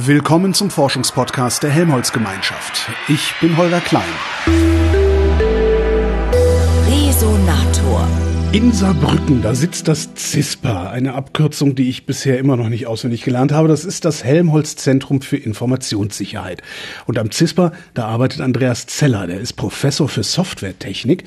[0.00, 2.88] Willkommen zum Forschungspodcast der Helmholtz Gemeinschaft.
[3.08, 4.04] Ich bin Holger Klein.
[6.86, 8.06] Resonator.
[8.52, 13.24] In Saarbrücken, da sitzt das CISPA, eine Abkürzung, die ich bisher immer noch nicht auswendig
[13.24, 13.66] gelernt habe.
[13.66, 16.62] Das ist das Helmholtz Zentrum für Informationssicherheit.
[17.06, 21.24] Und am CISPA, da arbeitet Andreas Zeller, der ist Professor für Softwaretechnik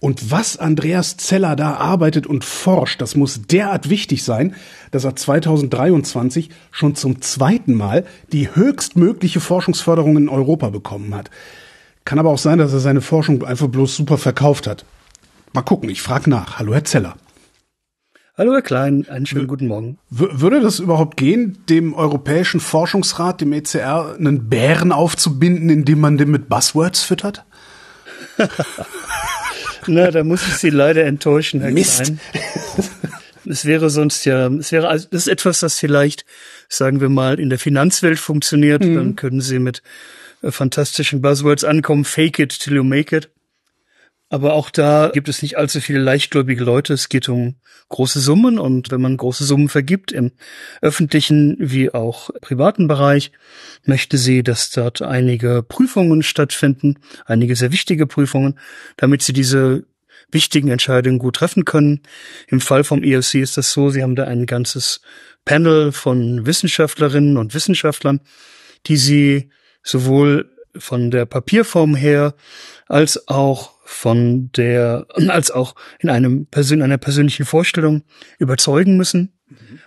[0.00, 4.54] und was Andreas Zeller da arbeitet und forscht, das muss derart wichtig sein,
[4.92, 11.30] dass er 2023 schon zum zweiten Mal die höchstmögliche Forschungsförderung in Europa bekommen hat.
[12.04, 14.84] Kann aber auch sein, dass er seine Forschung einfach bloß super verkauft hat.
[15.52, 16.58] Mal gucken, ich frage nach.
[16.58, 17.16] Hallo, Herr Zeller.
[18.36, 19.98] Hallo, Herr Klein, einen schönen guten Morgen.
[20.10, 26.30] Würde das überhaupt gehen, dem Europäischen Forschungsrat, dem ECR, einen Bären aufzubinden, indem man den
[26.30, 27.44] mit Buzzwords füttert?
[29.88, 32.04] Na, da muss ich Sie leider enttäuschen, Herr Mist.
[32.04, 32.20] Klein.
[33.50, 36.26] Es wäre sonst ja, es wäre, also das ist etwas, das vielleicht,
[36.68, 38.84] sagen wir mal, in der Finanzwelt funktioniert.
[38.84, 38.94] Mhm.
[38.94, 39.82] Dann können Sie mit
[40.42, 42.04] äh, fantastischen Buzzwords ankommen.
[42.04, 43.30] Fake it till you make it.
[44.30, 46.92] Aber auch da gibt es nicht allzu viele leichtgläubige Leute.
[46.92, 47.56] Es geht um
[47.88, 50.32] große Summen und wenn man große Summen vergibt im
[50.82, 53.32] öffentlichen wie auch privaten Bereich,
[53.84, 58.58] möchte sie, dass dort einige Prüfungen stattfinden, einige sehr wichtige Prüfungen,
[58.98, 59.84] damit sie diese
[60.30, 62.02] wichtigen Entscheidungen gut treffen können.
[62.48, 65.00] Im Fall vom EOC ist das so, sie haben da ein ganzes
[65.46, 68.20] Panel von Wissenschaftlerinnen und Wissenschaftlern,
[68.86, 69.50] die sie
[69.82, 72.34] sowohl von der Papierform her
[72.86, 78.02] als auch von der, als auch in einem Persön einer persönlichen Vorstellung
[78.38, 79.32] überzeugen müssen.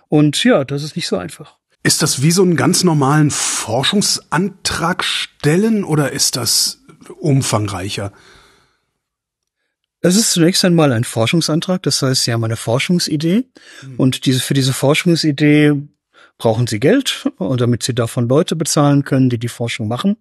[0.09, 1.57] Und ja, das ist nicht so einfach.
[1.83, 6.83] Ist das wie so einen ganz normalen Forschungsantrag stellen oder ist das
[7.19, 8.11] umfangreicher?
[10.01, 13.45] Es ist zunächst einmal ein Forschungsantrag, das heißt, Sie haben eine Forschungsidee
[13.83, 13.95] mhm.
[13.97, 15.73] und diese, für diese Forschungsidee
[16.39, 20.17] brauchen Sie Geld, damit Sie davon Leute bezahlen können, die die Forschung machen.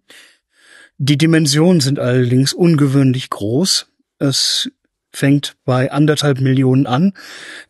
[1.03, 3.87] Die Dimensionen sind allerdings ungewöhnlich groß.
[4.19, 4.71] Es
[5.11, 7.15] fängt bei anderthalb Millionen an.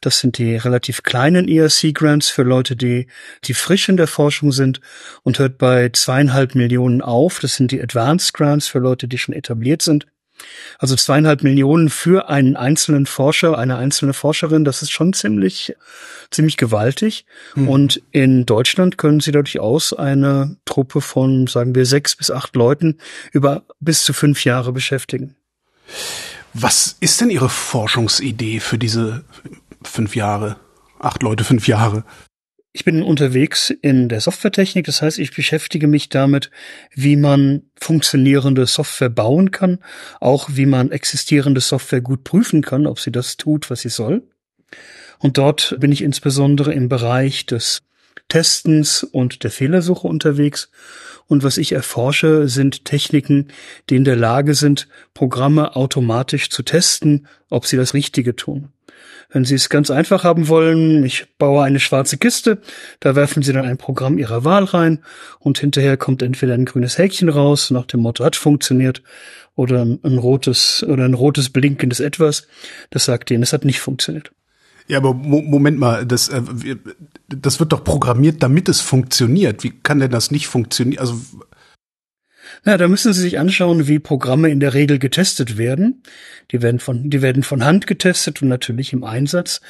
[0.01, 3.07] Das sind die relativ kleinen ERC-Grants für Leute, die,
[3.45, 4.81] die frisch in der Forschung sind
[5.23, 7.39] und hört bei zweieinhalb Millionen auf.
[7.39, 10.09] Das sind die Advanced Grants für Leute, die schon etabliert sind.
[10.78, 15.75] Also zweieinhalb Millionen für einen einzelnen Forscher, eine einzelne Forscherin, das ist schon ziemlich,
[16.31, 17.27] ziemlich gewaltig.
[17.55, 17.69] Mhm.
[17.69, 22.99] Und in Deutschland können sie durchaus eine Truppe von, sagen wir, sechs bis acht Leuten
[23.33, 25.37] über bis zu fünf Jahre beschäftigen.
[26.55, 29.25] Was ist denn Ihre Forschungsidee für diese
[29.83, 30.57] fünf Jahre?
[30.99, 32.05] Acht Leute, fünf Jahre?
[32.73, 36.53] Ich bin unterwegs in der Softwaretechnik, das heißt, ich beschäftige mich damit,
[36.95, 39.81] wie man funktionierende Software bauen kann,
[40.21, 44.23] auch wie man existierende Software gut prüfen kann, ob sie das tut, was sie soll.
[45.19, 47.83] Und dort bin ich insbesondere im Bereich des
[48.29, 50.71] Testens und der Fehlersuche unterwegs.
[51.27, 53.49] Und was ich erforsche, sind Techniken,
[53.89, 58.69] die in der Lage sind, Programme automatisch zu testen, ob sie das Richtige tun.
[59.33, 62.61] Wenn Sie es ganz einfach haben wollen, ich baue eine schwarze Kiste,
[62.99, 64.99] da werfen Sie dann ein Programm Ihrer Wahl rein
[65.39, 69.03] und hinterher kommt entweder ein grünes Häkchen raus, nach dem Motto hat funktioniert,
[69.57, 72.47] oder ein, rotes oder ein rotes blinkendes Etwas,
[72.91, 74.33] das sagt Ihnen, es hat nicht funktioniert.
[74.89, 76.43] Ja, aber Mo Moment mal, das, äh,
[77.29, 79.63] das wird doch programmiert, damit es funktioniert.
[79.63, 81.01] Wie kann denn das nicht funktionieren?
[81.01, 81.21] Also
[82.65, 86.03] na, da müssen Sie sich anschauen, wie Programme in der Regel getestet werden.
[86.50, 89.60] Die werden von, die werden von Hand getestet und natürlich im Einsatz.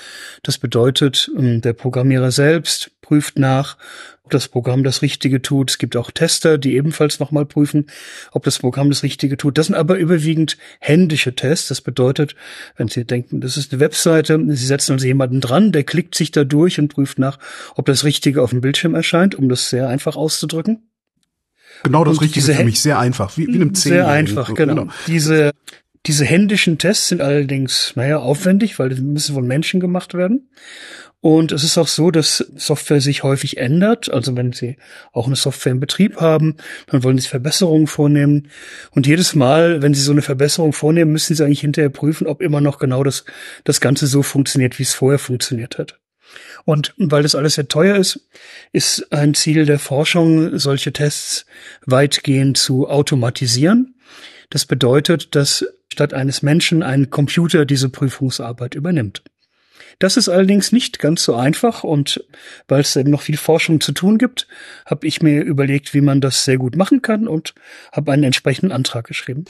[0.42, 3.76] Das bedeutet, ähm, der Programmierer selbst prüft nach,
[4.24, 5.70] ob das Programm das Richtige tut.
[5.70, 7.86] Es gibt auch Tester, die ebenfalls nochmal prüfen,
[8.32, 9.58] ob das Programm das Richtige tut.
[9.58, 11.68] Das sind aber überwiegend händische Tests.
[11.68, 12.34] Das bedeutet,
[12.76, 16.32] wenn Sie denken, das ist eine Webseite, Sie setzen also jemanden dran, der klickt sich
[16.32, 17.38] da durch und prüft nach,
[17.76, 20.89] ob das Richtige auf dem Bildschirm erscheint, um das sehr einfach auszudrücken.
[21.82, 23.92] Genau das und Richtige für mich, sehr einfach, wie, wie einem Zehn.
[23.92, 24.74] Sehr einfach, genau.
[24.74, 24.92] genau.
[25.06, 25.52] Diese,
[26.06, 30.48] diese händischen Tests sind allerdings, naja, aufwendig, weil die müssen von Menschen gemacht werden.
[31.22, 34.10] Und es ist auch so, dass Software sich häufig ändert.
[34.10, 34.76] Also wenn Sie
[35.12, 36.56] auch eine Software in Betrieb haben,
[36.86, 38.48] dann wollen Sie Verbesserungen vornehmen.
[38.92, 42.40] Und jedes Mal, wenn Sie so eine Verbesserung vornehmen, müssen Sie eigentlich hinterher prüfen, ob
[42.40, 43.26] immer noch genau das,
[43.64, 46.00] das Ganze so funktioniert, wie es vorher funktioniert hat.
[46.64, 48.28] Und weil das alles sehr teuer ist,
[48.72, 51.46] ist ein Ziel der Forschung, solche Tests
[51.86, 53.94] weitgehend zu automatisieren.
[54.50, 59.22] Das bedeutet, dass statt eines Menschen ein Computer diese Prüfungsarbeit übernimmt.
[59.98, 62.24] Das ist allerdings nicht ganz so einfach und
[62.68, 64.48] weil es eben noch viel Forschung zu tun gibt,
[64.86, 67.54] habe ich mir überlegt, wie man das sehr gut machen kann und
[67.92, 69.44] habe einen entsprechenden Antrag geschrieben.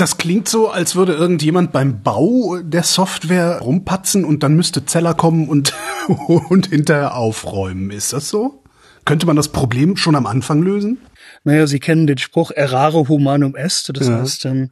[0.00, 5.12] Das klingt so, als würde irgendjemand beim Bau der Software rumpatzen und dann müsste Zeller
[5.12, 5.74] kommen und,
[6.48, 7.90] und hinterher aufräumen.
[7.90, 8.62] Ist das so?
[9.04, 10.96] Könnte man das Problem schon am Anfang lösen?
[11.42, 13.90] Naja, Sie kennen den Spruch errare humanum est.
[13.94, 14.20] Das ja.
[14.20, 14.70] heißt, ähm,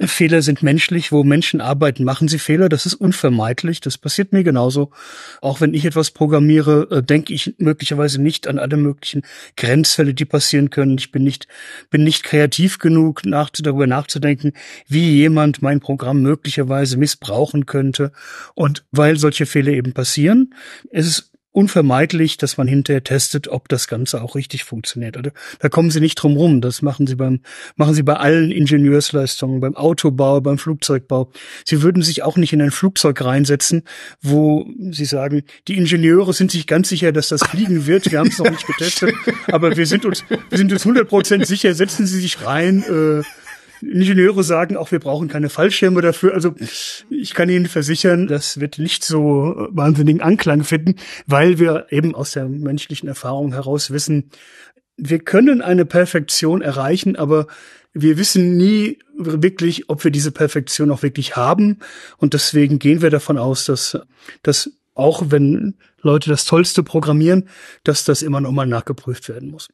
[0.00, 1.12] Fehler sind menschlich.
[1.12, 2.70] Wo Menschen arbeiten, machen sie Fehler.
[2.70, 3.82] Das ist unvermeidlich.
[3.82, 4.90] Das passiert mir genauso.
[5.42, 9.22] Auch wenn ich etwas programmiere, äh, denke ich möglicherweise nicht an alle möglichen
[9.56, 10.96] Grenzfälle, die passieren können.
[10.96, 11.46] Ich bin nicht,
[11.90, 14.54] bin nicht kreativ genug, nach, darüber nachzudenken,
[14.88, 18.12] wie jemand mein Programm möglicherweise missbrauchen könnte.
[18.54, 20.54] Und weil solche Fehler eben passieren,
[20.90, 25.16] ist es unvermeidlich, dass man hinterher testet, ob das Ganze auch richtig funktioniert.
[25.16, 26.60] Also, da kommen Sie nicht drum rum.
[26.60, 27.40] Das machen Sie beim,
[27.76, 31.30] machen Sie bei allen Ingenieursleistungen, beim Autobau, beim Flugzeugbau.
[31.64, 33.82] Sie würden sich auch nicht in ein Flugzeug reinsetzen,
[34.22, 38.10] wo Sie sagen, die Ingenieure sind sich ganz sicher, dass das fliegen wird.
[38.10, 39.14] Wir haben es noch nicht getestet,
[39.46, 41.74] aber wir sind uns, wir sind uns 100 Prozent sicher.
[41.74, 42.82] Setzen Sie sich rein.
[42.82, 43.22] Äh,
[43.82, 46.34] Ingenieure sagen auch, wir brauchen keine Fallschirme dafür.
[46.34, 46.54] Also
[47.10, 50.96] ich kann Ihnen versichern, das wird nicht so wahnsinnigen Anklang finden,
[51.26, 54.30] weil wir eben aus der menschlichen Erfahrung heraus wissen,
[54.96, 57.46] wir können eine Perfektion erreichen, aber
[57.92, 61.78] wir wissen nie wirklich, ob wir diese Perfektion auch wirklich haben.
[62.18, 63.98] Und deswegen gehen wir davon aus, dass,
[64.42, 67.48] dass auch wenn Leute das Tollste programmieren,
[67.84, 69.68] dass das immer noch mal nachgeprüft werden muss.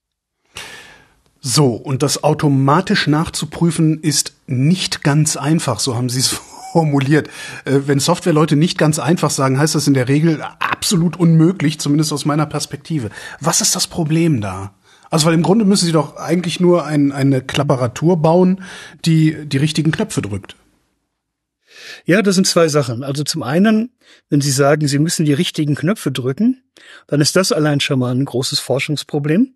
[1.41, 6.29] So, und das automatisch nachzuprüfen ist nicht ganz einfach, so haben Sie es
[6.73, 7.29] formuliert.
[7.65, 12.13] Äh, wenn Softwareleute nicht ganz einfach sagen, heißt das in der Regel absolut unmöglich, zumindest
[12.13, 13.11] aus meiner Perspektive.
[13.41, 14.75] Was ist das Problem da?
[15.11, 18.63] Also, weil im Grunde müssen Sie doch eigentlich nur ein, eine Klapparatur bauen,
[19.05, 20.57] die die richtigen Knöpfe drückt.
[22.05, 23.03] Ja, das sind zwei Sachen.
[23.03, 23.91] Also zum einen,
[24.29, 26.63] wenn Sie sagen, Sie müssen die richtigen Knöpfe drücken,
[27.07, 29.55] dann ist das allein schon mal ein großes Forschungsproblem,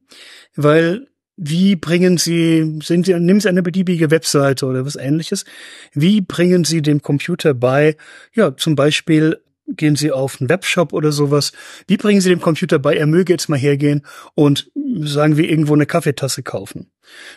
[0.56, 5.44] weil wie bringen Sie, sind Sie, nehmen Sie eine beliebige Webseite oder was ähnliches.
[5.92, 7.96] Wie bringen Sie dem Computer bei,
[8.34, 9.38] ja, zum Beispiel
[9.68, 11.52] gehen Sie auf einen Webshop oder sowas.
[11.86, 14.02] Wie bringen Sie dem Computer bei, er möge jetzt mal hergehen
[14.34, 14.70] und
[15.00, 16.90] sagen wir irgendwo eine Kaffeetasse kaufen?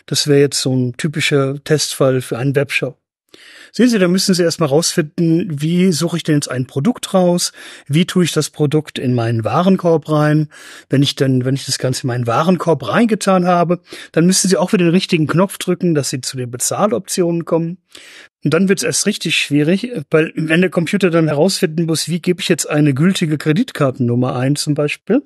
[0.06, 2.98] Das wäre jetzt so ein typischer Testfall für einen Webshop.
[3.72, 7.52] Sehen Sie, da müssen Sie erstmal rausfinden, wie suche ich denn jetzt ein Produkt raus?
[7.86, 10.48] Wie tue ich das Produkt in meinen Warenkorb rein?
[10.88, 13.80] Wenn ich dann, wenn ich das Ganze in meinen Warenkorb reingetan habe,
[14.12, 17.78] dann müssen Sie auch wieder den richtigen Knopf drücken, dass Sie zu den Bezahloptionen kommen.
[18.44, 22.20] Und dann wird es erst richtig schwierig, weil wenn der Computer dann herausfinden muss, wie
[22.20, 25.22] gebe ich jetzt eine gültige Kreditkartennummer ein zum Beispiel,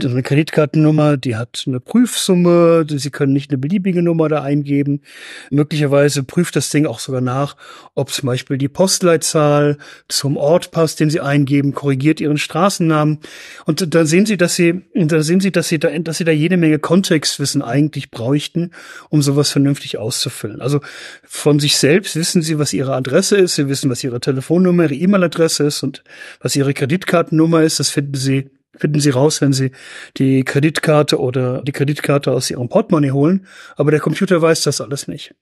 [0.00, 5.02] eine Kreditkartennummer, die hat eine Prüfsumme, Sie können nicht eine beliebige Nummer da eingeben.
[5.50, 7.56] Möglicherweise prüft das Ding auch sogar nach,
[7.94, 9.76] ob zum Beispiel die Postleitzahl
[10.08, 13.18] zum Ort passt, den Sie eingeben, korrigiert Ihren Straßennamen.
[13.66, 16.32] Und dann sehen Sie, dass Sie, da sehen Sie, dass Sie da, dass Sie da
[16.32, 18.70] jede Menge Kontextwissen eigentlich bräuchten,
[19.10, 20.62] um sowas vernünftig auszufüllen.
[20.62, 20.80] Also
[21.22, 24.94] von sich selbst wissen Sie, was Ihre Adresse ist, Sie wissen, was Ihre Telefonnummer, Ihre
[24.94, 26.02] E-Mail-Adresse ist und
[26.40, 27.78] was Ihre Kreditkartennummer ist.
[27.78, 29.72] Das finden Sie finden Sie raus, wenn Sie
[30.16, 33.46] die Kreditkarte oder die Kreditkarte aus Ihrem Portemonnaie holen.
[33.76, 35.34] Aber der Computer weiß das alles nicht.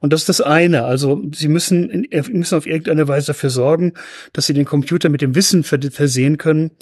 [0.00, 0.84] Und das ist das eine.
[0.84, 3.92] Also Sie müssen, müssen auf irgendeine Weise dafür sorgen,
[4.32, 6.72] dass Sie den Computer mit dem Wissen versehen können,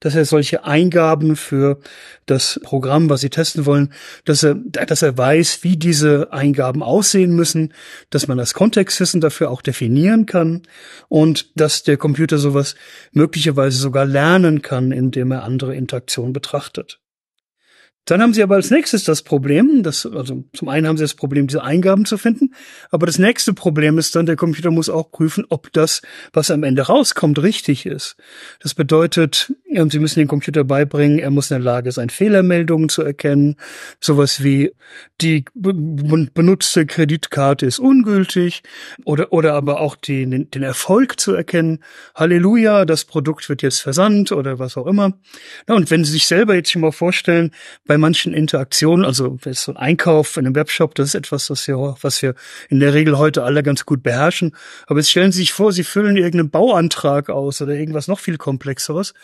[0.00, 1.78] dass er solche Eingaben für
[2.26, 3.92] das Programm, was Sie testen wollen,
[4.24, 7.72] dass er, dass er weiß, wie diese Eingaben aussehen müssen,
[8.08, 10.62] dass man das Kontextwissen dafür auch definieren kann
[11.08, 12.74] und dass der Computer sowas
[13.12, 17.00] möglicherweise sogar lernen kann, indem er andere Interaktionen betrachtet.
[18.10, 21.14] Dann haben sie aber als nächstes das Problem, dass, also zum einen haben sie das
[21.14, 22.54] Problem, diese Eingaben zu finden,
[22.90, 26.64] aber das nächste Problem ist dann, der Computer muss auch prüfen, ob das, was am
[26.64, 28.16] Ende rauskommt, richtig ist.
[28.58, 33.02] Das bedeutet, sie müssen den Computer beibringen, er muss in der Lage sein, Fehlermeldungen zu
[33.02, 33.54] erkennen,
[34.00, 34.72] sowas wie
[35.20, 38.64] die benutzte Kreditkarte ist ungültig
[39.04, 41.78] oder, oder aber auch den, den Erfolg zu erkennen.
[42.16, 45.12] Halleluja, das Produkt wird jetzt versandt oder was auch immer.
[45.68, 47.52] und wenn Sie sich selber jetzt schon mal vorstellen,
[47.86, 51.96] bei manchen Interaktionen, also so ein Einkauf in einem Webshop, das ist etwas, was wir,
[52.00, 52.34] was wir
[52.68, 54.56] in der Regel heute alle ganz gut beherrschen.
[54.86, 58.38] Aber jetzt stellen Sie sich vor, Sie füllen irgendeinen Bauantrag aus oder irgendwas noch viel
[58.38, 59.14] komplexeres.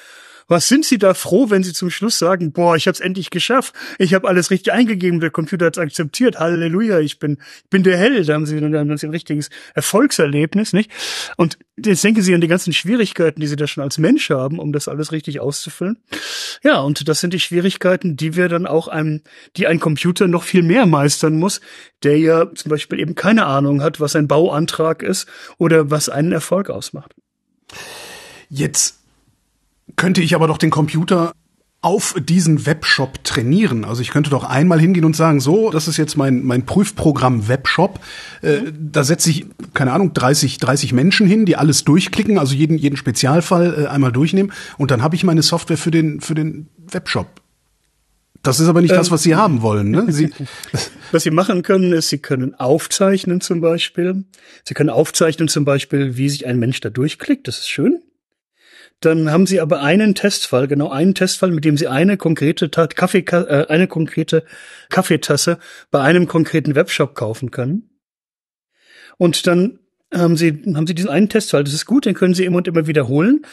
[0.48, 3.30] Was sind Sie da froh, wenn Sie zum Schluss sagen, boah, ich habe es endlich
[3.30, 7.82] geschafft, ich habe alles richtig eingegeben, der Computer hat akzeptiert, Halleluja, ich bin, ich bin
[7.82, 10.90] der Held, da haben Sie, da haben Sie ein richtiges Erfolgserlebnis, nicht?
[11.36, 14.60] Und jetzt denken Sie an die ganzen Schwierigkeiten, die Sie da schon als Mensch haben,
[14.60, 15.98] um das alles richtig auszufüllen.
[16.62, 19.22] Ja, und das sind die Schwierigkeiten, die wir dann auch einem,
[19.56, 21.60] die ein Computer noch viel mehr meistern muss,
[22.04, 25.26] der ja zum Beispiel eben keine Ahnung hat, was ein Bauantrag ist
[25.58, 27.14] oder was einen Erfolg ausmacht.
[28.48, 29.05] Jetzt
[29.95, 31.33] könnte ich aber doch den Computer
[31.87, 33.85] auf diesen Webshop trainieren.
[33.85, 37.47] Also ich könnte doch einmal hingehen und sagen, so, das ist jetzt mein, mein Prüfprogramm
[37.47, 38.00] Webshop.
[38.43, 42.76] Äh, da setze ich, keine Ahnung, 30, 30 Menschen hin, die alles durchklicken, also jeden,
[42.76, 44.52] jeden Spezialfall äh, einmal durchnehmen.
[44.78, 47.28] Und dann habe ich meine Software für den, für den Webshop
[48.43, 49.93] Das ist aber nicht ähm, das, was Sie haben wollen.
[49.93, 50.07] Ne?
[50.09, 50.31] Sie,
[51.12, 54.25] was Sie machen können, ist, Sie können aufzeichnen zum Beispiel.
[54.64, 57.47] Sie können aufzeichnen zum Beispiel, wie sich ein Mensch da durchklickt.
[57.47, 58.00] Das ist schön.
[59.06, 63.20] Dann haben Sie aber einen Testfall, genau einen Testfall, mit dem Sie eine konkrete Kaffee,
[63.20, 64.42] äh, eine konkrete
[64.88, 65.58] Kaffeetasse
[65.92, 67.88] bei einem konkreten Webshop kaufen können.
[69.16, 69.78] Und dann
[70.12, 71.62] haben Sie, haben Sie diesen einen Testfall.
[71.62, 73.46] Das ist gut, den können Sie immer und immer wiederholen,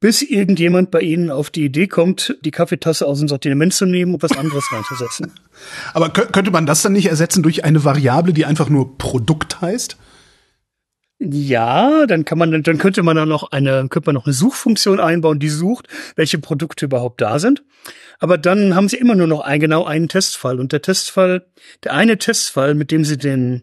[0.00, 4.14] bis irgendjemand bei Ihnen auf die Idee kommt, die Kaffeetasse aus dem Sortiment zu nehmen
[4.14, 5.32] und was anderes reinzusetzen.
[5.92, 9.98] Aber könnte man das dann nicht ersetzen durch eine Variable, die einfach nur Produkt heißt?
[11.30, 15.00] Ja, dann kann man, dann könnte man dann noch eine, könnte man noch eine Suchfunktion
[15.00, 17.62] einbauen, die sucht, welche Produkte überhaupt da sind.
[18.18, 20.60] Aber dann haben sie immer nur noch ein, genau einen Testfall.
[20.60, 21.46] Und der Testfall,
[21.82, 23.62] der eine Testfall, mit dem sie den,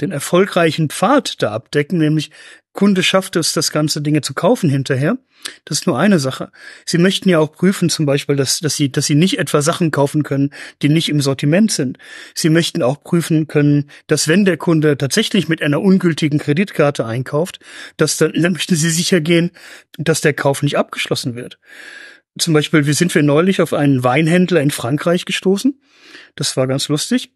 [0.00, 2.30] den erfolgreichen Pfad da abdecken, nämlich
[2.78, 5.18] Kunde schafft es, das ganze Dinge zu kaufen hinterher.
[5.64, 6.52] Das ist nur eine Sache.
[6.84, 9.90] Sie möchten ja auch prüfen, zum Beispiel, dass, dass sie, dass sie nicht etwa Sachen
[9.90, 10.50] kaufen können,
[10.80, 11.98] die nicht im Sortiment sind.
[12.34, 17.58] Sie möchten auch prüfen können, dass wenn der Kunde tatsächlich mit einer ungültigen Kreditkarte einkauft,
[17.96, 19.50] dass dann, dann möchten sie sicher gehen,
[19.96, 21.58] dass der Kauf nicht abgeschlossen wird.
[22.38, 25.80] Zum Beispiel, wie sind wir neulich auf einen Weinhändler in Frankreich gestoßen.
[26.36, 27.32] Das war ganz lustig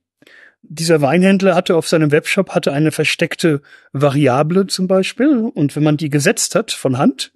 [0.63, 5.97] dieser Weinhändler hatte auf seinem Webshop hatte eine versteckte Variable zum Beispiel und wenn man
[5.97, 7.33] die gesetzt hat von Hand,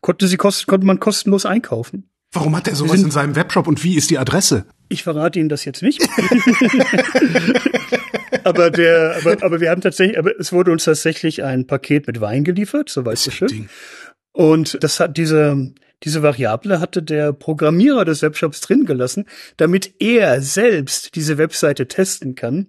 [0.00, 2.10] konnte sie kost konnte man kostenlos einkaufen.
[2.32, 4.66] Warum hat er sowas in seinem Webshop und wie ist die Adresse?
[4.90, 6.02] Ich verrate Ihnen das jetzt nicht.
[8.44, 12.20] aber der, aber, aber wir haben tatsächlich, aber es wurde uns tatsächlich ein Paket mit
[12.20, 13.70] Wein geliefert, so weißt du schön.
[14.32, 15.72] Und das hat diese,
[16.04, 19.24] diese Variable hatte der Programmierer des Webshops drin gelassen,
[19.56, 22.68] damit er selbst diese Webseite testen kann,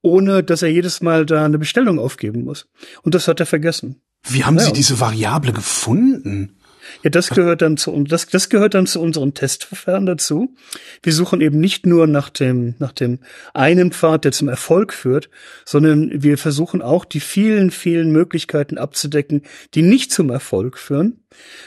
[0.00, 2.68] ohne dass er jedes Mal da eine Bestellung aufgeben muss.
[3.02, 4.00] Und das hat er vergessen.
[4.22, 4.68] Wie haben naja.
[4.68, 6.57] Sie diese Variable gefunden?
[7.02, 10.54] Ja, das gehört dann zu das, das gehört dann zu unserem Testverfahren dazu.
[11.02, 13.18] Wir suchen eben nicht nur nach dem nach dem
[13.54, 15.30] einen Pfad, der zum Erfolg führt,
[15.64, 19.42] sondern wir versuchen auch die vielen vielen Möglichkeiten abzudecken,
[19.74, 21.20] die nicht zum Erfolg führen.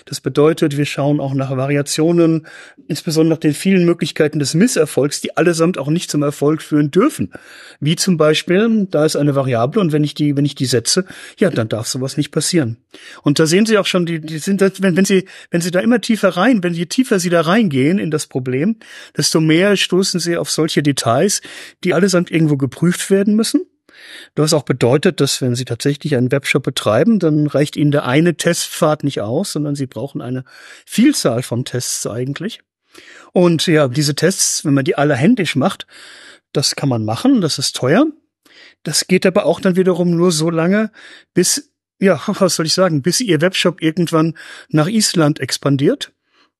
[0.05, 2.47] Das bedeutet, wir schauen auch nach Variationen,
[2.87, 7.31] insbesondere nach den vielen Möglichkeiten des Misserfolgs, die allesamt auch nicht zum Erfolg führen dürfen.
[7.79, 11.05] Wie zum Beispiel, da ist eine Variable und wenn ich die, wenn ich die setze,
[11.37, 12.77] ja, dann darf sowas nicht passieren.
[13.21, 15.10] Und da sehen Sie auch schon, die, die sind, wenn, wenn Sie,
[15.49, 18.77] wenn Sie da immer tiefer rein, wenn je tiefer Sie da reingehen in das Problem,
[19.15, 21.41] desto mehr stoßen Sie auf solche Details,
[21.83, 23.65] die allesamt irgendwo geprüft werden müssen
[24.35, 28.35] was auch bedeutet, dass wenn Sie tatsächlich einen Webshop betreiben, dann reicht Ihnen der eine
[28.35, 30.43] Testpfad nicht aus, sondern Sie brauchen eine
[30.85, 32.61] Vielzahl von Tests eigentlich.
[33.33, 35.87] Und ja, diese Tests, wenn man die alle händisch macht,
[36.53, 38.05] das kann man machen, das ist teuer.
[38.83, 40.91] Das geht aber auch dann wiederum nur so lange,
[41.33, 41.70] bis,
[42.01, 44.35] ja, was soll ich sagen, bis Ihr Webshop irgendwann
[44.69, 46.11] nach Island expandiert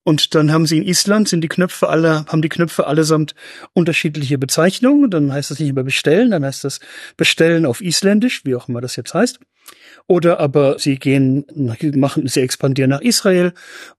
[0.03, 3.35] und dann haben sie in Island sind die Knöpfe alle, haben die Knöpfe allesamt
[3.73, 5.11] unterschiedliche Bezeichnungen.
[5.11, 6.79] Dann heißt das nicht mehr bestellen, dann heißt das
[7.17, 9.39] bestellen auf Isländisch, wie auch immer das jetzt heißt.
[10.07, 11.45] Oder aber sie gehen,
[11.95, 13.53] machen, sie expandieren nach Israel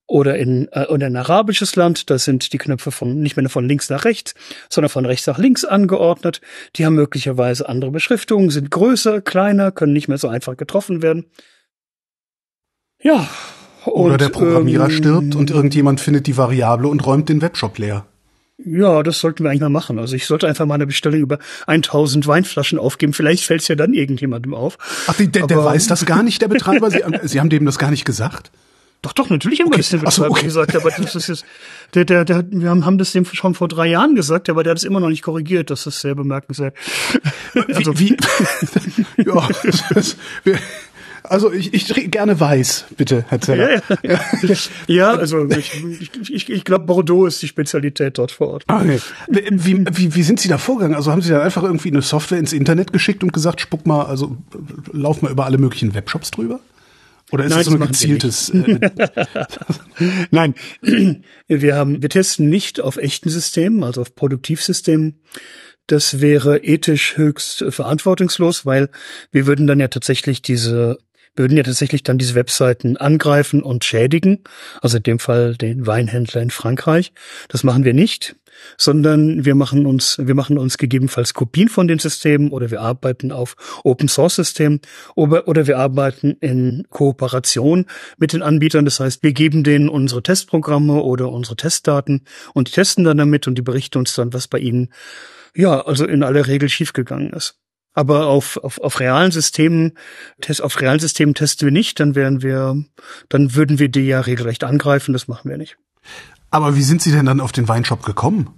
[0.07, 2.11] oder in, äh, in ein arabisches Land.
[2.11, 4.35] Da sind die Knöpfe von, nicht mehr von links nach rechts,
[4.69, 6.41] sondern von rechts nach links angeordnet.
[6.77, 11.27] Die haben möglicherweise andere Beschriftungen, sind größer, kleiner, können nicht mehr so einfach getroffen werden.
[13.01, 13.29] Ja,
[13.87, 17.79] oder und, der Programmierer ähm, stirbt und irgendjemand findet die Variable und räumt den Webshop
[17.79, 18.07] leer.
[18.59, 19.99] Ja, das sollten wir eigentlich mal machen.
[19.99, 23.13] Also ich sollte einfach mal eine Bestellung über 1000 Weinflaschen aufgeben.
[23.13, 24.79] Vielleicht fällt es ja dann irgendjemandem auf.
[25.07, 26.91] Ach, der, der, der weiß das gar nicht, der Betreiber?
[26.91, 28.51] Sie, Sie haben dem das gar nicht gesagt?
[29.03, 29.79] Doch, doch, natürlich haben okay.
[29.79, 30.45] wir das dem Betreiber so, okay.
[30.45, 31.45] gesagt, aber das ist jetzt,
[31.95, 34.71] der, der, der, wir haben, haben das dem schon vor drei Jahren gesagt, aber der
[34.71, 35.71] hat es immer noch nicht korrigiert.
[35.71, 36.77] Das ist sehr bemerkenswert.
[37.75, 38.17] Also, wie,
[39.17, 40.57] wie ja, das, das, wir,
[41.25, 43.75] also ich, ich trinke gerne weiß, bitte, Herr Zeller.
[43.75, 44.21] Ja, ja.
[44.87, 48.65] ja also ich, ich, ich glaube, Bordeaux ist die Spezialität dort vor Ort.
[48.67, 48.99] Ah, okay.
[49.29, 50.97] Wie, wie, wie sind Sie da vorgegangen?
[50.97, 54.05] Also haben Sie da einfach irgendwie eine Software ins Internet geschickt und gesagt, spuck mal,
[54.05, 54.37] also
[54.93, 56.61] lauf mal über alle möglichen Webshops drüber?
[57.31, 58.49] Oder ist Nein, das so ein gezieltes?
[58.51, 58.91] Äh,
[60.31, 60.55] Nein,
[61.49, 65.21] wir haben, wir testen nicht auf echten Systemen, also auf Produktivsystemen.
[65.87, 68.91] Das wäre ethisch höchst verantwortungslos, weil
[69.31, 70.99] wir würden dann ja tatsächlich diese
[71.35, 74.45] würden ja tatsächlich dann diese Webseiten angreifen und schädigen,
[74.81, 77.13] also in dem Fall den Weinhändler in Frankreich.
[77.49, 78.37] Das machen wir nicht,
[78.77, 83.33] sondern wir machen uns, wir machen uns gegebenenfalls Kopien von den Systemen oder wir arbeiten
[83.33, 84.81] auf Open Source Systemen
[85.15, 87.87] oder, oder wir arbeiten in Kooperation
[88.19, 88.85] mit den Anbietern.
[88.85, 93.47] Das heißt, wir geben denen unsere Testprogramme oder unsere Testdaten und die testen dann damit
[93.47, 94.93] und die berichten uns dann, was bei ihnen
[95.55, 97.59] ja, also in aller Regel schiefgegangen ist.
[97.95, 99.99] Aber auf, auf, auf realen Systemen,
[100.41, 102.83] Test, auf realen Systemen testen wir nicht, dann wären wir,
[103.29, 105.77] dann würden wir die ja regelrecht angreifen, das machen wir nicht.
[106.51, 108.51] Aber wie sind Sie denn dann auf den Weinshop gekommen?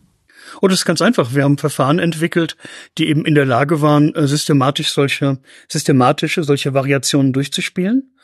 [0.61, 1.35] Oh, das ist ganz einfach.
[1.35, 2.57] Wir haben Verfahren entwickelt,
[2.99, 5.39] die eben in der Lage waren, äh, systematisch solche,
[5.69, 8.15] systematische, solche Variationen durchzuspielen.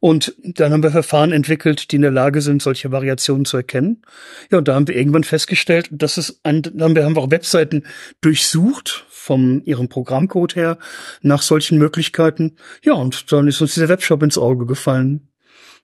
[0.00, 4.02] Und dann haben wir Verfahren entwickelt, die in der Lage sind, solche Variationen zu erkennen.
[4.50, 7.84] Ja, und da haben wir irgendwann festgestellt, dass es ein, dann haben wir auch Webseiten
[8.20, 10.78] durchsucht vom ihrem Programmcode her
[11.20, 12.54] nach solchen Möglichkeiten.
[12.84, 15.28] Ja, und dann ist uns dieser Webshop ins Auge gefallen.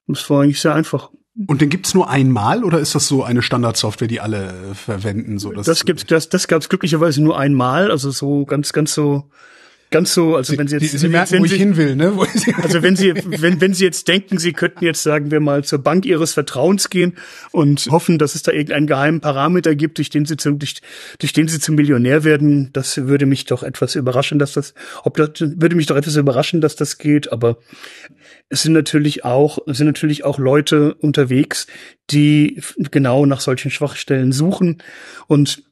[0.06, 1.10] Das war eigentlich sehr einfach.
[1.48, 5.40] Und den gibt's nur einmal oder ist das so eine Standardsoftware, die alle verwenden?
[5.40, 9.28] So, das gibt das, das gab's glücklicherweise nur einmal, also so ganz, ganz so
[9.92, 12.12] ganz so, also wenn Sie jetzt, Sie, Sie merken, wo ich hin will, ne?
[12.62, 15.78] also wenn Sie, wenn, wenn Sie jetzt denken, Sie könnten jetzt, sagen wir mal, zur
[15.78, 17.16] Bank Ihres Vertrauens gehen
[17.52, 20.80] und hoffen, dass es da irgendeinen geheimen Parameter gibt, durch den Sie zum, durch,
[21.18, 25.16] durch den Sie zum Millionär werden, das würde mich doch etwas überraschen, dass das, ob
[25.16, 27.58] das, würde mich doch etwas überraschen, dass das geht, aber
[28.48, 31.66] es sind natürlich auch, es sind natürlich auch Leute unterwegs,
[32.10, 34.82] die genau nach solchen Schwachstellen suchen
[35.28, 35.62] und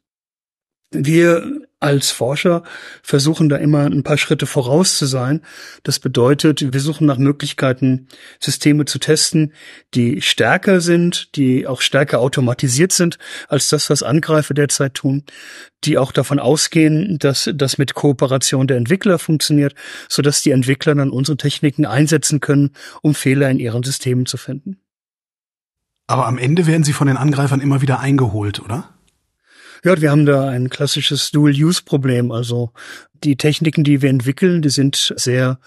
[0.93, 2.63] wir als Forscher
[3.03, 5.41] versuchen da immer ein paar Schritte voraus zu sein.
[5.83, 8.07] Das bedeutet, wir suchen nach Möglichkeiten,
[8.39, 9.55] Systeme zu testen,
[9.95, 13.19] die stärker sind, die auch stärker automatisiert sind
[13.49, 15.25] als das, was Angreifer derzeit tun,
[15.85, 19.75] die auch davon ausgehen, dass das mit Kooperation der Entwickler funktioniert,
[20.09, 22.71] sodass die Entwickler dann unsere Techniken einsetzen können,
[23.01, 24.77] um Fehler in ihren Systemen zu finden.
[26.07, 29.00] Aber am Ende werden sie von den Angreifern immer wieder eingeholt, oder?
[29.85, 32.33] Ja, wir haben da ein klassisches Dual-Use-Problem.
[32.33, 32.73] Also
[33.25, 35.59] die Techniken, die wir entwickeln, die sind sehr,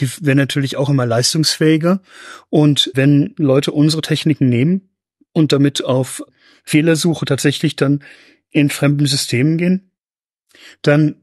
[0.00, 2.02] die werden natürlich auch immer leistungsfähiger.
[2.50, 4.90] Und wenn Leute unsere Techniken nehmen
[5.32, 6.22] und damit auf
[6.64, 8.04] Fehlersuche tatsächlich dann
[8.50, 9.90] in fremden Systemen gehen,
[10.82, 11.16] dann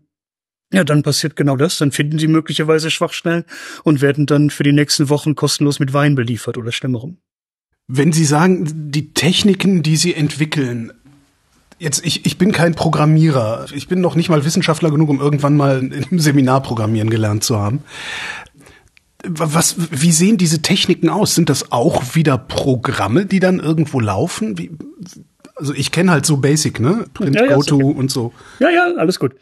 [0.72, 1.80] ja, dann passiert genau das.
[1.80, 3.46] Dann finden sie möglicherweise Schwachstellen
[3.84, 7.18] und werden dann für die nächsten Wochen kostenlos mit Wein beliefert oder Schlimmerem.
[7.88, 10.94] Wenn Sie sagen, die Techniken, die Sie entwickeln,
[11.80, 13.68] Jetzt, ich, ich bin kein Programmierer.
[13.74, 15.82] Ich bin noch nicht mal Wissenschaftler genug, um irgendwann mal
[16.12, 17.84] im Seminar programmieren gelernt zu haben.
[19.26, 21.36] Was, wie sehen diese Techniken aus?
[21.36, 24.58] Sind das auch wieder Programme, die dann irgendwo laufen?
[24.58, 24.72] Wie,
[25.56, 27.06] also ich kenne halt so Basic, ne?
[27.14, 27.98] Print ja, ja, Auto okay.
[27.98, 28.34] und so.
[28.60, 29.36] Ja, ja, alles gut.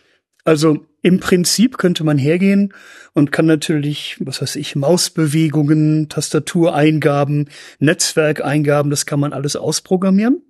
[0.43, 2.73] Also im Prinzip könnte man hergehen
[3.13, 10.41] und kann natürlich, was weiß ich, Mausbewegungen, Tastatureingaben, Netzwerkeingaben, das kann man alles ausprogrammieren.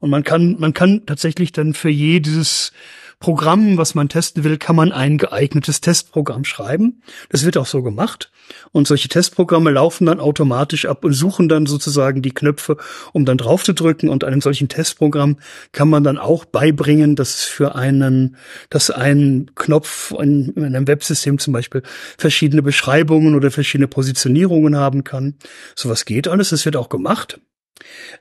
[0.00, 2.72] Und man kann, man kann tatsächlich dann für jedes
[3.18, 7.00] Programm, was man testen will, kann man ein geeignetes Testprogramm schreiben.
[7.30, 8.30] Das wird auch so gemacht.
[8.72, 12.76] Und solche Testprogramme laufen dann automatisch ab und suchen dann sozusagen die Knöpfe,
[13.12, 14.10] um dann drauf zu drücken.
[14.10, 15.38] Und einem solchen Testprogramm
[15.72, 18.36] kann man dann auch beibringen, dass für einen,
[18.68, 21.82] dass ein Knopf in, in einem Websystem zum Beispiel
[22.18, 25.36] verschiedene Beschreibungen oder verschiedene Positionierungen haben kann.
[25.74, 26.50] Sowas geht alles.
[26.50, 27.40] Das wird auch gemacht.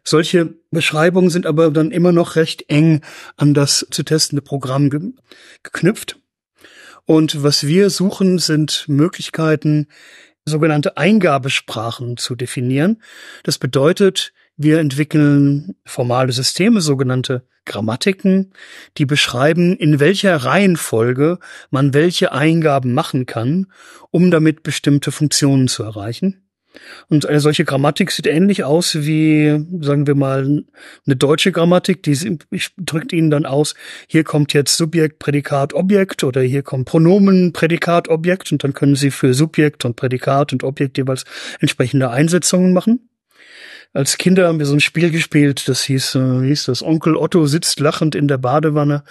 [0.04, 3.02] Solche Beschreibungen sind aber dann immer noch recht eng
[3.38, 5.13] an das zu testende Programm ge
[5.63, 6.20] geknüpft.
[7.06, 9.88] Und was wir suchen, sind Möglichkeiten,
[10.46, 13.02] sogenannte Eingabesprachen zu definieren.
[13.44, 18.54] Das bedeutet, wir entwickeln formale Systeme, sogenannte Grammatiken,
[18.98, 21.39] die beschreiben, in welcher Reihenfolge
[21.72, 23.72] man welche Eingaben machen kann,
[24.12, 26.45] um damit bestimmte Funktionen zu erreichen.
[27.10, 30.64] Und eine solche Grammatik sieht ähnlich aus wie, sagen wir mal,
[31.06, 32.04] eine deutsche Grammatik.
[32.04, 32.40] Die
[32.78, 33.76] drückt Ihnen dann aus,
[34.08, 38.96] hier kommt jetzt Subjekt, Prädikat, Objekt oder hier kommt Pronomen, Prädikat, Objekt und dann können
[38.96, 41.26] Sie für Subjekt und Prädikat und Objekt jeweils
[41.60, 43.10] entsprechende Einsetzungen machen
[43.96, 47.46] als Kinder haben wir so ein Spiel gespielt, das hieß, äh, hieß das, Onkel Otto
[47.46, 49.06] sitzt lachend in der Badewanne.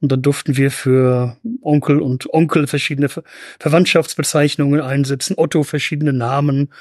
[0.00, 3.22] Und dann durften wir für Onkel und Onkel verschiedene Ver
[3.58, 6.72] Verwandtschaftsbezeichnungen einsetzen, Otto verschiedene Namen.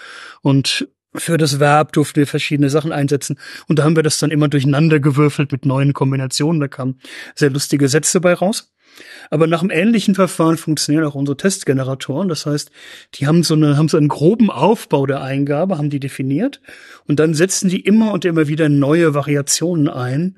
[0.41, 3.37] Und für das Verb durften wir verschiedene Sachen einsetzen.
[3.67, 7.01] Und da haben wir das dann immer durcheinander gewürfelt mit neuen Kombinationen, da kamen
[7.35, 8.71] sehr lustige Sätze bei raus.
[9.29, 12.29] Aber nach einem ähnlichen Verfahren funktionieren auch unsere Testgeneratoren.
[12.29, 12.71] Das heißt,
[13.15, 16.61] die haben so, eine, haben so einen groben Aufbau der Eingabe, haben die definiert
[17.07, 20.35] und dann setzen die immer und immer wieder neue Variationen ein.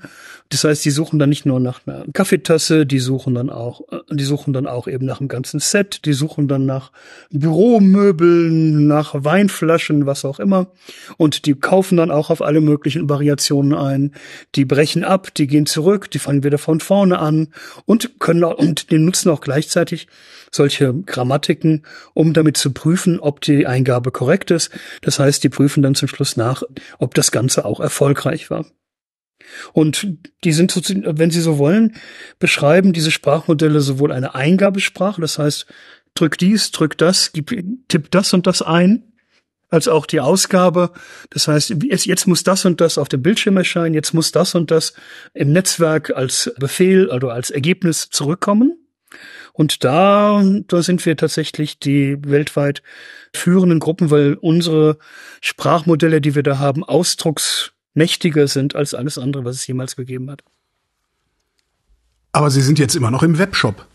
[0.52, 4.00] Das heißt, die suchen dann nicht nur nach einer Kaffeetasse, die suchen dann auch, äh,
[4.12, 6.92] die suchen dann auch eben nach einem ganzen Set, die suchen dann nach
[7.32, 10.68] Büromöbeln, nach Weinflaschen, was auch immer.
[11.16, 14.12] Und die kaufen dann auch auf alle möglichen Variationen ein.
[14.56, 17.48] Die brechen ab, die gehen zurück, die fangen wieder von vorne an
[17.86, 20.08] und können und die nutzen auch gleichzeitig
[20.52, 24.70] solche Grammatiken, um damit zu prüfen, ob die Eingabe korrekt ist.
[25.02, 26.64] Das heißt, die prüfen dann zum Schluss nach,
[27.00, 28.66] ob das Ganze auch erfolgreich war.
[29.74, 30.08] Und
[30.44, 30.76] die sind,
[31.18, 31.96] wenn Sie so wollen,
[32.40, 35.66] beschreiben diese Sprachmodelle sowohl eine Eingabesprache, das heißt,
[36.14, 37.50] drück dies, drück das, gib,
[37.88, 39.11] tipp das und das ein,
[39.72, 40.92] als auch die Ausgabe.
[41.32, 44.54] Das heißt, jetzt, jetzt muss das und das auf dem Bildschirm erscheinen, jetzt muss das
[44.54, 44.94] und das
[45.34, 48.78] im Netzwerk als Befehl, also als Ergebnis zurückkommen.
[49.54, 52.84] Und da, da sind wir tatsächlich die weltweit
[53.34, 54.98] führenden Gruppen, weil unsere
[55.42, 60.44] Sprachmodelle, die wir da haben, ausdrucksmächtiger sind als alles andere, was es jemals gegeben hat.
[62.34, 63.86] Aber Sie sind jetzt immer noch im Webshop.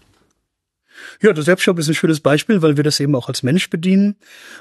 [1.22, 4.16] Ja, der Webshop ist ein schönes Beispiel, weil wir das eben auch als Mensch bedienen.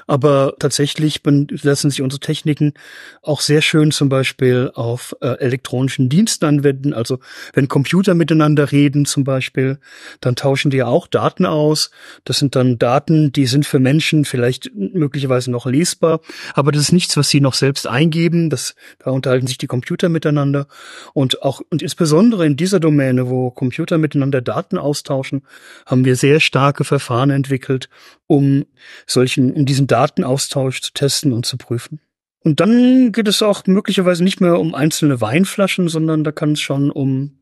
[0.06, 2.74] Aber tatsächlich lassen sich unsere Techniken
[3.22, 6.92] auch sehr schön zum Beispiel auf äh, elektronischen Diensten anwenden.
[6.92, 7.18] Also
[7.52, 9.78] wenn Computer miteinander reden zum Beispiel,
[10.20, 11.90] dann tauschen die ja auch Daten aus.
[12.24, 16.20] Das sind dann Daten, die sind für Menschen vielleicht möglicherweise noch lesbar,
[16.54, 18.50] aber das ist nichts, was sie noch selbst eingeben.
[18.50, 20.66] Das, da unterhalten sich die Computer miteinander.
[21.12, 25.42] Und auch, und insbesondere in dieser Domäne, wo Computer miteinander Daten austauschen,
[25.84, 27.88] haben wir sehr starke Verfahren entwickelt,
[28.26, 28.66] um
[29.06, 32.00] solchen, um diesen Datenaustausch zu testen und zu prüfen.
[32.40, 36.60] Und dann geht es auch möglicherweise nicht mehr um einzelne Weinflaschen, sondern da kann es
[36.60, 37.38] schon um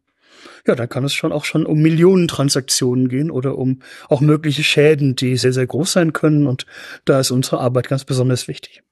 [0.67, 4.65] ja, da kann es schon auch schon um Millionen Transaktionen gehen oder um auch mögliche
[4.65, 6.47] Schäden, die sehr, sehr groß sein können.
[6.47, 6.67] Und
[7.05, 8.83] da ist unsere Arbeit ganz besonders wichtig.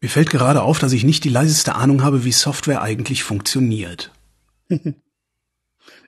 [0.00, 4.12] Mir fällt gerade auf, dass ich nicht die leiseste Ahnung habe, wie Software eigentlich funktioniert.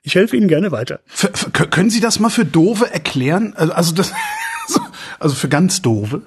[0.03, 0.99] Ich helfe Ihnen gerne weiter.
[1.05, 3.53] Für, für, können Sie das mal für Dove erklären?
[3.55, 4.13] Also, also, das,
[5.19, 6.21] also für ganz Dove?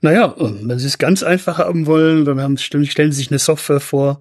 [0.00, 3.80] Naja, wenn Sie es ganz einfach haben wollen, dann haben, stellen Sie sich eine Software
[3.80, 4.20] vor,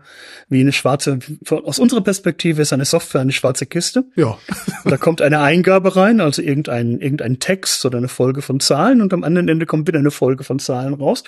[0.50, 1.20] wie eine schwarze,
[1.50, 4.06] aus unserer Perspektive ist eine Software eine schwarze Kiste.
[4.16, 4.38] Ja.
[4.86, 9.14] da kommt eine Eingabe rein, also irgendein, irgendein Text oder eine Folge von Zahlen und
[9.14, 11.24] am anderen Ende kommt wieder eine Folge von Zahlen raus.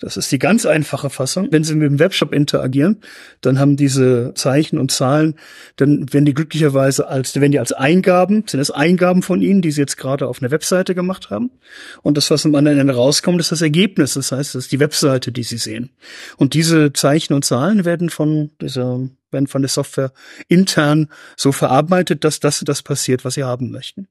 [0.00, 1.48] Das ist die ganz einfache Fassung.
[1.50, 3.02] Wenn Sie mit dem Webshop interagieren,
[3.40, 5.34] dann haben diese Zeichen und Zahlen,
[5.76, 9.70] dann werden die glücklicherweise als, wenn die als Eingaben, sind das Eingaben von Ihnen, die
[9.70, 11.50] Sie jetzt gerade auf einer Webseite gemacht haben.
[12.02, 14.14] Und das, was am anderen Ende rauskommt, ist das Ergebnis.
[14.14, 15.90] Das heißt, das ist die Webseite, die Sie sehen.
[16.36, 20.12] Und diese Zeichen und Zahlen werden von dieser, werden von der Software
[20.48, 24.08] intern so verarbeitet, dass das das passiert, was Sie haben möchten.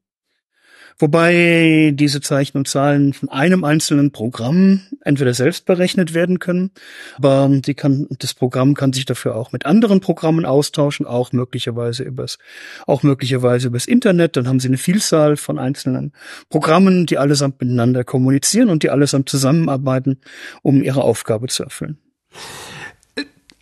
[0.98, 6.70] Wobei diese Zeichen und Zahlen von einem einzelnen Programm entweder selbst berechnet werden können,
[7.16, 12.02] aber die kann, das Programm kann sich dafür auch mit anderen Programmen austauschen, auch möglicherweise
[12.02, 12.38] übers,
[12.86, 14.36] auch möglicherweise übers Internet.
[14.38, 16.12] Dann haben sie eine Vielzahl von einzelnen
[16.48, 20.20] Programmen, die allesamt miteinander kommunizieren und die allesamt zusammenarbeiten,
[20.62, 21.98] um ihre Aufgabe zu erfüllen.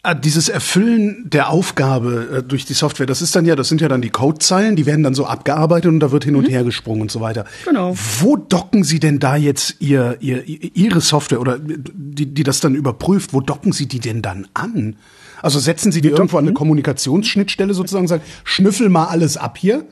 [0.06, 3.80] Ah, dieses Erfüllen der Aufgabe äh, durch die Software, das ist dann ja, das sind
[3.80, 6.50] ja dann die Codezeilen, die werden dann so abgearbeitet und da wird hin und mhm.
[6.50, 7.46] her gesprungen und so weiter.
[7.64, 7.96] Genau.
[8.20, 12.74] Wo docken Sie denn da jetzt ihr, ihr, Ihre Software oder die, die das dann
[12.74, 14.96] überprüft, wo docken Sie die denn dann an?
[15.40, 19.56] Also setzen Sie die Wir irgendwo an eine Kommunikationsschnittstelle sozusagen, sagen, schnüffel mal alles ab
[19.56, 19.86] hier?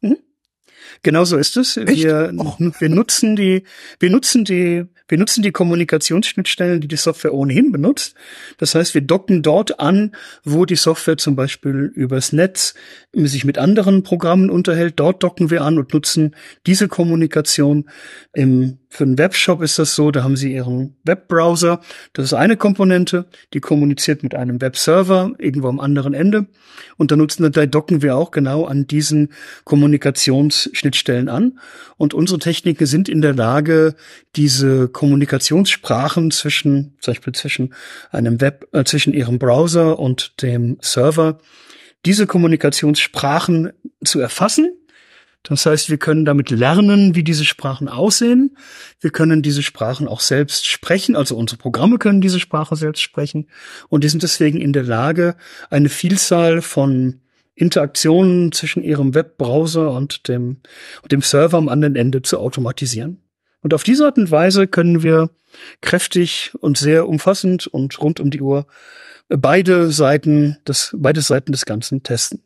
[0.00, 0.18] Mhm.
[1.02, 1.76] Genau so ist es.
[1.76, 3.64] Wir, wir nutzen die,
[3.98, 8.14] wir nutzen die wir nutzen die Kommunikationsschnittstellen, die die Software ohnehin benutzt.
[8.58, 10.14] Das heißt, wir docken dort an,
[10.44, 12.74] wo die Software zum Beispiel übers Netz
[13.12, 14.94] sich mit anderen Programmen unterhält.
[14.96, 16.34] Dort docken wir an und nutzen
[16.66, 17.88] diese Kommunikation
[18.32, 21.80] im für einen Webshop ist das so, da haben Sie Ihren Webbrowser.
[22.12, 26.46] Das ist eine Komponente, die kommuniziert mit einem Webserver irgendwo am anderen Ende.
[26.96, 29.32] Und da nutzen, da docken wir auch genau an diesen
[29.64, 31.58] Kommunikationsschnittstellen an.
[31.96, 33.96] Und unsere Techniken sind in der Lage,
[34.36, 37.74] diese Kommunikationssprachen zwischen, zum Beispiel zwischen
[38.10, 41.38] einem Web, äh, zwischen Ihrem Browser und dem Server,
[42.04, 43.72] diese Kommunikationssprachen
[44.04, 44.72] zu erfassen
[45.48, 48.56] das heißt, wir können damit lernen, wie diese Sprachen aussehen.
[49.00, 51.14] Wir können diese Sprachen auch selbst sprechen.
[51.14, 53.48] Also unsere Programme können diese Sprache selbst sprechen.
[53.88, 55.36] Und die sind deswegen in der Lage,
[55.70, 57.20] eine Vielzahl von
[57.54, 60.58] Interaktionen zwischen ihrem Webbrowser und dem,
[61.02, 63.22] und dem Server am anderen Ende zu automatisieren.
[63.62, 65.30] Und auf diese Art und Weise können wir
[65.80, 68.66] kräftig und sehr umfassend und rund um die Uhr
[69.28, 72.42] beide Seiten des, beide Seiten des Ganzen testen.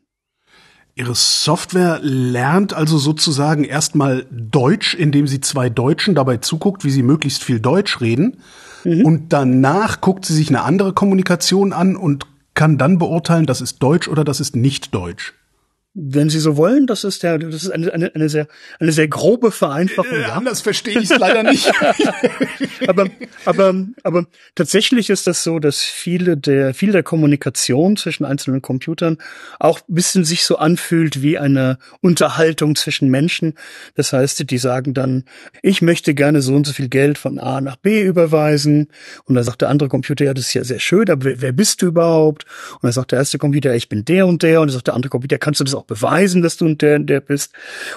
[1.01, 7.03] Ihre Software lernt also sozusagen erstmal Deutsch, indem sie zwei Deutschen dabei zuguckt, wie sie
[7.03, 8.37] möglichst viel Deutsch reden.
[8.85, 9.07] Mhm.
[9.07, 13.83] Und danach guckt sie sich eine andere Kommunikation an und kann dann beurteilen, das ist
[13.83, 15.33] Deutsch oder das ist nicht Deutsch
[15.93, 18.47] wenn Sie so wollen, das ist der, das ist eine, eine, eine sehr,
[18.79, 20.19] eine sehr grobe Vereinfachung.
[20.19, 20.35] Äh, ja.
[20.35, 21.69] Anders verstehe ich es leider nicht.
[22.87, 23.07] aber,
[23.45, 23.75] aber,
[24.05, 29.19] aber tatsächlich ist das so, dass viele der, viel der Kommunikation zwischen einzelnen Computern
[29.59, 33.55] auch ein bisschen sich so anfühlt wie eine Unterhaltung zwischen Menschen.
[33.97, 35.25] Das heißt, die sagen dann,
[35.61, 38.89] ich möchte gerne so und so viel Geld von A nach B überweisen.
[39.25, 41.53] Und dann sagt der andere Computer, ja, das ist ja sehr schön, aber wer, wer
[41.53, 42.45] bist du überhaupt?
[42.75, 44.61] Und dann sagt der erste Computer, ich bin der und der.
[44.61, 47.21] Und dann sagt der andere Computer, kannst du das auch beweisen, dass du der, der
[47.21, 47.53] bist.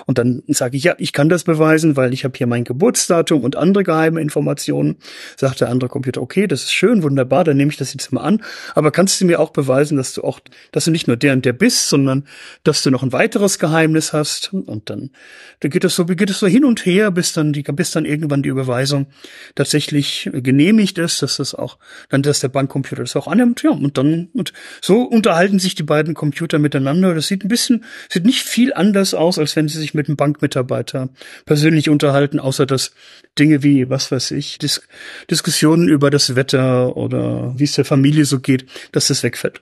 [0.06, 3.44] Und dann sage ich, ja, ich kann das beweisen, weil ich habe hier mein Geburtsdatum
[3.44, 4.98] und andere geheime Informationen.
[5.38, 8.22] Sagt der andere Computer, okay, das ist schön, wunderbar, dann nehme ich das jetzt mal
[8.22, 8.42] an.
[8.76, 10.40] Aber kannst du mir auch beweisen, dass du auch,
[10.72, 12.26] dass du nicht nur der und der bist, sondern
[12.64, 14.54] dass du noch ein weiteres Geheimnis hast?
[14.54, 15.12] Und dann,
[15.60, 18.06] dann geht es so, geht es so hin und her, bis dann die, bis dann
[18.06, 19.08] irgendwann die Überweisung
[19.56, 21.78] tatsächlich genehmigt ist, dass das auch,
[22.10, 25.84] dann, dass der Bankcomputer das auch annimmt, ja, und dann, und so unterhalten sich die
[25.84, 27.14] beiden Computer miteinander.
[27.16, 27.73] Das sieht ein bisschen,
[28.10, 31.10] sieht nicht viel anders aus, als wenn sie sich mit einem Bankmitarbeiter
[31.46, 32.92] persönlich unterhalten, außer dass
[33.38, 34.82] Dinge wie, was weiß ich, Dis
[35.30, 39.62] Diskussionen über das Wetter oder wie es der Familie so geht, dass das wegfällt.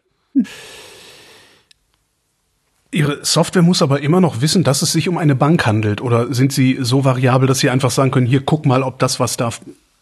[2.93, 6.01] Ihre Software muss aber immer noch wissen, dass es sich um eine Bank handelt.
[6.01, 9.19] Oder sind Sie so variabel, dass Sie einfach sagen können, hier guck mal, ob das,
[9.19, 9.49] was da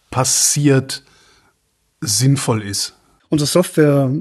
[0.10, 1.04] passiert,
[2.02, 2.96] sinnvoll ist?
[3.30, 4.12] Unsere Software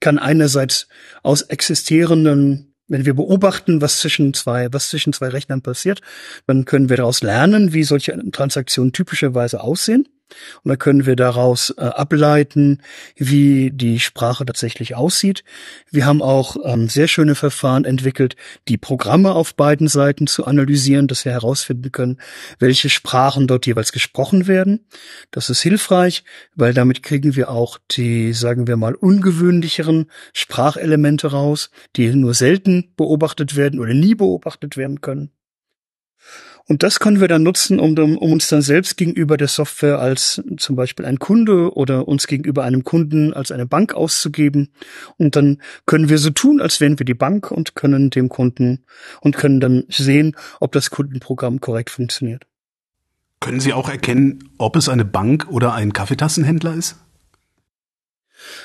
[0.00, 0.88] kann einerseits
[1.22, 6.00] aus existierenden, wenn wir beobachten, was zwischen zwei, was zwischen zwei Rechnern passiert,
[6.46, 10.06] dann können wir daraus lernen, wie solche Transaktionen typischerweise aussehen.
[10.62, 12.82] Und dann können wir daraus äh, ableiten,
[13.16, 15.44] wie die Sprache tatsächlich aussieht.
[15.90, 18.36] Wir haben auch ähm, sehr schöne Verfahren entwickelt,
[18.68, 22.18] die Programme auf beiden Seiten zu analysieren, dass wir herausfinden können,
[22.58, 24.86] welche Sprachen dort jeweils gesprochen werden.
[25.30, 31.70] Das ist hilfreich, weil damit kriegen wir auch die, sagen wir mal, ungewöhnlicheren Sprachelemente raus,
[31.96, 35.30] die nur selten beobachtet werden oder nie beobachtet werden können.
[36.66, 40.42] Und das können wir dann nutzen, um, um uns dann selbst gegenüber der Software als
[40.56, 44.72] zum Beispiel ein Kunde oder uns gegenüber einem Kunden als eine Bank auszugeben.
[45.18, 48.84] Und dann können wir so tun, als wären wir die Bank und können dem Kunden
[49.20, 52.46] und können dann sehen, ob das Kundenprogramm korrekt funktioniert.
[53.40, 56.96] Können Sie auch erkennen, ob es eine Bank oder ein Kaffeetassenhändler ist?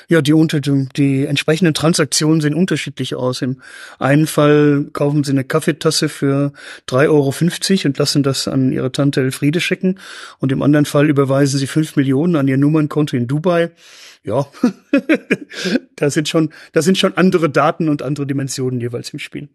[0.08, 3.42] Ja, die, unter, die entsprechenden Transaktionen sehen unterschiedlich aus.
[3.42, 3.60] Im
[3.98, 6.52] einen Fall kaufen sie eine Kaffeetasse für
[6.88, 9.98] 3,50 Euro und lassen das an ihre Tante Elfriede schicken.
[10.38, 13.70] Und im anderen Fall überweisen sie fünf Millionen an ihr Nummernkonto in Dubai.
[14.22, 14.46] Ja,
[15.96, 19.48] da sind schon, da sind schon andere Daten und andere Dimensionen jeweils im Spiel.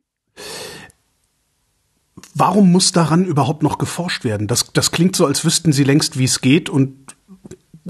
[2.33, 4.47] Warum muss daran überhaupt noch geforscht werden?
[4.47, 7.04] Das, das klingt so, als wüssten sie längst, wie es geht und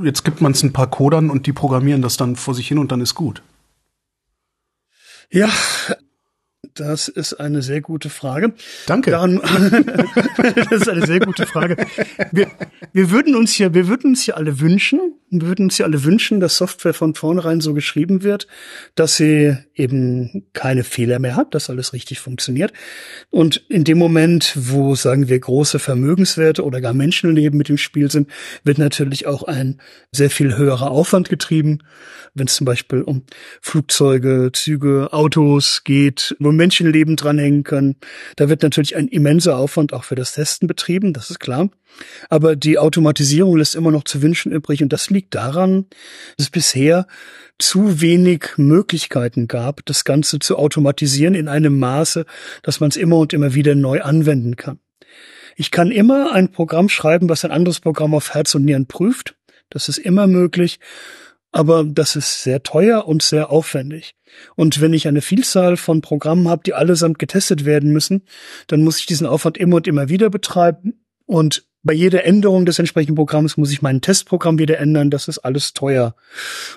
[0.03, 2.77] jetzt gibt man es ein paar Codern und die programmieren das dann vor sich hin
[2.77, 3.41] und dann ist gut.
[5.31, 5.49] Ja,
[6.75, 8.53] das ist eine sehr gute Frage.
[8.85, 9.11] Danke.
[9.11, 9.41] Daran,
[10.55, 11.77] das ist eine sehr gute Frage.
[12.31, 12.51] Wir,
[12.91, 16.03] wir würden uns hier, wir würden uns hier alle wünschen, wir würden uns hier alle
[16.03, 18.47] wünschen, dass Software von vornherein so geschrieben wird,
[18.93, 22.73] dass sie eben keine Fehler mehr hat, dass alles richtig funktioniert.
[23.29, 28.11] Und in dem Moment, wo, sagen wir, große Vermögenswerte oder gar Menschenleben mit im Spiel
[28.11, 28.29] sind,
[28.63, 29.79] wird natürlich auch ein
[30.11, 31.79] sehr viel höherer Aufwand getrieben.
[32.33, 33.23] Wenn es zum Beispiel um
[33.61, 37.95] Flugzeuge, Züge, Autos geht, wo Menschenleben dranhängen können,
[38.37, 41.69] da wird natürlich ein immenser Aufwand auch für das Testen betrieben, das ist klar.
[42.27, 45.85] Aber die Automatisierung lässt immer noch zu wünschen übrig und das liegt daran,
[46.37, 47.05] dass es bisher
[47.59, 52.25] zu wenig Möglichkeiten gab, das Ganze zu automatisieren in einem Maße,
[52.63, 54.79] dass man es immer und immer wieder neu anwenden kann.
[55.55, 59.35] Ich kann immer ein Programm schreiben, was ein anderes Programm auf Herz und Nieren prüft.
[59.69, 60.79] Das ist immer möglich.
[61.55, 64.13] Aber das ist sehr teuer und sehr aufwendig.
[64.57, 68.23] Und wenn ich eine Vielzahl von Programmen habe, die allesamt getestet werden müssen,
[68.67, 71.05] dann muss ich diesen Aufwand immer und immer wieder betreiben.
[71.25, 75.09] Und bei jeder Änderung des entsprechenden Programms muss ich mein Testprogramm wieder ändern.
[75.09, 76.13] Das ist alles teuer.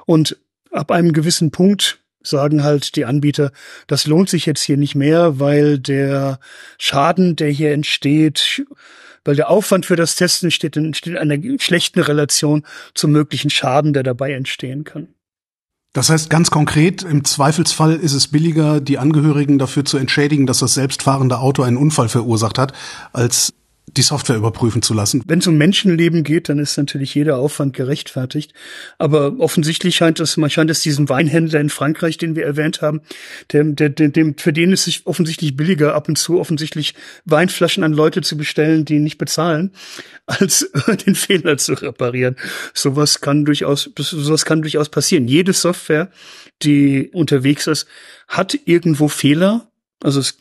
[0.07, 0.37] Und
[0.71, 3.51] ab einem gewissen Punkt sagen halt die Anbieter,
[3.89, 6.39] das lohnt sich jetzt hier nicht mehr, weil der
[6.79, 8.65] Schaden, der hier entsteht,
[9.29, 12.65] weil der Aufwand für das Testen steht in, steht in einer schlechten Relation
[12.95, 15.09] zum möglichen Schaden, der dabei entstehen kann.
[15.93, 20.61] Das heißt ganz konkret, im Zweifelsfall ist es billiger, die Angehörigen dafür zu entschädigen, dass
[20.61, 22.73] das selbstfahrende Auto einen Unfall verursacht hat,
[23.13, 23.53] als
[23.97, 25.23] die Software überprüfen zu lassen.
[25.27, 28.53] Wenn es um Menschenleben geht, dann ist natürlich jeder Aufwand gerechtfertigt.
[28.99, 33.01] Aber offensichtlich scheint es, man scheint es diesen Weinhändler in Frankreich, den wir erwähnt haben,
[33.53, 37.93] dem, der, dem, für den ist es offensichtlich billiger, ab und zu offensichtlich Weinflaschen an
[37.93, 39.73] Leute zu bestellen, die nicht bezahlen,
[40.27, 40.71] als
[41.07, 42.37] den Fehler zu reparieren.
[42.75, 45.29] Sowas kann durchaus, sowas kann durchaus passieren.
[45.29, 46.11] Jede Software,
[46.63, 47.87] die unterwegs ist,
[48.27, 49.68] hat irgendwo Fehler
[50.03, 50.37] also es,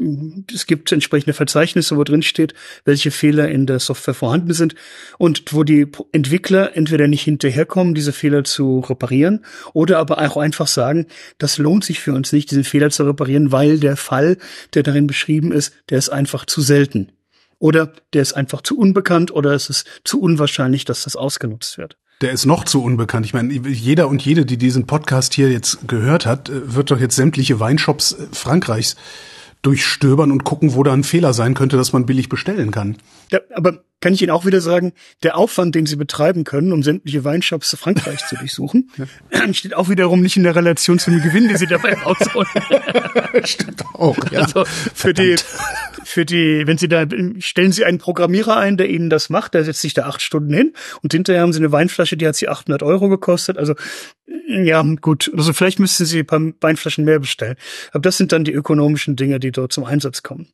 [0.53, 2.53] es gibt entsprechende Verzeichnisse, wo drin steht,
[2.85, 4.75] welche Fehler in der Software vorhanden sind
[5.17, 9.43] und wo die Entwickler entweder nicht hinterherkommen, diese Fehler zu reparieren
[9.73, 11.07] oder aber auch einfach sagen,
[11.39, 14.37] das lohnt sich für uns nicht, diesen Fehler zu reparieren, weil der Fall,
[14.75, 17.11] der darin beschrieben ist, der ist einfach zu selten.
[17.59, 21.97] Oder der ist einfach zu unbekannt oder es ist zu unwahrscheinlich, dass das ausgenutzt wird.
[22.21, 23.25] Der ist noch zu unbekannt.
[23.25, 26.99] Ich meine, jeder und jede, die diesen Podcast hier jetzt gehört hat, äh, wird doch
[26.99, 28.95] jetzt sämtliche Weinshops äh, Frankreichs
[29.61, 32.97] durchstöbern und gucken, wo da ein Fehler sein könnte, dass man billig bestellen kann.
[33.31, 36.83] Ja, aber kann ich Ihnen auch wieder sagen, der Aufwand, den Sie betreiben können, um
[36.83, 39.53] sämtliche Weinshops Frankreichs zu durchsuchen, ja.
[39.53, 42.47] steht auch wiederum nicht in der Relation zu dem Gewinn, den Sie dabei rausholen.
[43.43, 44.41] Stimmt auch, ja.
[44.41, 45.35] Also für die,
[46.03, 47.05] für die, wenn Sie da,
[47.39, 50.53] stellen Sie einen Programmierer ein, der Ihnen das macht, der setzt sich da acht Stunden
[50.53, 53.57] hin und hinterher haben Sie eine Weinflasche, die hat Sie 800 Euro gekostet.
[53.57, 53.73] Also,
[54.47, 55.31] ja, gut.
[55.35, 57.55] Also vielleicht müssten Sie ein paar Weinflaschen mehr bestellen.
[57.91, 60.47] Aber das sind dann die ökonomischen Dinge, die dort zum Einsatz kommen.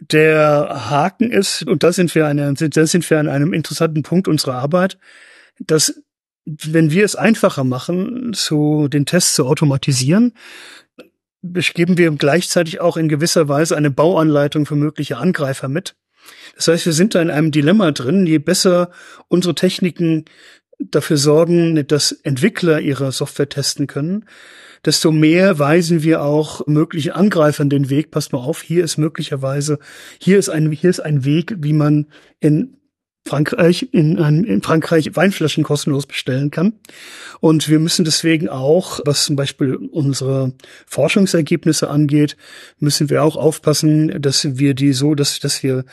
[0.00, 2.86] Der Haken ist, und da sind wir, eine, da
[3.20, 4.98] an einem interessanten Punkt unserer Arbeit,
[5.60, 6.02] dass
[6.46, 10.34] wenn wir es einfacher machen, zu den Tests zu automatisieren,
[11.42, 15.96] geben wir gleichzeitig auch in gewisser Weise eine Bauanleitung für mögliche Angreifer mit.
[16.56, 18.26] Das heißt, wir sind da in einem Dilemma drin.
[18.26, 18.90] Je besser
[19.28, 20.24] unsere Techniken
[20.78, 24.26] dafür sorgen, dass Entwickler ihre Software testen können,
[24.84, 28.10] desto mehr weisen wir auch möglichen Angreifern den Weg.
[28.10, 29.78] Passt mal auf, hier ist möglicherweise,
[30.20, 32.06] hier ist ein, hier ist ein Weg, wie man
[32.40, 32.76] in
[33.26, 36.74] Frankreich in, in Frankreich Weinflaschen kostenlos bestellen kann.
[37.40, 40.52] Und wir müssen deswegen auch, was zum Beispiel unsere
[40.86, 42.36] Forschungsergebnisse angeht,
[42.78, 45.86] müssen wir auch aufpassen, dass wir die so, dass, dass wir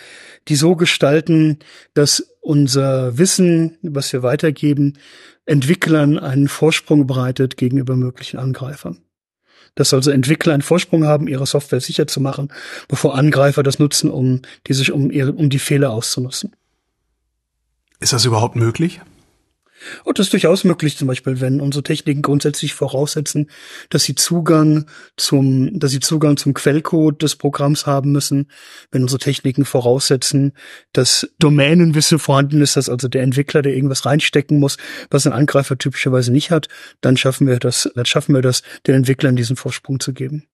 [0.49, 1.59] die so gestalten,
[1.93, 4.97] dass unser Wissen, was wir weitergeben,
[5.45, 8.99] Entwicklern einen Vorsprung bereitet gegenüber möglichen Angreifern.
[9.75, 12.51] Dass also Entwickler einen Vorsprung haben, ihre Software sicher zu machen,
[12.89, 16.55] bevor Angreifer das nutzen, um die sich um ihre, um die Fehler auszunutzen.
[17.99, 18.99] Ist das überhaupt möglich?
[20.03, 23.49] Und das ist durchaus möglich, zum Beispiel, wenn unsere Techniken grundsätzlich voraussetzen,
[23.89, 24.85] dass sie Zugang
[25.17, 28.49] zum, dass sie Zugang zum Quellcode des Programms haben müssen,
[28.91, 30.53] wenn unsere Techniken voraussetzen,
[30.93, 34.77] dass Domänenwissen vorhanden ist, dass also der Entwickler, der irgendwas reinstecken muss,
[35.09, 36.67] was ein Angreifer typischerweise nicht hat,
[37.01, 40.45] dann schaffen wir das, dann schaffen wir das, den Entwicklern diesen Vorsprung zu geben.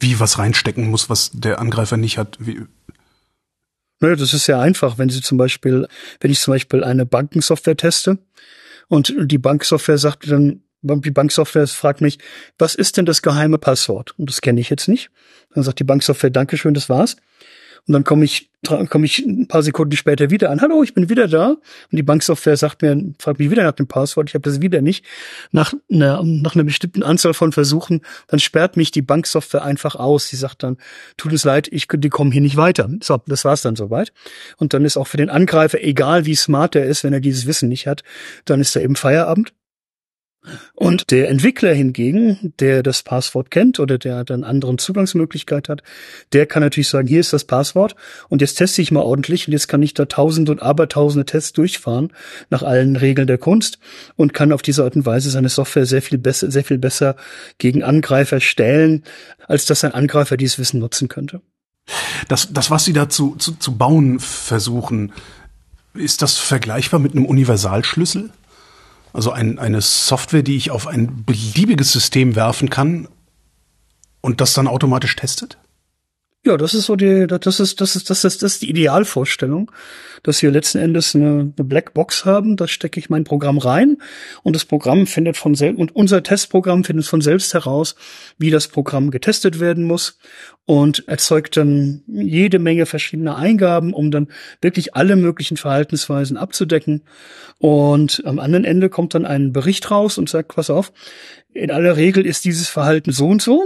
[0.00, 2.36] Wie was reinstecken muss, was der Angreifer nicht hat?
[2.40, 2.62] Wie,
[4.02, 4.98] naja, das ist sehr einfach.
[4.98, 5.86] Wenn Sie zum Beispiel,
[6.20, 8.18] wenn ich zum Beispiel eine Bankensoftware teste
[8.88, 12.18] und die Banksoftware sagt dann, die Banksoftware fragt mich,
[12.58, 14.18] was ist denn das geheime Passwort?
[14.18, 15.10] Und das kenne ich jetzt nicht.
[15.54, 17.16] Dann sagt die Banksoftware, Dankeschön, das war's.
[17.88, 20.60] Und dann komme ich, komme ich ein paar Sekunden später wieder an.
[20.60, 21.48] Hallo, ich bin wieder da.
[21.48, 24.28] Und die Banksoftware sagt mir, fragt mich wieder nach dem Passwort.
[24.28, 25.04] Ich habe das wieder nicht.
[25.50, 30.28] Nach einer, nach einer bestimmten Anzahl von Versuchen, dann sperrt mich die Banksoftware einfach aus.
[30.28, 30.76] Sie sagt dann,
[31.16, 32.88] tut es leid, ich, die kommen hier nicht weiter.
[33.02, 34.12] So, das war's dann soweit.
[34.58, 37.46] Und dann ist auch für den Angreifer, egal wie smart er ist, wenn er dieses
[37.46, 38.04] Wissen nicht hat,
[38.44, 39.52] dann ist er eben Feierabend.
[40.74, 45.82] Und der Entwickler hingegen, der das Passwort kennt oder der dann anderen Zugangsmöglichkeit hat,
[46.32, 47.94] der kann natürlich sagen, hier ist das Passwort
[48.28, 51.52] und jetzt teste ich mal ordentlich und jetzt kann ich da tausende und abertausende Tests
[51.52, 52.12] durchfahren
[52.50, 53.78] nach allen Regeln der Kunst
[54.16, 57.14] und kann auf diese Art und Weise seine Software sehr viel besser, sehr viel besser
[57.58, 59.04] gegen Angreifer stellen,
[59.46, 61.40] als dass ein Angreifer dieses Wissen nutzen könnte.
[62.28, 65.12] Das, das was Sie da zu, zu, zu bauen versuchen,
[65.94, 68.30] ist das vergleichbar mit einem Universalschlüssel?
[69.12, 73.08] Also ein, eine Software, die ich auf ein beliebiges System werfen kann
[74.20, 75.58] und das dann automatisch testet?
[76.44, 79.70] Ja, das ist so die, das ist, das ist, das ist, das ist die Idealvorstellung,
[80.24, 83.98] dass wir letzten Endes eine, eine Blackbox haben, da stecke ich mein Programm rein
[84.42, 87.94] und das Programm findet von selbst, und unser Testprogramm findet von selbst heraus,
[88.38, 90.18] wie das Programm getestet werden muss
[90.64, 94.26] und erzeugt dann jede Menge verschiedener Eingaben, um dann
[94.60, 97.04] wirklich alle möglichen Verhaltensweisen abzudecken.
[97.58, 100.92] Und am anderen Ende kommt dann ein Bericht raus und sagt, pass auf,
[101.52, 103.64] in aller Regel ist dieses Verhalten so und so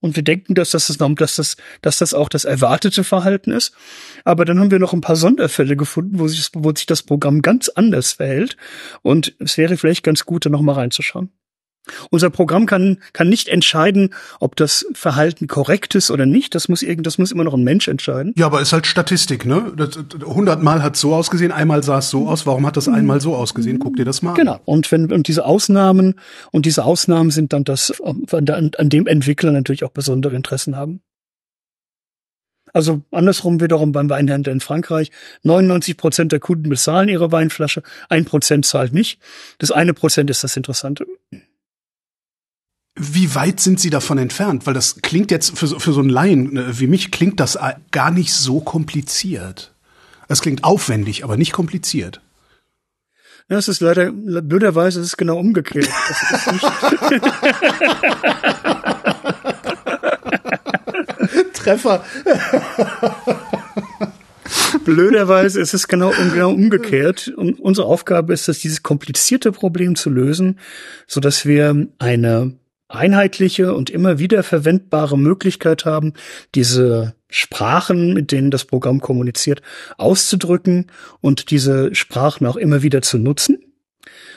[0.00, 3.74] und wir denken, dass das, dass das, dass das auch das erwartete Verhalten ist.
[4.24, 7.42] Aber dann haben wir noch ein paar Sonderfälle gefunden, wo sich, wo sich das Programm
[7.42, 8.56] ganz anders verhält.
[9.02, 11.30] Und es wäre vielleicht ganz gut, da nochmal reinzuschauen.
[12.10, 16.54] Unser Programm kann, kann nicht entscheiden, ob das Verhalten korrekt ist oder nicht.
[16.54, 18.32] Das muss irgend, das muss immer noch ein Mensch entscheiden.
[18.36, 19.72] Ja, aber ist halt Statistik, ne?
[20.24, 22.46] Hundertmal hat so ausgesehen, einmal sah es so aus.
[22.46, 23.78] Warum hat das einmal so ausgesehen?
[23.78, 24.36] Guck dir das mal an.
[24.36, 24.60] Genau.
[24.64, 26.14] Und wenn, und diese Ausnahmen,
[26.52, 31.00] und diese Ausnahmen sind dann das, an, an dem Entwickler natürlich auch besondere Interessen haben.
[32.72, 35.10] Also andersrum wiederum beim Weinhändler in Frankreich.
[35.42, 39.20] 99 Prozent der Kunden bezahlen ihre Weinflasche, ein Prozent zahlt nicht.
[39.58, 41.06] Das eine Prozent ist das Interessante.
[42.98, 44.66] Wie weit sind Sie davon entfernt?
[44.66, 47.58] Weil das klingt jetzt für, für so einen Laien äh, wie mich klingt das
[47.90, 49.72] gar nicht so kompliziert.
[50.28, 52.20] Es klingt aufwendig, aber nicht kompliziert.
[53.48, 55.88] Ja, es ist leider, blöderweise ist es genau umgekehrt.
[61.54, 62.04] Treffer.
[64.84, 67.32] Blöderweise ist es genau, genau umgekehrt.
[67.36, 70.58] Und unsere Aufgabe ist es, dieses komplizierte Problem zu lösen,
[71.06, 72.54] so dass wir eine
[72.88, 76.14] einheitliche und immer wieder verwendbare Möglichkeit haben,
[76.54, 79.60] diese Sprachen, mit denen das Programm kommuniziert,
[79.98, 80.86] auszudrücken
[81.20, 83.58] und diese Sprachen auch immer wieder zu nutzen.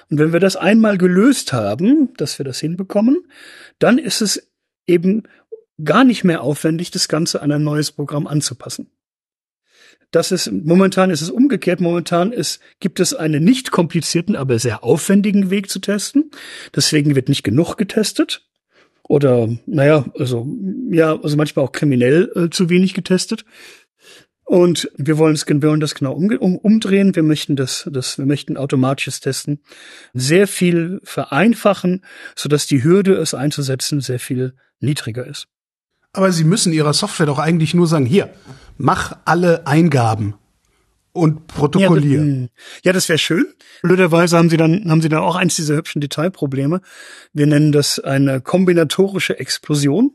[0.09, 3.25] Und wenn wir das einmal gelöst haben, dass wir das hinbekommen,
[3.79, 4.51] dann ist es
[4.85, 5.23] eben
[5.83, 8.91] gar nicht mehr aufwendig, das Ganze an ein neues Programm anzupassen.
[10.11, 11.79] Das ist, momentan ist es umgekehrt.
[11.79, 16.31] Momentan ist, gibt es einen nicht komplizierten, aber sehr aufwendigen Weg zu testen.
[16.75, 18.45] Deswegen wird nicht genug getestet.
[19.03, 20.47] Oder, naja, also,
[20.89, 23.45] ja, also manchmal auch kriminell äh, zu wenig getestet.
[24.43, 27.15] Und wir wollen, es, wir wollen das genau um, um, umdrehen.
[27.15, 29.61] Wir möchten das, das, wir möchten automatisches Testen
[30.13, 32.03] sehr viel vereinfachen,
[32.35, 35.47] sodass die Hürde, es einzusetzen, sehr viel niedriger ist.
[36.13, 38.33] Aber Sie müssen Ihrer Software doch eigentlich nur sagen, hier,
[38.77, 40.35] mach alle Eingaben
[41.13, 42.41] und protokollieren.
[42.41, 43.45] Ja, das, ja, das wäre schön.
[43.81, 46.81] Blöderweise haben Sie dann haben Sie dann auch eins dieser hübschen Detailprobleme.
[47.33, 50.11] Wir nennen das eine kombinatorische Explosion.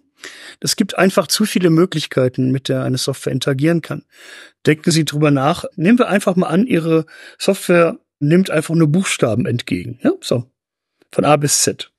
[0.61, 4.05] Es gibt einfach zu viele Möglichkeiten, mit der eine Software interagieren kann.
[4.65, 5.65] Denken Sie drüber nach.
[5.77, 7.07] Nehmen wir einfach mal an, Ihre
[7.39, 9.99] Software nimmt einfach nur Buchstaben entgegen.
[10.03, 10.51] Ja, so.
[11.13, 11.93] Von A bis Z.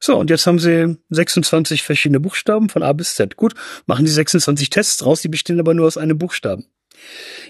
[0.00, 3.36] So, und jetzt haben Sie 26 verschiedene Buchstaben von A bis Z.
[3.36, 3.54] Gut,
[3.86, 6.66] machen Sie 26 Tests draus, die bestehen aber nur aus einem Buchstaben.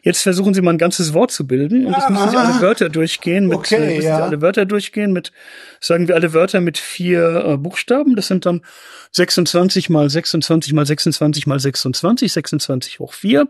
[0.02, 2.88] Jetzt versuchen Sie mal ein ganzes Wort zu bilden und jetzt müssen Sie alle Wörter
[2.88, 4.16] durchgehen mit, Okay, müssen ja.
[4.16, 5.32] Sie alle Wörter durchgehen mit,
[5.80, 8.14] sagen wir alle Wörter mit vier äh, Buchstaben.
[8.14, 8.62] Das sind dann
[9.12, 13.48] 26 mal 26 mal 26 mal 26, 26 hoch 4.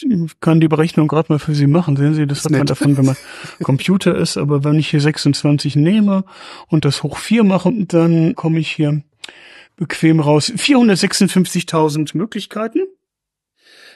[0.00, 1.96] Ich kann die Berechnung gerade mal für Sie machen.
[1.96, 2.70] Sehen Sie, das hat man nett.
[2.70, 3.16] davon, wenn man
[3.62, 4.36] Computer ist.
[4.36, 6.24] Aber wenn ich hier 26 nehme
[6.68, 9.02] und das hoch 4 mache, dann komme ich hier
[9.76, 10.52] bequem raus.
[10.52, 12.80] 456.000 Möglichkeiten.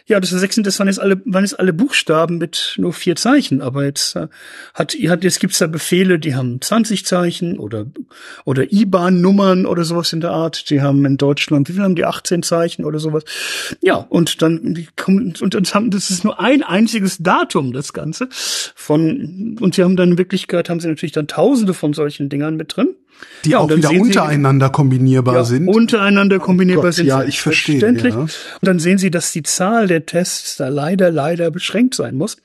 [0.09, 3.61] Ja, das, sechs- das waren jetzt alle, waren jetzt alle Buchstaben mit nur vier Zeichen.
[3.61, 4.29] Aber jetzt äh,
[4.73, 7.87] hat, hat jetzt gibt's da Befehle, die haben 20 Zeichen oder
[8.45, 10.71] oder IBAN-Nummern oder sowas in der Art.
[10.71, 13.25] Die haben in Deutschland, wie viel haben die 18 Zeichen oder sowas?
[13.81, 17.93] Ja, und dann die kommen und das haben, das ist nur ein einziges Datum, das
[17.93, 22.29] Ganze von und sie haben dann in Wirklichkeit haben sie natürlich dann Tausende von solchen
[22.29, 22.95] Dingern mit drin.
[23.45, 25.69] Die Ja, auch wieder sehen Sie- untereinander kombinierbar ja, sind.
[25.69, 27.07] untereinander kombinierbar Gott, sind.
[27.07, 28.17] ja, ich verstehe, ja.
[28.17, 28.31] Und
[28.63, 32.37] dann sehen Sie, dass die Zahl der Tests da leider, leider beschränkt sein muss,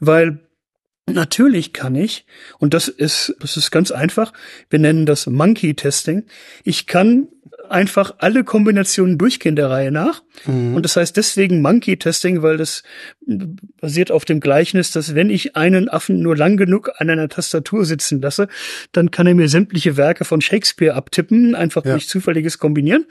[0.00, 0.40] weil
[1.10, 2.26] Natürlich kann ich,
[2.58, 4.32] und das ist, das ist ganz einfach,
[4.70, 6.22] wir nennen das Monkey Testing.
[6.62, 7.26] Ich kann
[7.68, 10.22] einfach alle Kombinationen durchgehen der Reihe nach.
[10.46, 12.82] Und das heißt deswegen Monkey Testing, weil das
[13.80, 17.84] basiert auf dem Gleichnis, dass wenn ich einen Affen nur lang genug an einer Tastatur
[17.84, 18.48] sitzen lasse,
[18.92, 21.92] dann kann er mir sämtliche Werke von Shakespeare abtippen, einfach Ja.
[21.92, 23.06] durch zufälliges Kombinieren.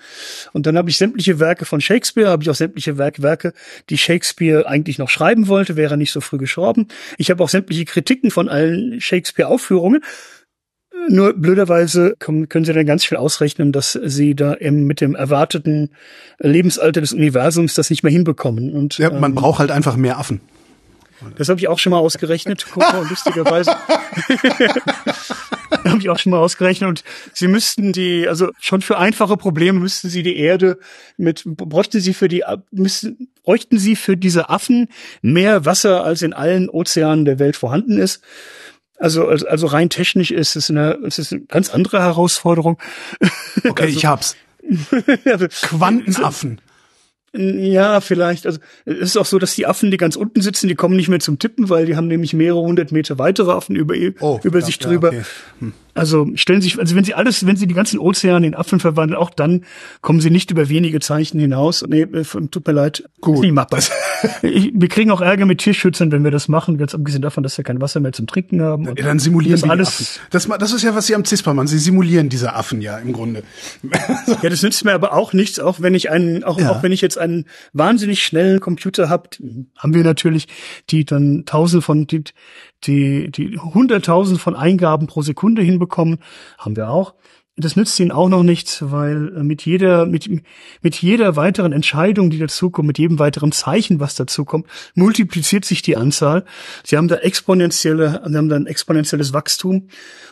[0.51, 3.53] Und dann habe ich sämtliche Werke von Shakespeare, habe ich auch sämtliche Werk Werke,
[3.89, 6.87] die Shakespeare eigentlich noch schreiben wollte, wäre er nicht so früh gestorben.
[7.17, 10.03] Ich habe auch sämtliche Kritiken von allen Shakespeare-Aufführungen.
[11.09, 15.89] Nur blöderweise können, Sie dann ganz viel ausrechnen, dass Sie da eben mit dem erwarteten
[16.39, 18.73] Lebensalter des Universums das nicht mehr hinbekommen.
[18.73, 20.41] Und Ja, man ähm, braucht halt einfach mehr Affen.
[21.37, 22.65] das habe ich auch schon mal ausgerechnet.
[22.71, 23.71] Guck mal, lustigerweise.
[25.85, 26.87] habe ich auch schon mal ausgerechnet.
[26.89, 30.77] Und Sie müssten die, also schon für einfache Probleme müssten Sie die Erde
[31.17, 34.89] mit, bräuchten Sie für die, müssten, bräuchten Sie für diese Affen
[35.21, 38.21] mehr Wasser, als in allen Ozeanen der Welt vorhanden ist.
[39.01, 42.77] Also, also, also rein technisch ist es eine, es ist eine ganz andere Herausforderung.
[43.67, 44.35] Okay, ich hab's.
[45.25, 46.61] Also, Quantenaffen.
[47.33, 48.45] Ja, vielleicht.
[48.45, 51.07] Also es ist auch so, dass die Affen, die ganz unten sitzen, die kommen nicht
[51.07, 54.61] mehr zum Tippen, weil die haben nämlich mehrere hundert Meter weitere Affen über, Oh, über
[54.61, 55.07] sich ja, drüber.
[55.09, 55.71] okay.
[55.93, 59.17] Also stellen sich, also wenn sie alles, wenn sie die ganzen Ozeane in Affen verwandeln,
[59.19, 59.65] auch dann
[60.01, 61.83] kommen sie nicht über wenige Zeichen hinaus.
[61.87, 63.03] Nee, äh, tut mir leid.
[63.19, 63.35] Gut.
[63.35, 63.79] Ist nicht machbar.
[64.43, 67.57] Ich, wir kriegen auch Ärger mit Tierschützern, wenn wir das machen, ganz abgesehen davon, dass
[67.57, 68.87] wir kein Wasser mehr zum Trinken haben.
[68.87, 69.87] Und Ja, dann simulieren das alles.
[69.87, 70.05] Affen.
[70.29, 71.67] Das, das ist ja, was Sie am CISPA machen.
[71.67, 73.41] Sie simulieren diese Affen ja im Grunde.
[74.43, 76.69] Ja, das nützt mir aber auch nichts, auch wenn ich einen, auch, Ja.
[76.71, 79.29] auch wenn ich jetzt einen wahnsinnig schnellen Computer habe,
[79.77, 80.47] haben wir natürlich,
[80.91, 82.23] die dann tausend von, die,
[82.83, 86.19] die, die hunderttausend von Eingaben pro Sekunde hinbekommen,
[86.57, 87.13] haben wir auch.
[87.61, 90.29] Das nützt ihnen auch noch nichts, weil äh, mit jeder, mit,
[90.81, 95.97] mit jeder weiteren Entscheidung, die dazukommt, mit jedem weiteren Zeichen, was dazukommt, multipliziert sich die
[95.97, 96.43] Anzahl.
[96.83, 99.87] Sie haben da exponentielle, sie haben da ein exponentielles Wachstum.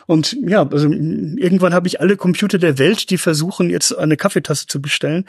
[0.06, 4.66] Und ja, also irgendwann habe ich alle Computer der Welt, die versuchen jetzt eine Kaffeetasse
[4.66, 5.24] zu bestellen.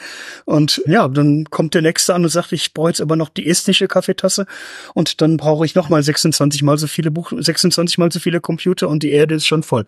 [0.46, 3.48] Und ja, dann kommt der nächste an und sagt, ich brauche jetzt aber noch die
[3.48, 4.48] estnische Kaffeetasse.
[4.96, 8.42] Und dann brauche ich noch mal 26 mal so viele Buch, 26 mal so viele
[8.42, 9.86] Computer und die Erde ist schon voll.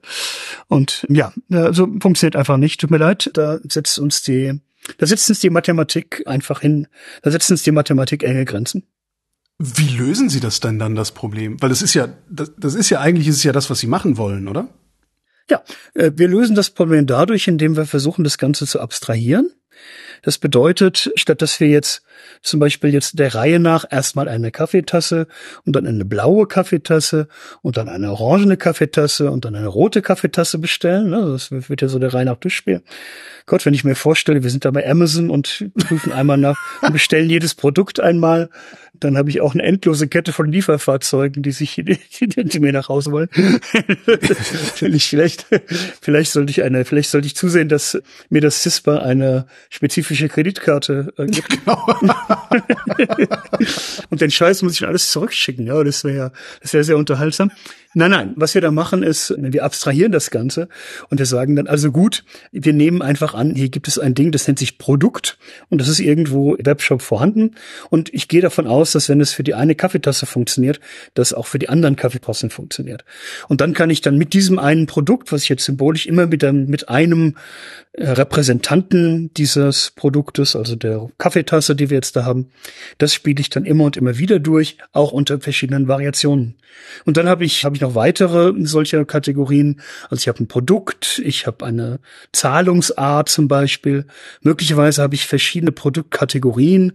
[0.68, 2.80] Und ja, also funktioniert einfach nicht.
[2.80, 4.62] Tut mir leid, da setzt uns die,
[5.00, 6.88] da setzt uns die Mathematik einfach hin,
[7.24, 8.84] da setzt uns die Mathematik enge Grenzen.
[9.58, 11.62] Wie lösen Sie das denn dann, das Problem?
[11.62, 13.88] Weil das ist ja, das, das ist ja eigentlich ist es ja das, was Sie
[13.88, 14.70] machen wollen, oder?
[15.50, 19.52] Ja, äh, wir lösen das Problem dadurch, indem wir versuchen, das Ganze zu abstrahieren.
[20.24, 22.02] Das bedeutet, statt dass wir jetzt
[22.42, 25.28] zum Beispiel jetzt der Reihe nach erstmal eine Kaffeetasse
[25.66, 27.28] und dann eine blaue Kaffeetasse
[27.62, 31.10] und dann eine orangene Kaffeetasse und dann eine rote Kaffeetasse bestellen.
[31.10, 31.22] Ne?
[31.32, 32.82] Das wird ja so der Reihe nach Durchspiel.
[33.46, 36.94] Gott, wenn ich mir vorstelle, wir sind da bei Amazon und prüfen einmal nach und
[36.94, 38.50] bestellen jedes Produkt einmal,
[39.04, 41.76] dann habe ich auch eine endlose Kette von Lieferfahrzeugen, die sich
[42.20, 43.30] die, mir nach Hause wollen.
[44.76, 45.46] vielleicht,
[46.02, 51.14] vielleicht sollte ich eine, vielleicht sollte ich zusehen, dass mir das CISPA eine spezifische Kreditkarte
[51.18, 51.44] äh, gibt.
[51.64, 51.86] Genau.
[54.10, 55.66] und den Scheiß muss ich alles zurückschicken.
[55.66, 56.32] Ja, das wäre,
[56.62, 57.52] das wäre sehr unterhaltsam.
[57.96, 60.68] Nein, nein, was wir da machen ist, wir abstrahieren das Ganze
[61.10, 64.32] und wir sagen dann, also gut, wir nehmen einfach an, hier gibt es ein Ding,
[64.32, 65.38] das nennt sich Produkt
[65.70, 67.52] und das ist irgendwo im Webshop vorhanden
[67.92, 70.80] und ich gehe davon aus, dass wenn es für die eine Kaffeetasse funktioniert,
[71.14, 73.04] das auch für die anderen Kaffeetassen funktioniert.
[73.48, 76.44] Und dann kann ich dann mit diesem einen Produkt, was ich jetzt symbolisch immer mit,
[76.44, 77.36] einem, mit einem
[77.96, 82.50] Repräsentanten dieses Produktes, also der Kaffeetasse, die wir jetzt da haben,
[82.98, 86.56] das spiele ich dann immer und immer wieder durch, auch unter verschiedenen Variationen.
[87.06, 89.82] Und dann habe ich, habe ich noch weitere solcher Kategorien.
[90.10, 92.00] Also ich habe ein Produkt, ich habe eine
[92.32, 94.06] Zahlungsart zum Beispiel.
[94.42, 96.94] Möglicherweise habe ich verschiedene Produktkategorien.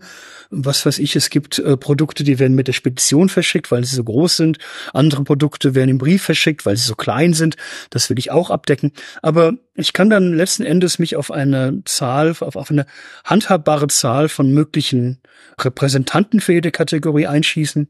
[0.50, 3.94] Was weiß ich, es gibt äh, Produkte, die werden mit der Spedition verschickt, weil sie
[3.94, 4.58] so groß sind.
[4.94, 7.56] Andere Produkte werden im Brief verschickt, weil sie so klein sind.
[7.90, 8.92] Das will ich auch abdecken.
[9.20, 12.86] Aber ich kann dann letzten Endes mich auf eine Zahl, auf, auf eine
[13.24, 15.20] handhabbare Zahl von möglichen
[15.60, 17.88] Repräsentanten für jede Kategorie einschießen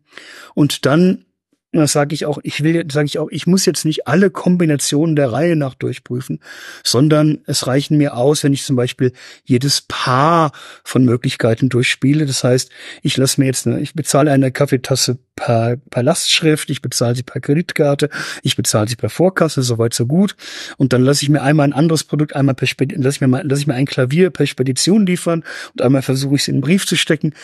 [0.54, 1.24] und dann
[1.72, 5.16] das sage ich auch, ich will, sage ich auch, ich muss jetzt nicht alle Kombinationen
[5.16, 6.40] der Reihe nach durchprüfen,
[6.82, 9.12] sondern es reichen mir aus, wenn ich zum Beispiel
[9.44, 10.52] jedes Paar
[10.82, 12.24] von Möglichkeiten durchspiele.
[12.24, 12.70] Das heißt,
[13.02, 17.42] ich lasse mir jetzt, ich bezahle eine Kaffeetasse per, per Lastschrift, ich bezahle sie per
[17.42, 18.08] Kreditkarte,
[18.42, 20.36] ich bezahle sie per Vorkasse, soweit so gut.
[20.78, 22.66] Und dann lasse ich mir einmal ein anderes Produkt, einmal per
[22.96, 25.44] lasse ich mir mal, lasse ich mir ein Klavier per Spedition liefern
[25.74, 27.34] und einmal versuche ich es in den Brief zu stecken.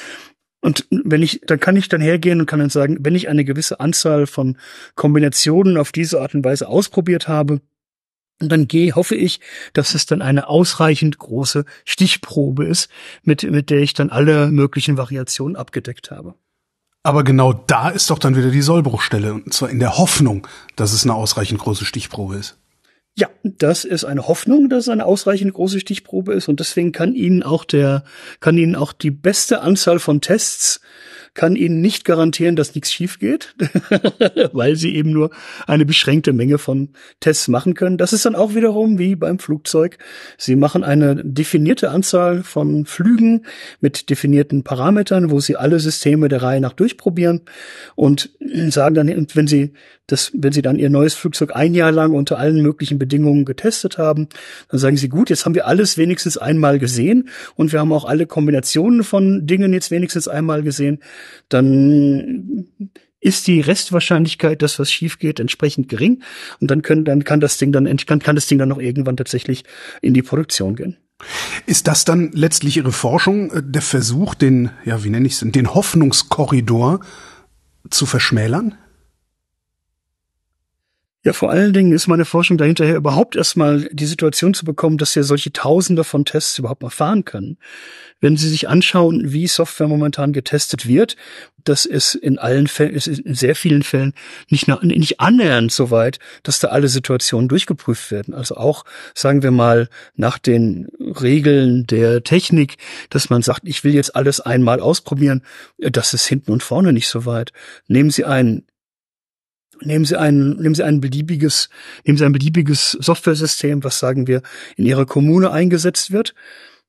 [0.65, 3.45] Und wenn ich, dann kann ich dann hergehen und kann dann sagen, wenn ich eine
[3.45, 4.57] gewisse Anzahl von
[4.95, 7.61] Kombinationen auf diese Art und Weise ausprobiert habe,
[8.39, 9.41] dann gehe, hoffe ich,
[9.75, 12.89] dass es dann eine ausreichend große Stichprobe ist,
[13.23, 16.35] mit, mit der ich dann alle möglichen Variationen abgedeckt habe.
[17.03, 20.95] Aber genau da ist doch dann wieder die Sollbruchstelle, und zwar in der Hoffnung, dass
[20.95, 22.57] es eine ausreichend große Stichprobe ist.
[23.17, 26.49] Ja, das ist eine Hoffnung, dass es eine ausreichend große Stichprobe ist.
[26.49, 28.03] Und deswegen kann Ihnen auch der,
[28.41, 30.81] kann Ihnen auch die beste Anzahl von Tests
[31.35, 33.55] kann Ihnen nicht garantieren, dass nichts schief geht,
[34.53, 35.31] weil Sie eben nur
[35.67, 37.99] eine beschränkte Menge von Tests machen können.
[37.99, 39.99] Das ist dann auch wiederum wie beim Flugzeug.
[40.39, 43.47] Sie machen eine definierte Anzahl von Flügen
[43.81, 47.43] mit definierten Parametern, wo Sie alle Systeme der Reihe nach durchprobieren
[47.97, 48.31] und
[48.69, 49.73] sagen dann, wenn Sie
[50.07, 53.97] das, wenn Sie dann Ihr neues Flugzeug ein Jahr lang unter allen möglichen Bedingungen getestet
[53.97, 54.29] haben,
[54.69, 58.05] dann sagen Sie, gut, jetzt haben wir alles wenigstens einmal gesehen und wir haben auch
[58.05, 61.01] alle Kombinationen von Dingen jetzt wenigstens einmal gesehen
[61.49, 62.69] dann
[63.21, 66.23] ist die Restwahrscheinlichkeit, dass was schief geht, entsprechend gering.
[66.61, 69.17] Und dann können, dann kann das Ding dann, kann, kann das Ding dann noch irgendwann
[69.17, 69.65] tatsächlich
[70.03, 70.99] in die Produktion gehen.
[71.65, 75.41] Ist das dann letztlich Ihre Forschung, äh, der Versuch, den, ja, wie nenne ich es,
[75.43, 77.01] den Hoffnungskorridor
[77.89, 78.75] zu verschmälern?
[81.27, 85.17] Ja, vor allen Dingen ist meine Forschung dahinterher überhaupt erstmal die Situation zu bekommen, dass
[85.17, 87.57] wir solche Tausende von Tests überhaupt mal fahren können.
[88.21, 91.17] Wenn Sie sich anschauen, wie Software momentan getestet wird,
[91.65, 94.13] das ist in allen Fällen, ist in sehr vielen Fällen
[94.51, 98.35] nicht, nicht annähernd so weit, dass da alle Situationen durchgeprüft werden.
[98.35, 102.77] Also auch, sagen wir mal, nach den Regeln der Technik,
[103.09, 105.43] dass man sagt, ich will jetzt alles einmal ausprobieren,
[105.79, 107.53] das ist hinten und vorne nicht so weit.
[107.89, 108.67] Nehmen Sie einen
[109.85, 111.69] Nehmen Sie ein, nehmen Sie ein beliebiges,
[112.05, 114.43] nehmen Sie ein beliebiges Softwaresystem, was sagen wir
[114.77, 116.35] in Ihrer Kommune eingesetzt wird,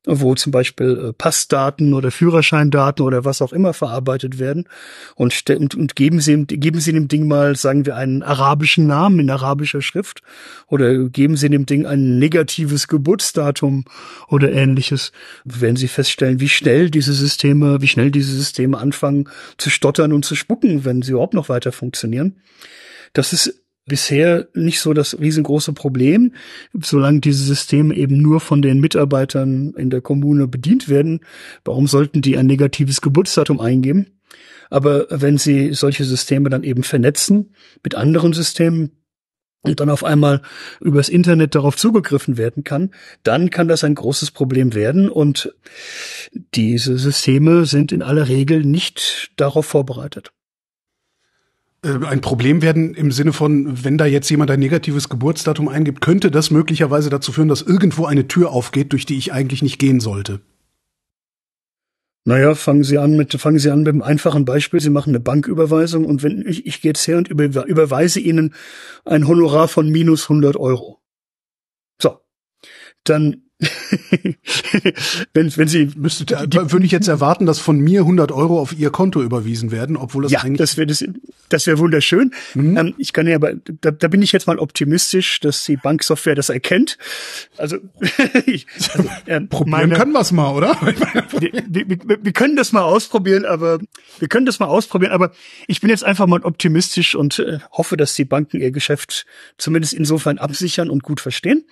[0.06, 4.68] wo zum Beispiel äh, Passdaten oder Führerscheindaten oder was auch immer verarbeitet werden
[5.16, 9.20] und, und, und geben Sie geben Sie dem Ding mal, sagen wir, einen arabischen Namen
[9.20, 10.22] in arabischer Schrift
[10.68, 13.86] oder geben Sie dem Ding ein negatives Geburtsdatum
[14.28, 15.12] oder ähnliches,
[15.44, 20.24] werden Sie feststellen, wie schnell diese Systeme, wie schnell diese Systeme anfangen zu stottern und
[20.26, 22.36] zu spucken, wenn sie überhaupt noch weiter funktionieren.
[23.16, 26.34] Das ist bisher nicht so das riesengroße Problem,
[26.82, 31.22] solange diese Systeme eben nur von den Mitarbeitern in der Kommune bedient werden.
[31.64, 34.20] Warum sollten die ein negatives Geburtsdatum eingeben?
[34.70, 38.92] Aber wenn sie solche Systeme dann eben vernetzen mit anderen Systemen,
[39.62, 40.44] und dann auf einmal
[40.80, 42.92] übers Internet darauf zugegriffen werden kann,
[43.24, 45.56] dann kann das ein großes Problem werden und
[46.54, 50.32] diese Systeme sind in aller Regel nicht darauf vorbereitet.
[51.86, 56.02] Äh, ein Problem werden im Sinne von, wenn da jetzt jemand ein negatives Geburtsdatum eingibt,
[56.02, 59.80] könnte das möglicherweise dazu führen, dass irgendwo eine Tür aufgeht, durch die ich eigentlich nicht
[59.80, 60.42] gehen sollte.
[62.28, 64.80] Naja, fangen Sie an mit, fangen Sie an mit einem einfachen Beispiel.
[64.80, 68.56] Sie machen eine Banküberweisung und wenn ich, ich gehe jetzt her und über, überweise Ihnen
[69.06, 71.00] ein Honorar von minus 100 Euro.
[72.02, 72.20] So.
[73.04, 73.45] Dann
[75.34, 78.90] wenn, wenn Sie müsste, würde ich jetzt erwarten, dass von mir 100 Euro auf Ihr
[78.90, 81.06] Konto überwiesen werden, obwohl das ja, eigentlich das wäre das,
[81.50, 82.34] das wäre wunderschön.
[82.54, 82.78] Mhm.
[82.78, 86.36] Ähm, ich kann ja, aber da, da bin ich jetzt mal optimistisch, dass die Banksoftware
[86.36, 86.98] das erkennt.
[87.58, 87.78] Also,
[88.46, 90.78] ich, also äh, probieren meine, können wir es mal, oder?
[91.40, 93.80] wir, wir, wir, wir können das mal ausprobieren, aber
[94.20, 95.12] wir können das mal ausprobieren.
[95.12, 95.32] Aber
[95.68, 99.26] ich bin jetzt einfach mal optimistisch und äh, hoffe, dass die Banken ihr Geschäft
[99.58, 101.66] zumindest insofern absichern und gut verstehen.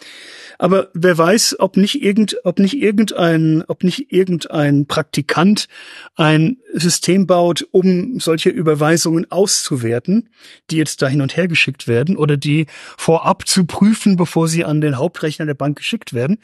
[0.60, 5.68] Aber wer weiß, ob nicht irgend, ob nicht irgendein, ob nicht irgendein Praktikant
[6.16, 10.30] ein System baut, um solche Überweisungen auszuwerten,
[10.70, 12.68] die jetzt da hin und her geschickt werden oder die
[12.98, 16.40] vorab zu prüfen, bevor sie an den Hauptrechner der Bank geschickt werden.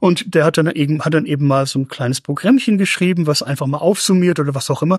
[0.00, 3.42] Und der hat dann eben, hat dann eben mal so ein kleines Programmchen geschrieben, was
[3.42, 4.98] einfach mal aufsummiert oder was auch immer.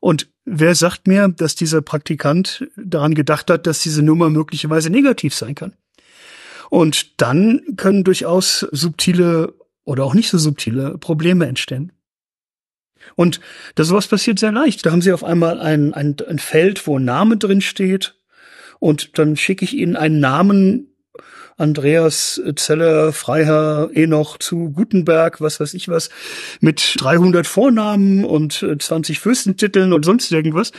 [0.00, 5.34] Und wer sagt mir, dass dieser Praktikant daran gedacht hat, dass diese Nummer möglicherweise negativ
[5.34, 5.72] sein kann?
[6.70, 9.54] Und dann können durchaus subtile
[9.84, 11.92] oder auch nicht so subtile Probleme entstehen.
[13.14, 13.40] Und
[13.76, 14.84] das sowas passiert sehr leicht.
[14.84, 18.16] Da haben Sie auf einmal ein, ein, ein Feld, wo ein Name drin steht.
[18.80, 20.92] Und dann schicke ich Ihnen einen Namen,
[21.56, 26.10] Andreas Zeller, Freiherr Enoch zu Gutenberg, was weiß ich was,
[26.60, 30.72] mit 300 Vornamen und 20 Fürstentiteln und sonst irgendwas.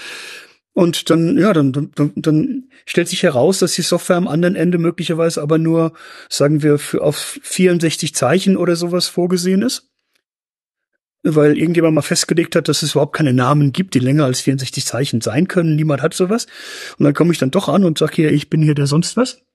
[0.77, 4.77] Und dann, ja, dann, dann, dann stellt sich heraus, dass die Software am anderen Ende
[4.77, 5.93] möglicherweise aber nur,
[6.29, 9.89] sagen wir, für auf 64 Zeichen oder sowas vorgesehen ist.
[11.23, 14.85] Weil irgendjemand mal festgelegt hat, dass es überhaupt keine Namen gibt, die länger als 64
[14.85, 15.75] Zeichen sein können.
[15.75, 16.45] Niemand hat sowas.
[16.99, 19.17] Und dann komme ich dann doch an und sage hier, ich bin hier der sonst
[19.17, 19.46] was.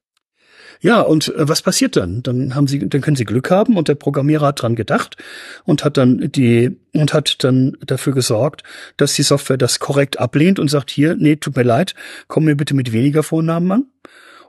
[0.83, 2.25] Ja, und äh, was passiert dann?
[2.25, 5.17] Dann haben Sie, dann können Sie Glück haben und der Programmierer hat dran gedacht
[5.65, 8.65] und hat dann die und hat dann dafür gesorgt,
[8.97, 11.95] dass die Software das korrekt ablehnt und sagt hier, nee, tut mir leid,
[12.27, 13.85] komm mir bitte mit weniger Vornamen an.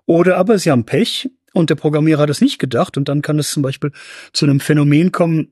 [0.07, 3.37] Oder aber Sie haben Pech und der Programmierer hat es nicht gedacht und dann kann
[3.37, 3.91] es zum Beispiel
[4.33, 5.51] zu einem Phänomen kommen,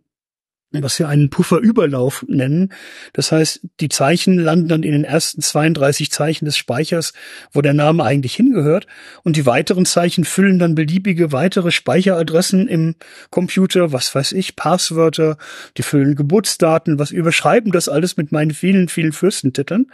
[0.71, 2.71] was wir einen Pufferüberlauf nennen.
[3.13, 7.13] Das heißt, die Zeichen landen dann in den ersten 32 Zeichen des Speichers,
[7.51, 8.87] wo der Name eigentlich hingehört.
[9.23, 12.95] Und die weiteren Zeichen füllen dann beliebige weitere Speicheradressen im
[13.29, 15.37] Computer, was weiß ich, Passwörter,
[15.77, 19.87] die füllen Geburtsdaten, was überschreiben das alles mit meinen vielen, vielen Fürstentiteln.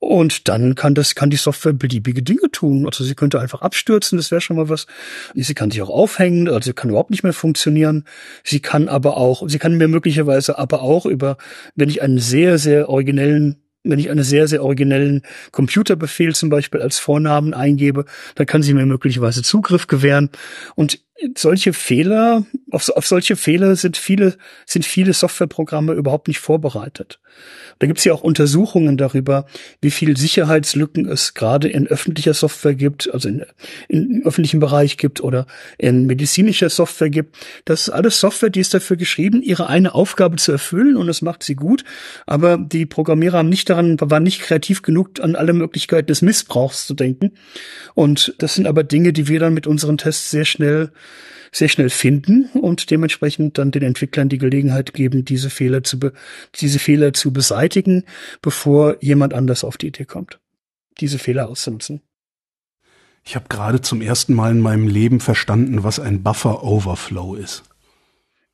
[0.00, 2.86] Und dann kann das, kann die Software beliebige Dinge tun.
[2.86, 4.86] Also sie könnte einfach abstürzen, das wäre schon mal was.
[5.34, 8.04] Sie kann sich auch aufhängen, also sie kann überhaupt nicht mehr funktionieren.
[8.44, 11.36] Sie kann aber auch, sie kann mir möglicherweise aber auch über,
[11.74, 15.22] wenn ich einen sehr, sehr originellen wenn ich einen sehr, sehr originellen
[15.52, 20.30] Computerbefehl zum Beispiel als Vornamen eingebe, dann kann sie mir möglicherweise Zugriff gewähren.
[20.74, 21.00] Und
[21.36, 27.18] solche Fehler, auf, auf solche Fehler sind viele, sind viele Softwareprogramme überhaupt nicht vorbereitet.
[27.78, 29.46] Da gibt es ja auch Untersuchungen darüber,
[29.80, 33.44] wie viel Sicherheitslücken es gerade in öffentlicher Software gibt, also in,
[33.88, 35.46] in öffentlichem Bereich gibt oder
[35.76, 37.36] in medizinischer Software gibt.
[37.64, 41.22] Das ist alles Software, die ist dafür geschrieben, ihre eine Aufgabe zu erfüllen und das
[41.22, 41.84] macht sie gut.
[42.26, 46.86] Aber die Programmierer haben nicht daran, waren nicht kreativ genug, an alle Möglichkeiten des Missbrauchs
[46.86, 47.32] zu denken.
[47.94, 50.90] Und das sind aber Dinge, die wir dann mit unseren Tests sehr schnell
[51.52, 55.98] sehr schnell finden und dementsprechend dann den Entwicklern die Gelegenheit geben, diese Fehler zu,
[56.56, 58.04] diese Fehler zu beseitigen,
[58.42, 60.40] bevor jemand anders auf die Idee kommt,
[61.00, 62.02] diese Fehler auszunutzen.
[63.24, 67.62] Ich habe gerade zum ersten Mal in meinem Leben verstanden, was ein Buffer Overflow ist.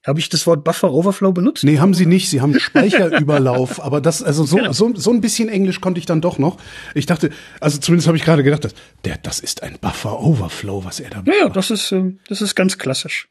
[0.06, 1.64] Habe ich das Wort Buffer Overflow benutzt?
[1.64, 2.28] Nee, haben sie nicht.
[2.28, 3.80] Sie haben Speicherüberlauf.
[3.82, 6.58] aber das, also so, so, so ein bisschen Englisch konnte ich dann doch noch.
[6.94, 8.74] Ich dachte, also zumindest habe ich gerade gedacht, dass,
[9.04, 11.28] der, das ist ein Buffer Overflow, was er da macht.
[11.28, 13.28] Ja, das ist, ähm, das ist ganz klassisch.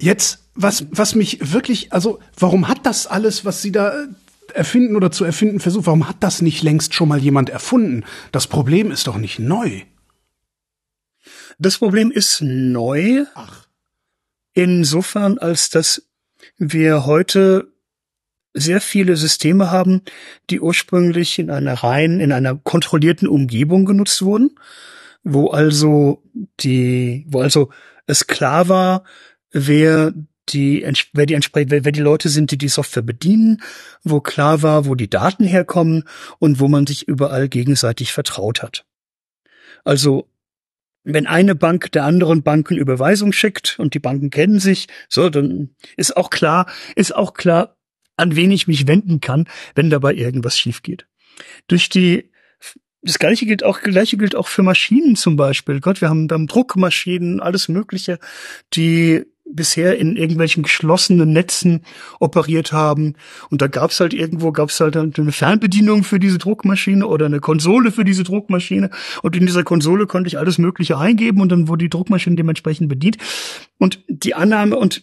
[0.00, 4.06] Jetzt, was, was mich wirklich, also, warum hat das alles, was Sie da äh,
[4.52, 8.02] erfinden oder zu erfinden versucht, warum hat das nicht längst schon mal jemand erfunden?
[8.32, 9.82] Das Problem ist doch nicht neu.
[11.60, 13.26] Das Problem ist neu.
[13.36, 13.69] Ach
[14.62, 16.08] insofern, als dass
[16.58, 17.72] wir heute
[18.52, 20.02] sehr viele Systeme haben,
[20.50, 24.58] die ursprünglich in einer rein, in einer kontrollierten Umgebung genutzt wurden,
[25.22, 26.22] wo also
[26.60, 27.70] die, wo also
[28.06, 29.04] es klar war,
[29.52, 30.12] wer
[30.48, 30.82] die,
[31.12, 33.62] wer die, wer, die Leute sind, die die Software bedienen,
[34.02, 36.04] wo klar war, wo die Daten herkommen
[36.38, 38.84] und wo man sich überall gegenseitig vertraut hat.
[39.84, 40.28] Also
[41.14, 45.70] wenn eine Bank der anderen Banken Überweisung schickt und die Banken kennen sich, so, dann
[45.96, 47.76] ist auch klar, ist auch klar,
[48.16, 51.06] an wen ich mich wenden kann, wenn dabei irgendwas schief geht.
[51.68, 52.30] Durch die
[53.02, 55.80] das gleiche gilt auch, gleiche gilt auch für Maschinen zum Beispiel.
[55.80, 58.18] Gott, wir haben, wir Druckmaschinen, alles Mögliche,
[58.74, 61.82] die bisher in irgendwelchen geschlossenen Netzen
[62.18, 63.14] operiert haben.
[63.50, 67.92] Und da gab's halt irgendwo, gab's halt eine Fernbedienung für diese Druckmaschine oder eine Konsole
[67.92, 68.90] für diese Druckmaschine.
[69.22, 72.88] Und in dieser Konsole konnte ich alles Mögliche eingeben und dann wurde die Druckmaschine dementsprechend
[72.88, 73.18] bedient.
[73.78, 75.02] Und die Annahme, und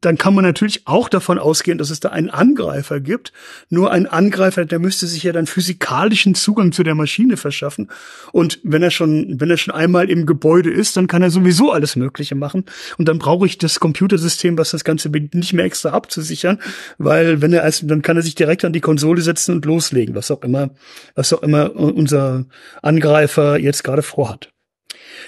[0.00, 3.32] dann kann man natürlich auch davon ausgehen, dass es da einen Angreifer gibt.
[3.68, 7.90] Nur ein Angreifer, der müsste sich ja dann physikalischen Zugang zu der Maschine verschaffen.
[8.32, 11.72] Und wenn er schon, wenn er schon einmal im Gebäude ist, dann kann er sowieso
[11.72, 12.64] alles Mögliche machen.
[12.98, 16.60] Und dann brauche ich das Computersystem, was das Ganze nicht mehr extra abzusichern,
[16.98, 20.14] weil wenn er als, dann kann er sich direkt an die Konsole setzen und loslegen,
[20.14, 20.70] was auch immer,
[21.14, 22.46] was auch immer unser
[22.82, 24.52] Angreifer jetzt gerade vorhat.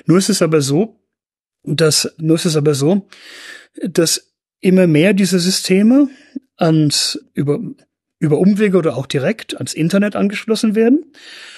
[0.07, 1.00] Nur ist es aber so,
[1.64, 3.09] dass, nur ist es aber so,
[3.82, 4.34] dass
[4.64, 6.08] immer mehr diese Systeme
[6.56, 7.60] ans über
[8.24, 11.04] über Umwege oder auch direkt ans Internet angeschlossen werden.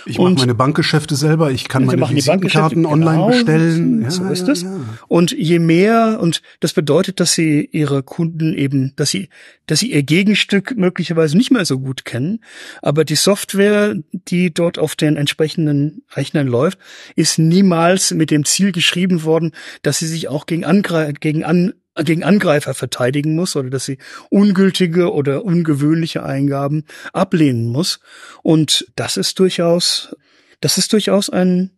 [0.05, 4.03] Ich mache meine Bankgeschäfte selber, ich kann meine Visitenkarten online genau, bestellen.
[4.03, 4.63] Ja, so ist ja, es.
[4.63, 4.81] Ja.
[5.07, 9.29] Und je mehr, und das bedeutet, dass sie ihre Kunden eben, dass sie,
[9.67, 12.41] dass sie ihr Gegenstück möglicherweise nicht mehr so gut kennen,
[12.83, 16.79] aber die Software, die dort auf den entsprechenden Rechnern läuft,
[17.15, 19.53] ist niemals mit dem Ziel geschrieben worden,
[19.83, 21.75] dass sie sich auch gegen, Angre gegen an
[22.05, 23.99] gegen Angreifer verteidigen muss oder dass sie
[24.31, 28.01] ungültige oder ungewöhnliche Eingaben ablehnen muss.
[28.43, 30.15] Und das ist durchaus,
[30.61, 31.71] das ist durchaus ein,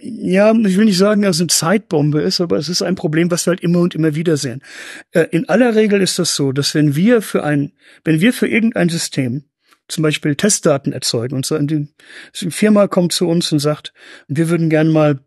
[0.00, 3.30] ja, ich will nicht sagen, dass es eine Zeitbombe ist, aber es ist ein Problem,
[3.30, 4.62] was wir halt immer und immer wieder sehen.
[5.12, 7.72] Äh, in aller Regel ist das so, dass wenn wir für ein,
[8.04, 9.44] wenn wir für irgendein System
[9.88, 11.88] zum Beispiel Testdaten erzeugen und so, die
[12.32, 13.92] Firma kommt zu uns und sagt,
[14.26, 15.20] wir würden gern mal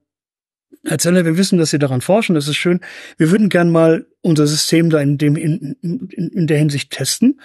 [0.85, 2.79] Herr Zeller, wir wissen, dass Sie daran forschen, das ist schön.
[3.17, 7.41] Wir würden gern mal unser System da in, dem, in, in, in der Hinsicht testen.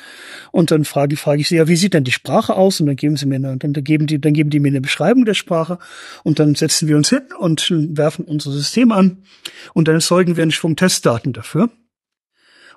[0.52, 2.80] Und dann frage, frage ich Sie, ja, wie sieht denn die Sprache aus?
[2.80, 5.24] Und dann geben Sie mir eine, dann geben die, dann geben die mir eine Beschreibung
[5.24, 5.78] der Sprache.
[6.22, 9.24] Und dann setzen wir uns hin und werfen unser System an.
[9.72, 11.70] Und dann erzeugen wir einen Schwung Testdaten dafür.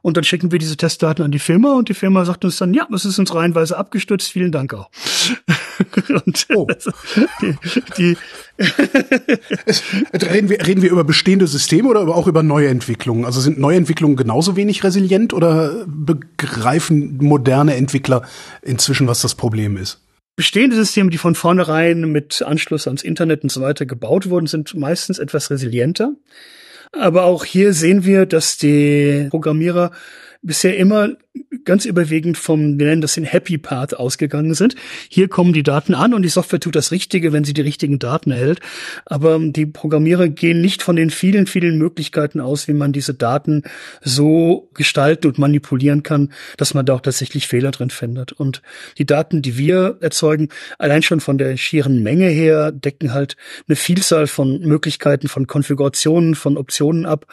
[0.08, 2.74] Und dann schicken wir diese Testdaten an die Firma und die Firma sagt uns dann,
[2.74, 4.90] ja, das ist uns reihenweise abgestürzt, vielen Dank auch.
[6.26, 6.66] und oh.
[7.42, 7.56] die,
[7.98, 8.18] die
[10.26, 13.26] reden, wir, reden wir über bestehende Systeme oder auch über neue Entwicklungen?
[13.26, 18.22] Also sind neue Entwicklungen genauso wenig resilient oder begreifen moderne Entwickler
[18.62, 20.00] inzwischen, was das Problem ist?
[20.38, 24.74] Bestehende Systeme, die von vornherein mit Anschluss ans Internet und so weiter gebaut wurden, sind
[24.74, 26.14] meistens etwas resilienter.
[26.92, 29.92] Aber auch hier sehen wir, dass die Programmierer
[30.42, 31.10] bisher immer
[31.66, 34.76] ganz überwiegend vom, wir nennen das den Happy Part ausgegangen sind.
[35.10, 38.00] Hier kommen die Daten an und die Software tut das Richtige, wenn sie die richtigen
[38.00, 38.60] Daten erhält.
[39.06, 43.64] Aber die Programmierer gehen nicht von den vielen, vielen Möglichkeiten aus, wie man diese Daten
[44.02, 48.32] so gestalten und manipulieren kann, dass man da auch tatsächlich Fehler drin findet.
[48.32, 48.62] Und
[48.98, 53.36] die Daten, die wir erzeugen, allein schon von der schieren Menge her, decken halt
[53.68, 57.26] eine Vielzahl von Möglichkeiten, von Konfigurationen, von Optionen ab.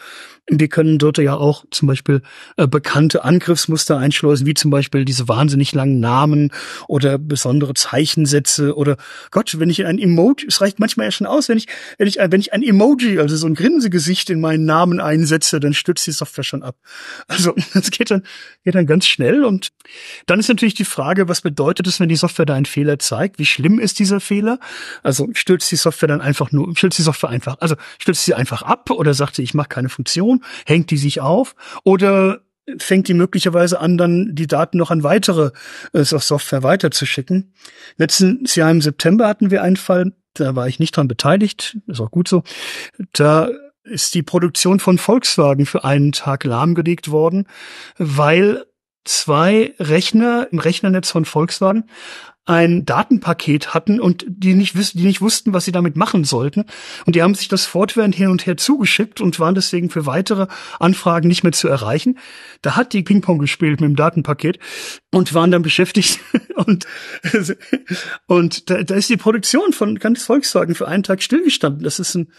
[0.47, 2.21] Wir können dort ja auch zum Beispiel
[2.57, 6.51] äh, bekannte Angriffsmuster einschleusen, wie zum Beispiel diese wahnsinnig langen Namen
[6.87, 8.97] oder besondere Zeichensätze oder
[9.31, 11.67] Gott, wenn ich ein Emoji, es reicht manchmal ja schon aus, wenn ich,
[11.97, 15.73] wenn ich, wenn ich ein Emoji, also so ein Grinsegesicht in meinen Namen einsetze, dann
[15.73, 16.77] stützt die Software schon ab.
[17.27, 18.23] Also das geht dann,
[18.63, 19.69] geht dann ganz schnell und
[20.25, 23.39] dann ist natürlich die Frage, was bedeutet es, wenn die Software da einen Fehler zeigt?
[23.39, 24.59] Wie schlimm ist dieser Fehler?
[25.03, 28.61] Also stürzt die Software dann einfach nur, stürzt die Software einfach, also stürzt sie einfach
[28.61, 30.43] ab oder sagt sie, ich mache keine Funktion?
[30.65, 32.41] Hängt die sich auf oder
[32.77, 35.51] fängt die möglicherweise an, dann die Daten noch an weitere
[35.93, 37.53] äh, Software weiterzuschicken.
[37.97, 42.01] Letztes Jahr im September hatten wir einen Fall, da war ich nicht dran beteiligt, ist
[42.01, 42.43] auch gut so.
[43.13, 43.49] Da
[43.83, 47.47] ist die Produktion von Volkswagen für einen Tag lahmgelegt worden,
[47.97, 48.65] weil
[49.03, 51.87] zwei Rechner im Rechnernetz von Volkswagen
[52.45, 56.65] ein Datenpaket hatten und die nicht wissen, die nicht wussten, was sie damit machen sollten.
[57.05, 60.47] Und die haben sich das fortwährend hin und her zugeschickt und waren deswegen für weitere
[60.79, 62.19] Anfragen nicht mehr zu erreichen.
[62.61, 64.59] Da hat die Ping-Pong gespielt mit dem Datenpaket
[65.11, 66.19] und waren dann beschäftigt
[66.55, 66.85] und,
[68.27, 71.83] und da, da ist die Produktion von ganz Volkswagen für einen Tag stillgestanden.
[71.83, 72.31] Das ist ein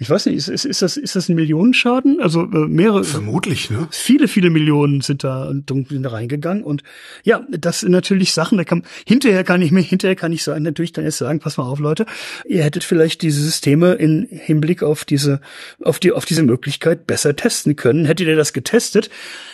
[0.00, 2.22] ich weiß nicht, ist, ist, ist, das, ist das ein Millionenschaden?
[2.22, 3.04] Also äh, mehrere.
[3.04, 3.86] Vermutlich, ne?
[3.90, 6.64] Viele, viele Millionen sind da, sind da reingegangen.
[6.64, 6.82] Und
[7.22, 10.64] ja, das sind natürlich Sachen, da kann hinterher kann ich mir, hinterher kann ich sagen,
[10.64, 12.06] natürlich dann jetzt sagen, pass mal auf, Leute,
[12.48, 15.42] ihr hättet vielleicht diese Systeme in Hinblick auf diese,
[15.84, 18.06] auf die, auf diese Möglichkeit besser testen können.
[18.06, 19.10] Hättet ihr das getestet,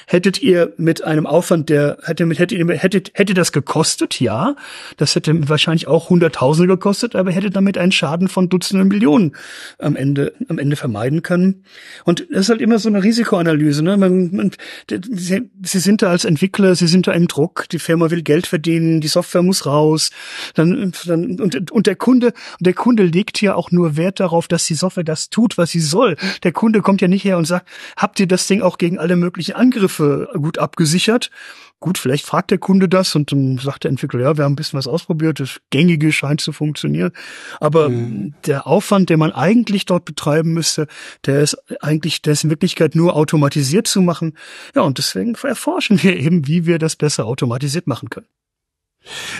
[0.07, 4.55] hättet ihr mit einem Aufwand, der hätte mit hättet ihr hättet hätte das gekostet, ja,
[4.97, 9.37] das hätte wahrscheinlich auch Hunderttausende gekostet, aber hättet damit einen Schaden von Dutzenden Millionen
[9.79, 11.65] am Ende am Ende vermeiden können.
[12.05, 13.83] Und das ist halt immer so eine Risikoanalyse.
[13.83, 13.97] Ne?
[13.97, 14.51] Man, man,
[14.89, 18.47] sie, sie sind da als Entwickler, sie sind da im Druck, die Firma will Geld
[18.47, 20.11] verdienen, die Software muss raus.
[20.55, 24.67] Dann, dann, und, und der Kunde, der Kunde legt ja auch nur Wert darauf, dass
[24.67, 26.17] die Software das tut, was sie soll.
[26.45, 29.17] Der Kunde kommt ja nicht her und sagt, habt ihr das Ding auch gegen alle
[29.17, 31.31] möglichen Angriffe gut abgesichert?
[31.79, 34.57] Gut, vielleicht fragt der Kunde das und dann sagt der Entwickler, ja, wir haben ein
[34.57, 37.13] bisschen was ausprobiert, das Gängige scheint zu funktionieren.
[37.61, 38.35] Aber mhm.
[38.47, 40.87] der Aufwand, den man eigentlich dort betreiben müsste,
[41.27, 44.39] der ist eigentlich, der ist in Wirklichkeit nur automatisiert zu machen.
[44.75, 48.29] Ja, und deswegen erforschen wir eben, wie wir das besser automatisiert machen können.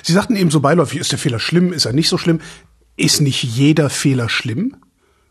[0.03, 2.41] Sie sagten eben so beiläufig, ist der Fehler schlimm, ist er nicht so schlimm?
[2.97, 4.77] Ist nicht jeder Fehler schlimm?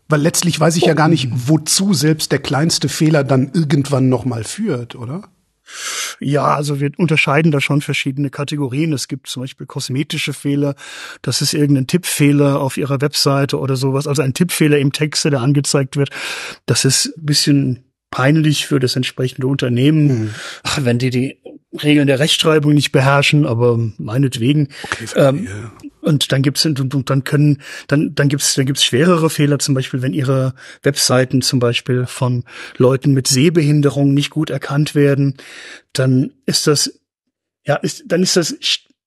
[0.08, 4.44] Weil letztlich weiß ich ja gar nicht, wozu selbst der kleinste Fehler dann irgendwann nochmal
[4.44, 5.22] führt, oder?
[6.20, 8.92] Ja, also wir unterscheiden da schon verschiedene Kategorien.
[8.92, 10.76] Es gibt zum Beispiel kosmetische Fehler.
[11.22, 14.06] Das ist irgendein Tippfehler auf Ihrer Webseite oder sowas.
[14.06, 16.10] Also ein Tippfehler im Text, der angezeigt wird.
[16.66, 20.30] Das ist ein bisschen peinlich für das entsprechende Unternehmen, mhm.
[20.82, 21.38] wenn die die
[21.82, 24.68] Regeln der Rechtschreibung nicht beherrschen, aber meinetwegen.
[24.84, 25.48] Okay, ähm,
[26.06, 30.02] und dann gibt's und, dann können dann dann gibt's dann gibt's schwerere Fehler, zum Beispiel
[30.02, 32.44] wenn ihre Webseiten zum Beispiel von
[32.76, 35.34] Leuten mit Sehbehinderung nicht gut erkannt werden,
[35.92, 37.00] dann ist das
[37.66, 38.56] ja ist dann ist das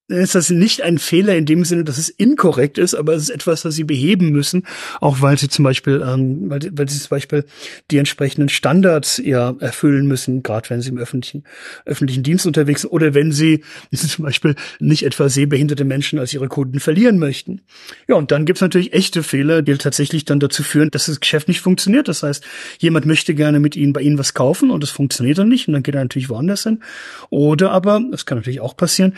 [0.10, 3.30] ist das nicht ein Fehler in dem Sinne, dass es inkorrekt ist, aber es ist
[3.30, 4.64] etwas, das sie beheben müssen,
[5.00, 7.46] auch weil sie zum Beispiel, ähm, weil, weil sie zum Beispiel
[7.92, 11.44] die entsprechenden Standards ja erfüllen müssen, gerade wenn sie im öffentlichen
[11.86, 16.48] öffentlichen Dienst unterwegs sind oder wenn sie, zum Beispiel nicht etwa sehbehinderte Menschen als ihre
[16.48, 17.62] Kunden verlieren möchten.
[18.08, 21.48] Ja, und dann gibt's natürlich echte Fehler, die tatsächlich dann dazu führen, dass das Geschäft
[21.48, 22.08] nicht funktioniert.
[22.08, 22.44] Das heißt,
[22.80, 25.74] jemand möchte gerne mit ihnen bei ihnen was kaufen und es funktioniert dann nicht und
[25.74, 26.82] dann geht er natürlich woanders hin.
[27.30, 29.14] Oder aber, das kann natürlich auch passieren,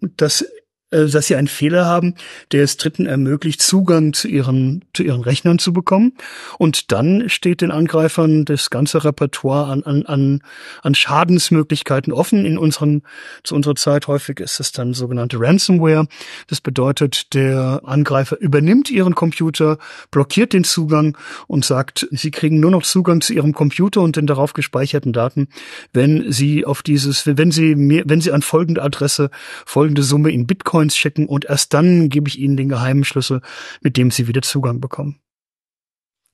[0.00, 0.46] dass äh,
[0.90, 2.14] dass sie einen Fehler haben,
[2.52, 6.12] der es Dritten ermöglicht, Zugang zu ihren, zu ihren Rechnern zu bekommen.
[6.58, 10.42] Und dann steht den Angreifern das ganze Repertoire an, an, an,
[10.82, 12.46] an Schadensmöglichkeiten offen.
[12.46, 13.02] In unseren,
[13.42, 16.06] zu unserer Zeit häufig ist es dann sogenannte Ransomware.
[16.46, 19.78] Das bedeutet, der Angreifer übernimmt ihren Computer,
[20.12, 21.18] blockiert den Zugang
[21.48, 25.48] und sagt, sie kriegen nur noch Zugang zu ihrem Computer und den darauf gespeicherten Daten,
[25.92, 29.30] wenn sie auf dieses, wenn sie mir, wenn sie an folgende Adresse
[29.64, 33.40] folgende Summe in Bitcoin Bitcoins schicken und erst dann gebe ich ihnen den geheimen Schlüssel,
[33.80, 35.20] mit dem sie wieder Zugang bekommen.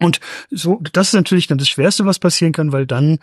[0.01, 0.19] Und
[0.51, 3.19] so, das ist natürlich dann das Schwerste, was passieren kann, weil dann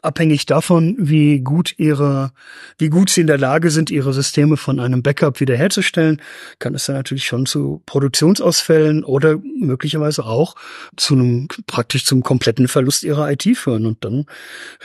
[0.00, 2.30] abhängig davon, wie gut ihre,
[2.78, 6.22] wie gut sie in der Lage sind, ihre Systeme von einem Backup wiederherzustellen,
[6.60, 10.54] kann es dann natürlich schon zu Produktionsausfällen oder möglicherweise auch
[10.96, 13.84] zu einem, praktisch zum kompletten Verlust ihrer IT führen.
[13.84, 14.24] Und dann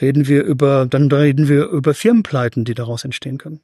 [0.02, 3.62] reden wir über, dann reden wir über Firmenpleiten, die daraus entstehen können.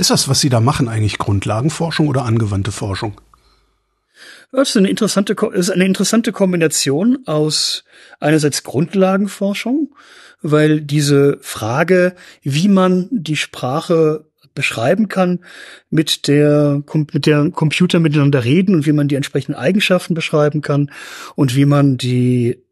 [0.00, 3.20] Ist das, was Sie da machen, eigentlich Grundlagenforschung oder angewandte Forschung?
[4.50, 7.84] Das ist eine interessante, ist eine interessante Kombination aus
[8.18, 9.94] einerseits Grundlagenforschung,
[10.40, 14.24] weil diese Frage, wie man die Sprache
[14.54, 15.40] beschreiben kann,
[15.90, 16.82] mit der,
[17.12, 20.90] mit der Computer miteinander reden und wie man die entsprechenden Eigenschaften beschreiben kann
[21.34, 22.62] und wie man die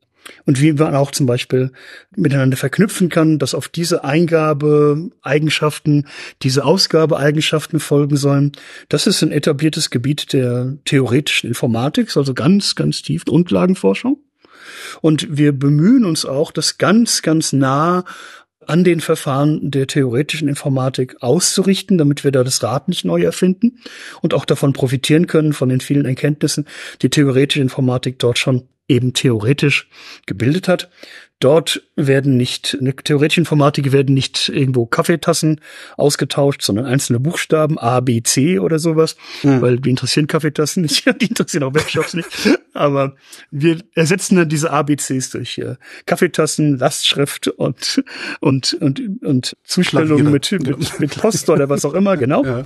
[0.47, 1.73] und wie man auch zum Beispiel
[2.17, 6.07] miteinander verknüpfen kann, dass auf diese Eingabe-Eigenschaften
[6.43, 8.53] diese Ausgabe-Eigenschaften folgen sollen.
[8.89, 14.19] Das ist ein etabliertes Gebiet der theoretischen Informatik, also ganz, ganz tief Grundlagenforschung.
[15.01, 18.05] Und wir bemühen uns auch, das ganz, ganz nah
[18.67, 23.81] an den Verfahren der theoretischen Informatik auszurichten, damit wir da das Rad nicht neu erfinden
[24.21, 26.67] und auch davon profitieren können, von den vielen Erkenntnissen,
[27.01, 29.89] die theoretische Informatik dort schon eben theoretisch
[30.27, 30.91] gebildet hat.
[31.41, 35.61] Dort werden nicht, eine theoretische Informatik werden nicht irgendwo Kaffeetassen
[35.97, 39.63] ausgetauscht, sondern einzelne Buchstaben, A, B, C oder sowas, mhm.
[39.63, 42.29] weil die interessieren Kaffeetassen nicht, die interessieren auch Webshops nicht.
[42.75, 43.15] Aber
[43.53, 45.77] wir ersetzen dann diese ABCs durch äh,
[46.07, 48.03] Kaffeetassen, Lastschrift und,
[48.41, 52.45] und, und, und Zustellung mit, mit, mit Post oder was auch immer, genau.
[52.45, 52.65] Ja.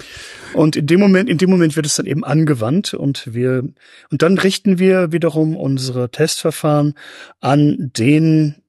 [0.55, 3.65] Und in dem Moment, in dem Moment wird es dann eben angewandt und wir,
[4.11, 6.95] und dann richten wir wiederum unsere Testverfahren
[7.41, 8.62] an den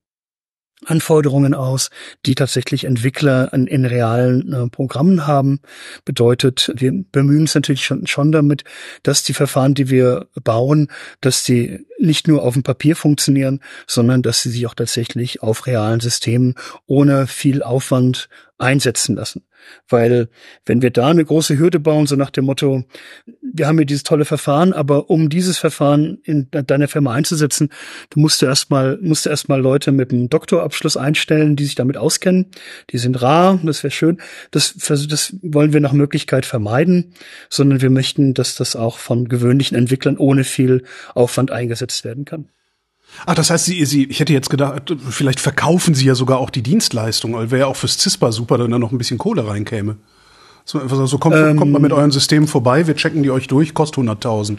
[0.85, 1.89] Anforderungen aus,
[2.25, 5.59] die tatsächlich Entwickler in, in realen äh, Programmen haben.
[6.05, 8.63] Bedeutet, wir bemühen uns natürlich schon, schon damit,
[9.03, 10.89] dass die Verfahren, die wir bauen,
[11.21, 15.67] dass die nicht nur auf dem Papier funktionieren, sondern dass sie sich auch tatsächlich auf
[15.67, 16.55] realen Systemen
[16.85, 19.43] ohne viel Aufwand einsetzen lassen.
[19.87, 20.29] Weil
[20.65, 22.83] wenn wir da eine große Hürde bauen, so nach dem Motto,
[23.41, 27.69] wir haben hier dieses tolle Verfahren, aber um dieses Verfahren in deiner Firma einzusetzen,
[28.09, 31.97] du musst du erstmal, musst du erstmal Leute mit einem Doktorabschluss einstellen, die sich damit
[31.97, 32.47] auskennen.
[32.91, 34.21] Die sind rar, das wäre schön.
[34.51, 37.13] Das, das wollen wir nach Möglichkeit vermeiden,
[37.49, 40.83] sondern wir möchten, dass das auch von gewöhnlichen Entwicklern ohne viel
[41.15, 42.49] Aufwand eingesetzt werden kann.
[43.25, 46.49] Ach, das heißt, Sie, Sie, ich hätte jetzt gedacht, vielleicht verkaufen Sie ja sogar auch
[46.49, 49.47] die Dienstleistung, weil wäre ja auch fürs CISPA super, wenn da noch ein bisschen Kohle
[49.47, 49.97] reinkäme.
[50.65, 53.73] So, so kommt, ähm, kommt man mit euren Systemen vorbei, wir checken die euch durch,
[53.73, 54.57] kostet 100.000.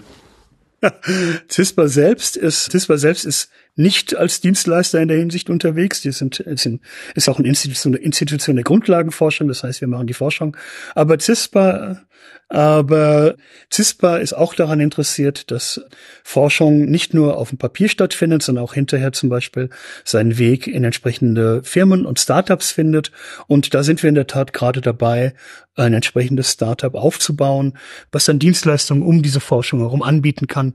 [1.49, 6.03] CISPA selbst ist, CISPA selbst ist nicht als Dienstleister in der Hinsicht unterwegs.
[6.03, 6.81] Die sind, sind
[7.15, 9.49] ist auch eine Institution, eine Institution der Grundlagenforschung.
[9.49, 10.57] Das heißt, wir machen die Forschung.
[10.95, 12.03] Aber CISPA
[12.49, 13.37] aber
[13.73, 15.81] CISPA ist auch daran interessiert, dass
[16.23, 19.71] Forschung nicht nur auf dem Papier stattfindet, sondern auch hinterher zum Beispiel
[20.05, 23.11] seinen Weg in entsprechende Firmen und Startups findet.
[23.47, 25.35] Und da sind wir in der Tat gerade dabei,
[25.75, 27.77] ein entsprechendes Startup aufzubauen,
[28.13, 30.75] was dann Dienstleistungen um diese Forschung herum anbieten kann,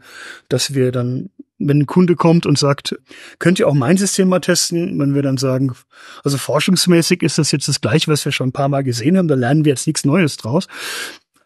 [0.49, 1.29] dass wir dann
[1.59, 2.97] wenn ein Kunde kommt und sagt,
[3.37, 5.73] könnt ihr auch mein System mal testen, wenn wir dann sagen,
[6.23, 9.27] also forschungsmäßig ist das jetzt das gleiche, was wir schon ein paar Mal gesehen haben,
[9.27, 10.67] da lernen wir jetzt nichts Neues draus.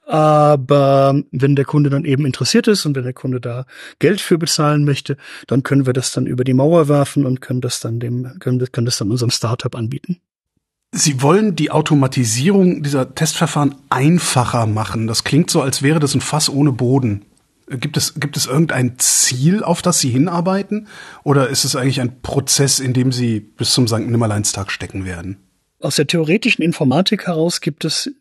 [0.06, 3.66] Aber wenn der Kunde dann eben interessiert ist und wenn der Kunde da
[4.00, 7.62] Geld für bezahlen möchte, dann können wir das dann über die Mauer werfen und können
[7.62, 10.20] das dann dem, können, können das dann unserem Startup anbieten.
[10.96, 15.08] Sie wollen die Automatisierung dieser Testverfahren einfacher machen.
[15.08, 17.26] Das klingt so, als wäre das ein Fass ohne Boden.
[17.68, 20.88] Gibt es, gibt es irgendein Ziel, auf das Sie hinarbeiten?
[21.24, 24.00] Oder ist es eigentlich ein Prozess, in dem Sie bis zum St.
[24.00, 25.38] Nimmerleinstag stecken werden?
[25.80, 28.12] Aus der theoretischen Informatik heraus gibt es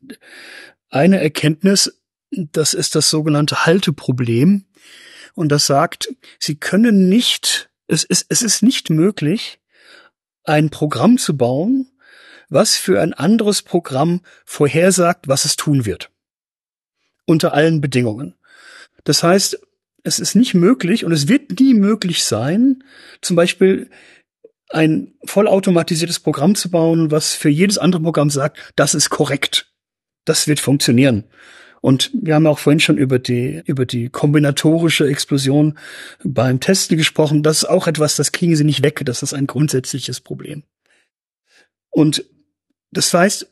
[0.93, 1.99] eine Erkenntnis,
[2.30, 4.66] das ist das sogenannte Halteproblem.
[5.34, 9.59] Und das sagt, Sie können nicht, es ist, es ist nicht möglich,
[10.45, 11.90] ein Programm zu bauen,
[12.49, 16.11] was für ein anderes Programm vorhersagt, was es tun wird.
[17.24, 18.34] Unter allen Bedingungen.
[19.05, 19.59] Das heißt,
[20.05, 22.84] es ist nicht möglich und es wird nie möglich sein,
[23.22, 23.88] zum Beispiel
[24.68, 29.72] ein vollautomatisiertes Programm zu bauen, was für jedes andere Programm sagt, das ist korrekt
[30.25, 31.25] das wird funktionieren.
[31.81, 35.77] Und wir haben auch vorhin schon über die, über die kombinatorische Explosion
[36.23, 37.43] beim Testen gesprochen.
[37.43, 39.03] Das ist auch etwas, das kriegen sie nicht weg.
[39.05, 40.62] Das ist ein grundsätzliches Problem.
[41.91, 42.25] Und
[42.93, 43.49] das heißt,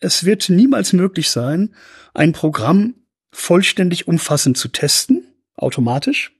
[0.00, 1.74] es wird niemals möglich sein,
[2.14, 2.94] ein Programm
[3.30, 6.32] vollständig umfassend zu testen, automatisch.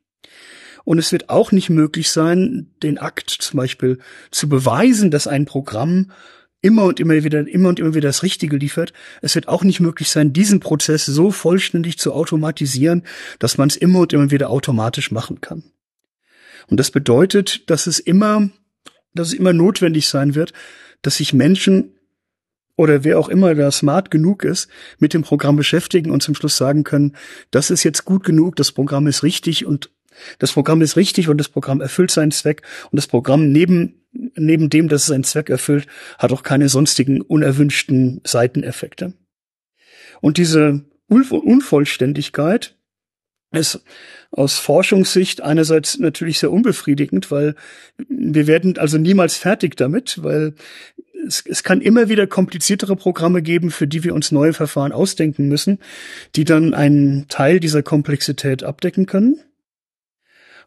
[0.84, 3.98] Und es wird auch nicht möglich sein, den Akt zum Beispiel
[4.30, 6.10] zu beweisen, dass ein Programm
[6.60, 8.92] immer und immer wieder, immer und immer wieder das Richtige liefert.
[9.22, 13.04] Es wird auch nicht möglich sein, diesen Prozess so vollständig zu automatisieren,
[13.38, 15.64] dass man es immer und immer wieder automatisch machen kann.
[16.68, 18.50] Und das bedeutet, dass es immer,
[19.14, 20.52] dass es immer notwendig sein wird,
[21.02, 21.94] dass sich Menschen
[22.76, 26.56] oder wer auch immer da smart genug ist, mit dem Programm beschäftigen und zum Schluss
[26.56, 27.16] sagen können,
[27.50, 29.90] das ist jetzt gut genug, das Programm ist richtig und
[30.38, 34.70] das Programm ist richtig und das Programm erfüllt seinen Zweck und das Programm neben neben
[34.70, 35.86] dem, dass es seinen Zweck erfüllt,
[36.18, 39.14] hat auch keine sonstigen unerwünschten Seiteneffekte.
[40.20, 42.76] Und diese Unvollständigkeit
[43.50, 43.82] ist
[44.30, 47.54] aus Forschungssicht einerseits natürlich sehr unbefriedigend, weil
[48.08, 50.54] wir werden also niemals fertig damit, weil
[51.26, 55.48] es, es kann immer wieder kompliziertere Programme geben, für die wir uns neue Verfahren ausdenken
[55.48, 55.78] müssen,
[56.36, 59.40] die dann einen Teil dieser Komplexität abdecken können.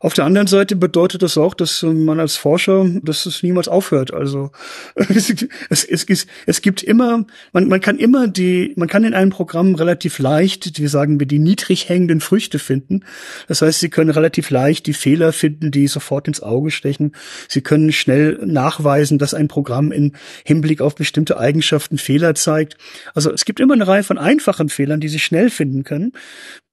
[0.01, 4.11] Auf der anderen Seite bedeutet das auch, dass man als Forscher, dass es niemals aufhört.
[4.11, 4.49] Also
[4.95, 7.23] es, es, es, es gibt immer,
[7.53, 11.27] man, man kann immer die, man kann in einem Programm relativ leicht, wie sagen wir,
[11.27, 13.01] die niedrig hängenden Früchte finden.
[13.47, 17.11] Das heißt, Sie können relativ leicht die Fehler finden, die sofort ins Auge stechen.
[17.47, 22.75] Sie können schnell nachweisen, dass ein Programm in Hinblick auf bestimmte Eigenschaften Fehler zeigt.
[23.13, 26.13] Also es gibt immer eine Reihe von einfachen Fehlern, die Sie schnell finden können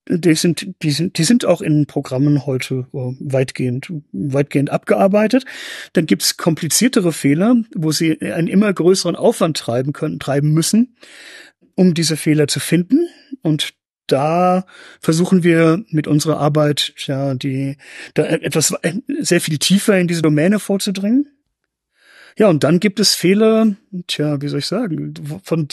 [0.09, 5.45] die sind, die sind, die sind auch in Programmen heute äh, weitgehend, weitgehend abgearbeitet.
[5.93, 10.95] Dann gibt's kompliziertere Fehler, wo sie einen immer größeren Aufwand treiben können, treiben müssen,
[11.75, 13.07] um diese Fehler zu finden.
[13.43, 13.73] Und
[14.07, 14.65] da
[14.99, 17.77] versuchen wir mit unserer Arbeit ja die
[18.15, 18.73] da etwas
[19.19, 21.27] sehr viel tiefer in diese Domäne vorzudringen.
[22.39, 23.75] Ja, und dann gibt es Fehler,
[24.07, 25.13] tja, wie soll ich sagen,
[25.43, 25.67] von,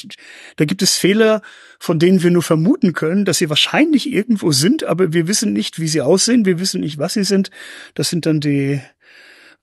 [0.57, 1.41] da gibt es Fehler,
[1.79, 5.79] von denen wir nur vermuten können, dass sie wahrscheinlich irgendwo sind, aber wir wissen nicht,
[5.79, 7.53] wie sie aussehen, wir wissen nicht, was sie sind.
[7.95, 8.81] Das sind dann die,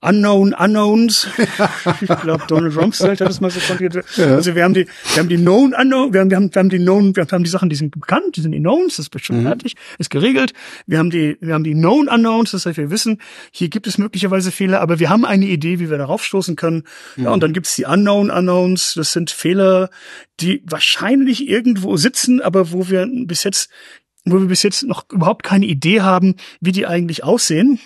[0.03, 1.27] Unknown Unknowns.
[2.01, 4.05] ich glaube, Donald Rumsfeld hat das mal so kontinuiert.
[4.17, 4.35] Ja.
[4.35, 6.69] Also wir haben die, wir haben die Known Unknown, wir haben, wir haben, wir haben
[6.69, 9.25] die Known, wir haben die Sachen, die sind bekannt, die sind die Knowns, das ist
[9.25, 9.47] schon mhm.
[9.47, 10.53] fertig, ist geregelt.
[10.87, 13.97] Wir haben die, wir haben die Known Unknowns, das heißt, wir wissen, hier gibt es
[13.97, 16.83] möglicherweise Fehler, aber wir haben eine Idee, wie wir darauf stoßen können.
[17.15, 17.23] Mhm.
[17.23, 19.89] Ja, und dann gibt es die Unknown Unknowns, das sind Fehler,
[20.39, 23.69] die wahrscheinlich irgendwo sitzen, aber wo wir bis jetzt
[24.25, 27.79] wo wir bis jetzt noch überhaupt keine Idee haben, wie die eigentlich aussehen.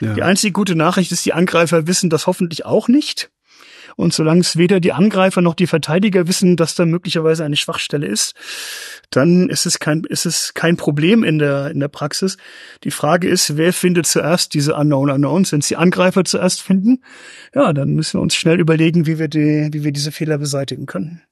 [0.00, 0.14] Ja.
[0.14, 3.30] Die einzige gute Nachricht ist, die Angreifer wissen das hoffentlich auch nicht.
[3.98, 8.06] Und solange es weder die Angreifer noch die Verteidiger wissen, dass da möglicherweise eine Schwachstelle
[8.06, 8.36] ist,
[9.10, 12.36] dann ist es kein, ist es kein Problem in der, in der Praxis.
[12.84, 15.50] Die Frage ist, wer findet zuerst diese Unknown Unknowns?
[15.50, 17.02] Wenn es die Angreifer zuerst finden,
[17.52, 20.86] ja, dann müssen wir uns schnell überlegen, wie wir die, wie wir diese Fehler beseitigen
[20.86, 21.22] können.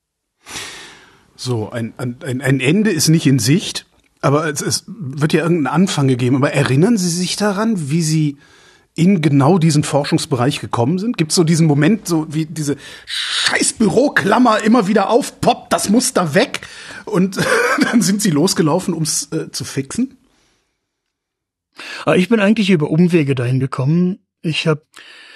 [1.37, 3.87] So, ein, ein, ein Ende ist nicht in Sicht,
[4.23, 6.35] aber es, es wird ja irgendeinen Anfang gegeben.
[6.35, 8.39] Aber erinnern Sie sich daran, wie Sie
[8.97, 11.17] in genau diesen Forschungsbereich gekommen sind?
[11.17, 16.13] Gibt es so diesen Moment, so wie diese scheiß Büroklammer immer wieder aufpoppt, das muss
[16.15, 16.63] da weg
[17.05, 17.39] und
[17.83, 20.17] dann sind sie losgelaufen, ums äh, zu fixen?
[22.07, 24.19] Ah, ich bin eigentlich über Umwege dahin gekommen.
[24.41, 24.83] Ich habe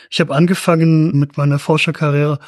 [0.08, 2.40] ich hab angefangen mit meiner Forscherkarriere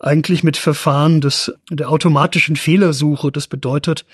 [0.00, 3.30] eigentlich mit Verfahren des, der automatischen Fehlersuche.
[3.30, 4.04] Das bedeutet,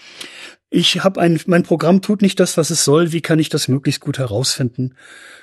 [0.68, 3.12] ich habe ein, mein Programm tut nicht das, was es soll.
[3.12, 4.94] Wie kann ich das möglichst gut herausfinden?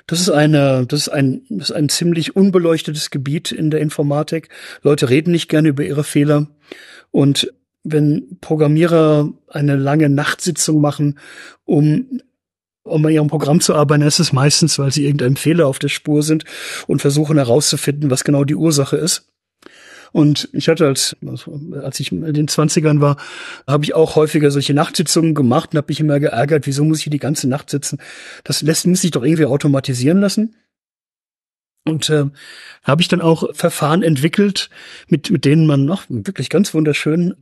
[0.06, 4.50] Das ist eine, das ist ein, das ist ein ziemlich unbeleuchtetes Gebiet in der Informatik.
[4.82, 6.48] Leute reden nicht gerne über ihre Fehler.
[7.10, 7.52] Und
[7.84, 11.18] wenn Programmierer eine lange Nachtsitzung machen,
[11.64, 12.20] um
[12.86, 15.88] um an ihrem Programm zu arbeiten, ist es meistens, weil sie irgendeinem Fehler auf der
[15.88, 16.44] Spur sind
[16.86, 19.32] und versuchen herauszufinden, was genau die Ursache ist.
[20.14, 21.16] Und ich hatte als,
[21.82, 23.16] als ich in den Zwanzigern war,
[23.66, 27.02] habe ich auch häufiger solche Nachtsitzungen gemacht und habe mich immer geärgert, wieso muss ich
[27.04, 27.98] hier die ganze Nacht sitzen?
[28.44, 30.54] Das lässt muss sich doch irgendwie automatisieren lassen.
[31.84, 32.26] Und äh,
[32.84, 34.70] habe ich dann auch Verfahren entwickelt,
[35.08, 37.34] mit, mit denen man noch wirklich ganz wunderschön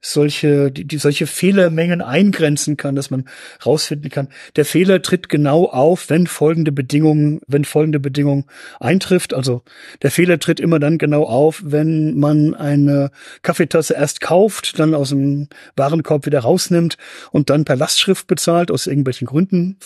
[0.00, 3.28] solche, die, die solche Fehlermengen eingrenzen kann, dass man
[3.64, 4.28] rausfinden kann.
[4.56, 8.46] Der Fehler tritt genau auf, wenn folgende Bedingungen, wenn folgende Bedingung
[8.78, 9.34] eintrifft.
[9.34, 9.62] Also
[10.02, 13.10] der Fehler tritt immer dann genau auf, wenn man eine
[13.42, 16.96] Kaffeetasse erst kauft, dann aus dem Warenkorb wieder rausnimmt
[17.30, 19.78] und dann per Lastschrift bezahlt aus irgendwelchen Gründen.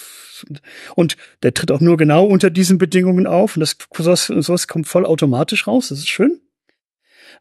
[0.95, 3.57] Und der tritt auch nur genau unter diesen Bedingungen auf.
[3.57, 5.89] Und das sowas, sowas kommt voll automatisch raus.
[5.89, 6.41] Das ist schön.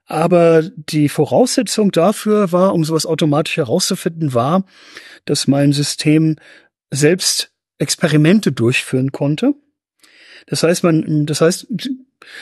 [0.06, 4.66] Aber die Voraussetzung dafür war, um sowas automatisch herauszufinden, war,
[5.26, 6.36] dass mein System
[6.92, 9.54] selbst Experimente durchführen konnte.
[10.48, 11.68] Das heißt, man, das heißt,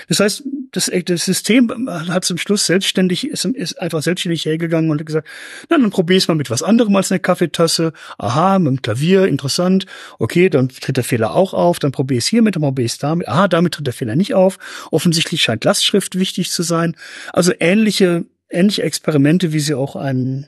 [0.07, 4.99] das heißt, das, das System hat zum Schluss selbstständig, ist, ist einfach selbstständig hergegangen und
[4.99, 5.27] hat gesagt,
[5.69, 7.93] na, dann probier es mal mit was anderem als eine Kaffeetasse.
[8.17, 9.85] Aha, mit dem Klavier, interessant.
[10.17, 11.79] Okay, dann tritt der Fehler auch auf.
[11.79, 13.27] Dann probier es hiermit, dann probier es damit.
[13.27, 14.57] Aha, damit tritt der Fehler nicht auf.
[14.91, 16.95] Offensichtlich scheint Lastschrift wichtig zu sein.
[17.33, 20.47] Also ähnliche, ähnliche Experimente, wie sie auch ein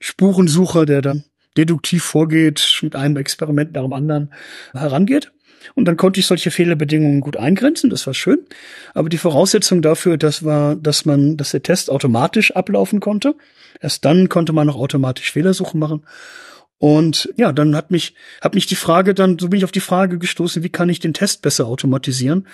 [0.00, 1.24] Spurensucher, der dann
[1.56, 4.32] deduktiv vorgeht, mit einem Experiment nach dem anderen
[4.72, 5.32] herangeht.
[5.74, 8.38] Und dann konnte ich solche Fehlerbedingungen gut eingrenzen, das war schön.
[8.94, 13.34] Aber die Voraussetzung dafür, das war, dass man, dass der Test automatisch ablaufen konnte.
[13.80, 16.04] Erst dann konnte man noch automatisch Fehlersuchen machen.
[16.78, 19.80] Und ja, dann hat mich, hat mich die Frage dann, so bin ich auf die
[19.80, 22.46] Frage gestoßen, wie kann ich den Test besser automatisieren?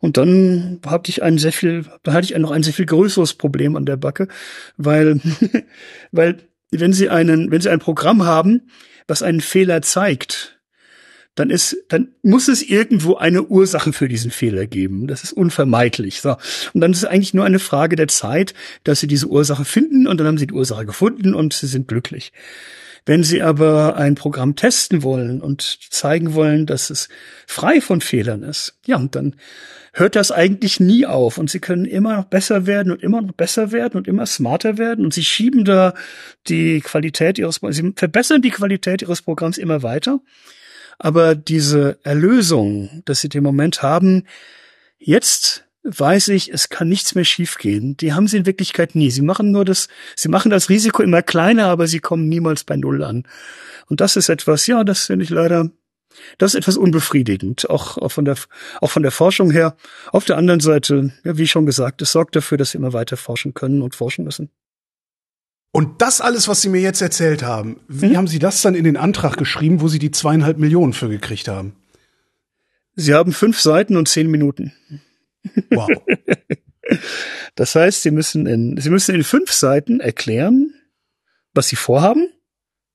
[0.00, 3.34] Und dann hatte ich ein sehr viel, da hatte ich noch ein sehr viel größeres
[3.34, 4.26] Problem an der Backe,
[4.76, 5.20] weil,
[6.10, 6.38] weil
[6.72, 8.70] wenn Sie einen, wenn Sie ein Programm haben,
[9.06, 10.59] was einen Fehler zeigt,
[11.40, 15.06] dann ist, dann muss es irgendwo eine Ursache für diesen Fehler geben.
[15.06, 16.20] Das ist unvermeidlich.
[16.20, 16.36] So.
[16.74, 18.52] Und dann ist es eigentlich nur eine Frage der Zeit,
[18.84, 21.88] dass sie diese Ursache finden und dann haben sie die Ursache gefunden und sie sind
[21.88, 22.32] glücklich.
[23.06, 27.08] Wenn Sie aber ein Programm testen wollen und zeigen wollen, dass es
[27.46, 29.36] frei von Fehlern ist, ja, und dann
[29.94, 33.32] hört das eigentlich nie auf und Sie können immer noch besser werden und immer noch
[33.32, 35.94] besser werden und immer smarter werden und Sie schieben da
[36.46, 40.20] die Qualität Ihres, Sie verbessern die Qualität Ihres Programms immer weiter.
[41.02, 44.26] Aber diese Erlösung, dass sie den Moment haben,
[44.98, 47.96] jetzt weiß ich, es kann nichts mehr schiefgehen.
[47.96, 49.10] Die haben sie in Wirklichkeit nie.
[49.10, 52.76] Sie machen nur das, sie machen das Risiko immer kleiner, aber sie kommen niemals bei
[52.76, 53.26] Null an.
[53.86, 55.70] Und das ist etwas, ja, das finde ich leider,
[56.36, 58.36] das ist etwas unbefriedigend, auch, von der,
[58.82, 59.78] auch von der Forschung her.
[60.12, 63.16] Auf der anderen Seite, ja, wie schon gesagt, es sorgt dafür, dass wir immer weiter
[63.16, 64.50] forschen können und forschen müssen.
[65.72, 68.16] Und das alles, was Sie mir jetzt erzählt haben, wie mhm.
[68.16, 71.46] haben Sie das dann in den Antrag geschrieben, wo Sie die zweieinhalb Millionen für gekriegt
[71.46, 71.76] haben?
[72.96, 74.72] Sie haben fünf Seiten und zehn Minuten.
[75.70, 75.88] Wow.
[77.54, 80.74] Das heißt, Sie müssen in, Sie müssen in fünf Seiten erklären,
[81.54, 82.28] was Sie vorhaben.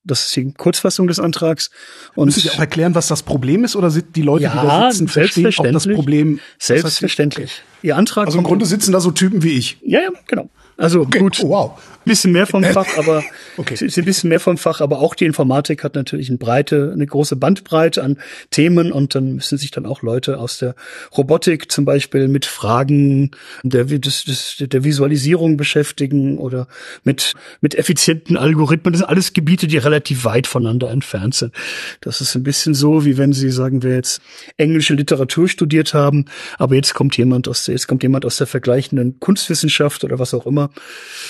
[0.03, 1.71] Das ist die Kurzfassung des Antrags.
[2.13, 4.67] Und müssen Sie auch erklären, was das Problem ist, oder sind die Leute, ja, die
[4.67, 6.39] da sitzen, verstehen auch das Problem?
[6.59, 7.63] Selbstverständlich.
[7.81, 8.27] Ihr Antrag.
[8.27, 9.77] Also im Grunde sitzen da so Typen wie ich.
[9.81, 10.49] Ja, ja, genau.
[10.77, 11.19] Also Okay.
[11.19, 11.81] gut, Oh, wow.
[12.03, 13.23] bisschen mehr vom Fach, aber
[13.57, 13.73] Okay.
[13.83, 17.05] ist ein bisschen mehr vom Fach, aber auch die Informatik hat natürlich eine breite, eine
[17.05, 18.17] große Bandbreite an
[18.51, 20.75] Themen und dann müssen sich dann auch Leute aus der
[21.17, 23.31] Robotik zum Beispiel mit Fragen
[23.63, 26.67] der, des, des, der Visualisierung beschäftigen oder
[27.03, 28.91] mit, mit effizienten Algorithmen.
[28.93, 31.53] Das sind alles Gebiete, die relativ weit voneinander entfernt sind.
[32.01, 34.21] Das ist ein bisschen so, wie wenn Sie, sagen wir jetzt,
[34.57, 36.25] englische Literatur studiert haben,
[36.57, 40.33] aber jetzt kommt jemand aus der, jetzt kommt jemand aus der vergleichenden Kunstwissenschaft oder was
[40.33, 40.64] auch immer.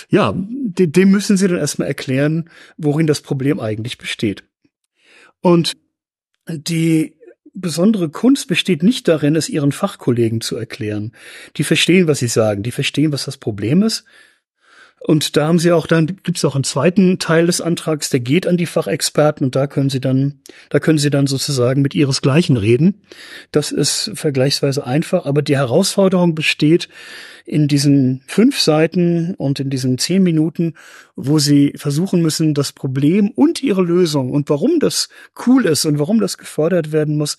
[0.09, 4.43] Ja, de- dem müssen Sie dann erstmal erklären, worin das Problem eigentlich besteht.
[5.41, 5.73] Und
[6.47, 7.15] die
[7.53, 11.13] besondere Kunst besteht nicht darin, es ihren Fachkollegen zu erklären.
[11.57, 14.03] Die verstehen, was sie sagen, die verstehen, was das Problem ist.
[15.07, 18.21] Und da haben sie auch, dann gibt es auch einen zweiten Teil des Antrags, der
[18.21, 20.39] geht an die Fachexperten und da können sie dann,
[20.71, 23.03] da können sie dann sozusagen mit ihresgleichen reden.
[23.51, 26.89] Das ist vergleichsweise einfach, aber die Herausforderung besteht
[27.45, 30.73] in diesen fünf Seiten und in diesen zehn Minuten,
[31.15, 35.09] wo sie versuchen müssen, das Problem und ihre Lösung und warum das
[35.45, 37.37] cool ist und warum das gefordert werden muss,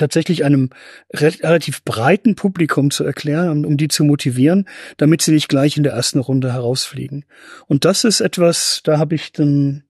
[0.00, 0.70] tatsächlich einem
[1.12, 4.66] re relativ breiten Publikum zu erklären, um, um die zu motivieren,
[4.96, 7.24] damit sie nicht gleich in der ersten Runde herausfliegen.
[7.66, 9.84] Und das ist etwas, da habe ich dann,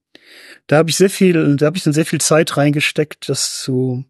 [0.67, 4.05] da habe ich sehr viel, da habe ich dann sehr viel Zeit reingesteckt, das zu,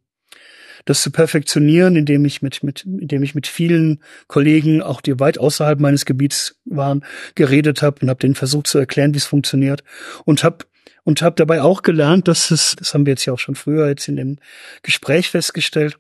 [0.85, 5.37] das zu perfektionieren, indem ich mit, mit, indem ich mit vielen Kollegen, auch die weit
[5.37, 7.05] außerhalb meines Gebiets waren,
[7.35, 9.83] geredet habe und habe denen versucht zu erklären, wie es funktioniert
[10.25, 10.65] und habe
[11.03, 13.87] und habe dabei auch gelernt, dass es, das haben wir jetzt ja auch schon früher
[13.87, 14.37] jetzt in dem
[14.83, 15.97] Gespräch festgestellt,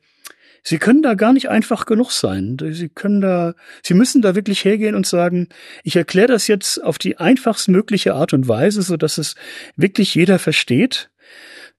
[0.63, 2.57] Sie können da gar nicht einfach genug sein.
[2.59, 5.49] Sie können da, Sie müssen da wirklich hergehen und sagen,
[5.83, 9.35] ich erkläre das jetzt auf die einfachst mögliche Art und Weise, so dass es
[9.75, 11.09] wirklich jeder versteht,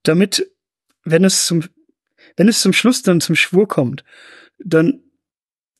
[0.02, 0.50] damit,
[1.04, 1.62] wenn es zum,
[2.36, 4.04] wenn es zum Schluss dann zum Schwur kommt,
[4.58, 5.00] dann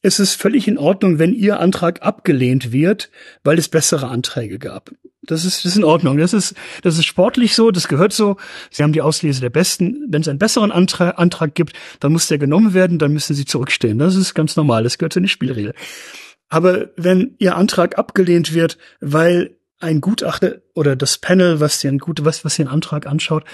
[0.02, 3.10] ist es völlig in Ordnung, wenn Ihr Antrag abgelehnt wird,
[3.42, 4.92] weil es bessere Anträge gab.
[5.24, 6.18] Das ist, das ist in Ordnung.
[6.18, 8.36] Das ist, das ist sportlich so, das gehört so.
[8.70, 10.06] Sie haben die Auslese der Besten.
[10.08, 13.44] Wenn es einen besseren Antrag, Antrag gibt, dann muss der genommen werden, dann müssen Sie
[13.44, 13.98] zurückstehen.
[13.98, 14.82] Das ist ganz normal.
[14.82, 15.74] Das gehört zu den Spielregeln.
[16.48, 22.24] Aber wenn Ihr Antrag abgelehnt wird, weil ein Gutachter oder das Panel, was den gut,
[22.24, 23.44] was, was den Antrag anschaut,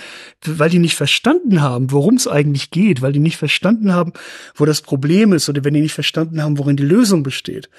[0.44, 4.12] weil die nicht verstanden haben, worum es eigentlich geht, weil die nicht verstanden haben,
[4.54, 7.70] wo das Problem ist oder wenn die nicht verstanden haben, worin die Lösung besteht.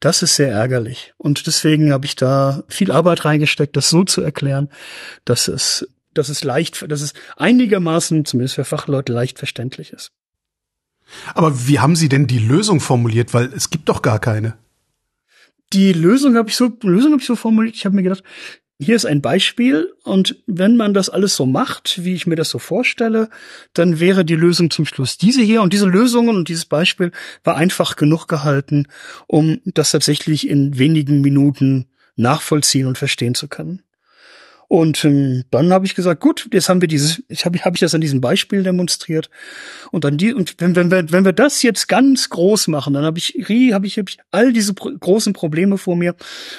[0.00, 1.12] Das ist sehr ärgerlich.
[1.18, 4.70] Und deswegen habe ich da viel Arbeit reingesteckt, das so zu erklären,
[5.24, 10.12] dass es, dass es leicht, dass es einigermaßen, zumindest für Fachleute, leicht verständlich ist.
[11.34, 13.34] Aber wie haben Sie denn die Lösung formuliert?
[13.34, 14.54] Weil es gibt doch gar keine.
[15.72, 17.74] Die Lösung habe ich so, Lösung habe ich so formuliert.
[17.76, 18.22] Ich habe mir gedacht,
[18.78, 22.50] hier ist ein Beispiel und wenn man das alles so macht, wie ich mir das
[22.50, 23.30] so vorstelle,
[23.74, 27.12] dann wäre die Lösung zum Schluss diese hier und diese Lösungen und dieses Beispiel
[27.44, 28.88] war einfach genug gehalten,
[29.28, 31.86] um das tatsächlich in wenigen Minuten
[32.16, 33.82] nachvollziehen und verstehen zu können.
[34.72, 37.80] Und ähm, dann habe ich gesagt, gut, jetzt haben wir dieses, ich habe hab ich
[37.80, 39.28] das an diesem Beispiel demonstriert.
[39.90, 43.04] Und dann die, und wenn, wenn wir, wenn wir das jetzt ganz groß machen, dann
[43.04, 46.14] habe ich, habe ich, hab ich all diese pro großen Probleme vor mir.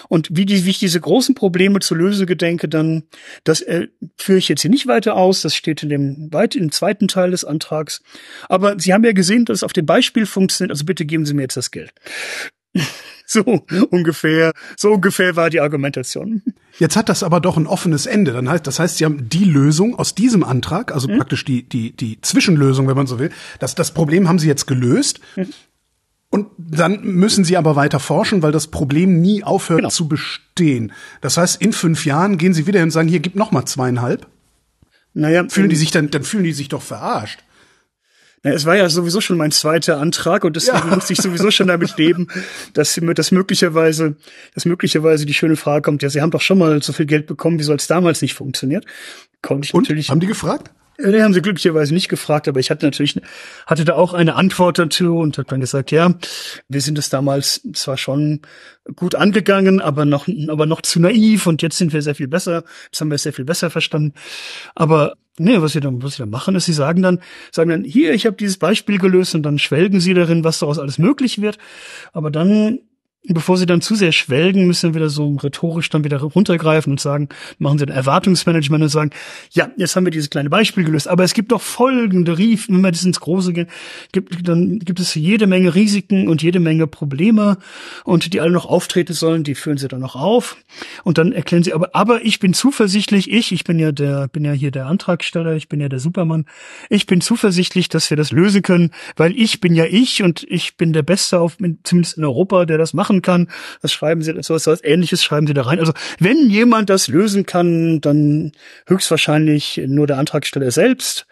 [0.10, 3.02] Und wie, die, wie ich diese großen Probleme zu lösen gedenke, dann,
[3.46, 5.42] das äh, führe ich jetzt hier nicht weiter aus.
[5.42, 8.04] Das steht in dem weit im zweiten Teil des Antrags.
[8.48, 10.70] Aber Sie haben ja gesehen, dass es auf dem Beispiel funktioniert.
[10.70, 11.92] Also bitte geben Sie mir jetzt das Geld.
[13.26, 13.42] So
[13.90, 16.44] ungefähr, so ungefähr war die Argumentation.
[16.78, 18.34] Jetzt hat das aber doch ein offenes Ende.
[18.34, 21.18] Dann heißt, das heißt, Sie haben die Lösung aus diesem Antrag, also Mhm.
[21.18, 23.32] praktisch die, die, die Zwischenlösung, wenn man so will.
[23.60, 25.22] Das, das Problem haben Sie jetzt gelöst.
[25.38, 25.48] Mhm.
[26.32, 29.90] Und dann müssen Sie aber weiter forschen, weil das Problem nie aufhört Genau.
[29.90, 30.92] zu bestehen.
[31.22, 33.66] Das heißt, in fünf Jahren gehen Sie wieder hin und sagen, hier gib noch mal
[33.66, 34.28] zweieinhalb.
[35.14, 37.40] Naja, Fühlen die sich dann, dann fühlen die sich doch verarscht.
[38.46, 40.96] Es war ja sowieso schon mein zweiter Antrag und deswegen Ja.
[40.96, 42.28] musste ich sowieso schon damit leben,
[42.74, 44.16] dass, dass möglicherweise,
[44.54, 47.26] dass möglicherweise die schöne Frage kommt, ja, Sie haben doch schon mal so viel Geld
[47.26, 48.86] bekommen, wie soll es damals nicht funktioniert?
[49.42, 50.10] Konnte ich Und natürlich.
[50.10, 50.68] haben die gefragt?
[50.68, 53.20] Äh, Nee, haben sie glücklicherweise nicht gefragt, aber ich hatte natürlich,
[53.66, 56.14] hatte da auch eine Antwort dazu und hat dann gesagt, ja,
[56.70, 58.42] wir sind es damals zwar schon
[58.96, 62.64] gut angegangen, aber noch, aber noch zu naiv und jetzt sind wir sehr viel besser,
[62.86, 64.14] jetzt haben wir es sehr viel besser verstanden.
[64.76, 67.20] Aber nee, was sie dann, was sie dann machen, ist, sie sagen dann,
[67.52, 70.80] sagen dann, hier, ich habe dieses Beispiel gelöst und dann schwelgen sie darin, was daraus
[70.80, 71.58] alles möglich wird.
[72.12, 72.80] Aber dann
[73.26, 77.00] bevor sie dann zu sehr schwelgen, müssen wir wieder so rhetorisch dann wieder runtergreifen und
[77.00, 79.12] sagen, machen sie ein Erwartungsmanagement und sagen,
[79.52, 82.82] ja, jetzt haben wir dieses kleine Beispiel gelöst, aber es gibt doch folgende Rief, wenn
[82.82, 83.68] wir das ins Große gehen,
[84.12, 87.58] gibt, dann gibt es jede Menge Risiken und jede Menge Probleme.
[88.04, 90.58] Und die alle noch auftreten sollen, die führen sie dann noch auf.
[91.04, 94.44] Und dann erklären sie aber, aber ich bin zuversichtlich, ich, ich bin ja der, bin
[94.44, 96.46] ja hier der Antragsteller, ich bin ja der Supermann,
[96.90, 100.76] ich bin zuversichtlich, dass wir das lösen können, weil ich bin ja ich und ich
[100.76, 103.48] bin der Beste auf, zumindest in Europa, der das machen machen kann.
[103.82, 105.80] Das schreiben sie, so etwas Ähnliches schreiben sie da rein.
[105.80, 108.52] Also wenn jemand das lösen kann, dann
[108.88, 111.26] höchstwahrscheinlich nur der Antragsteller selbst.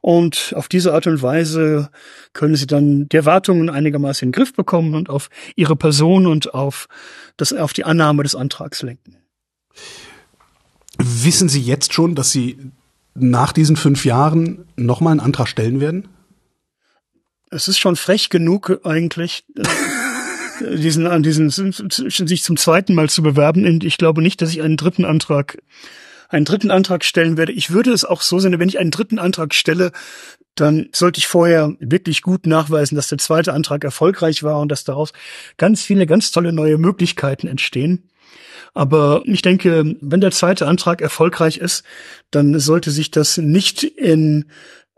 [0.00, 1.90] Und auf diese Art und Weise
[2.32, 6.54] können sie dann die Erwartungen einigermaßen in den Griff bekommen und auf ihre Person und
[6.54, 6.88] auf
[7.36, 9.16] das, auf die Annahme des Antrags lenken.
[10.98, 12.58] Wissen Sie jetzt schon, dass Sie
[13.14, 16.08] nach diesen fünf Jahren nochmal einen Antrag stellen werden?
[17.50, 19.62] Es ist schon frech genug eigentlich, äh,
[20.60, 23.64] diesen, an diesen, sich zum zweiten Mal zu bewerben.
[23.66, 25.58] Und ich glaube nicht, dass ich einen dritten Antrag,
[26.28, 27.52] einen dritten Antrag stellen werde.
[27.52, 29.92] Ich würde es auch so sehen, wenn ich einen dritten Antrag stelle,
[30.54, 34.84] dann sollte ich vorher wirklich gut nachweisen, dass der zweite Antrag erfolgreich war und dass
[34.84, 35.12] daraus
[35.56, 38.10] ganz viele ganz tolle neue Möglichkeiten entstehen.
[38.74, 41.84] Aber ich denke, wenn der zweite Antrag erfolgreich ist,
[42.30, 44.46] dann sollte sich das nicht in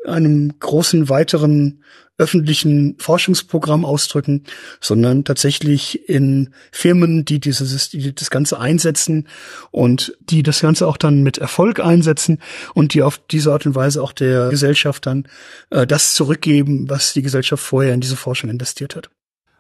[0.05, 1.85] einem großen weiteren
[2.21, 4.45] öffentlichen Forschungsprogramm ausdrücken,
[4.81, 9.27] sondern tatsächlich in Firmen, die dieses, die das Ganze einsetzen
[9.71, 12.39] und die das Ganze auch dann mit Erfolg einsetzen
[12.75, 15.27] und die auf diese Art und Weise auch der Gesellschaft dann
[15.71, 19.11] äh, das zurückgeben, was die Gesellschaft vorher in diese Forschung investiert hat.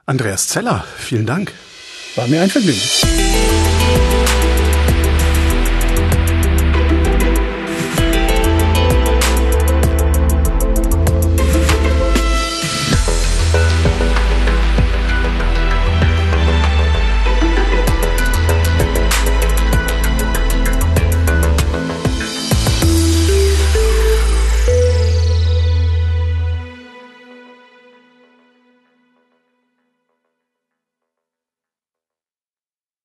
[0.06, 1.52] Andreas Zeller, vielen Dank.
[2.16, 2.80] War mir ein Vergnügen.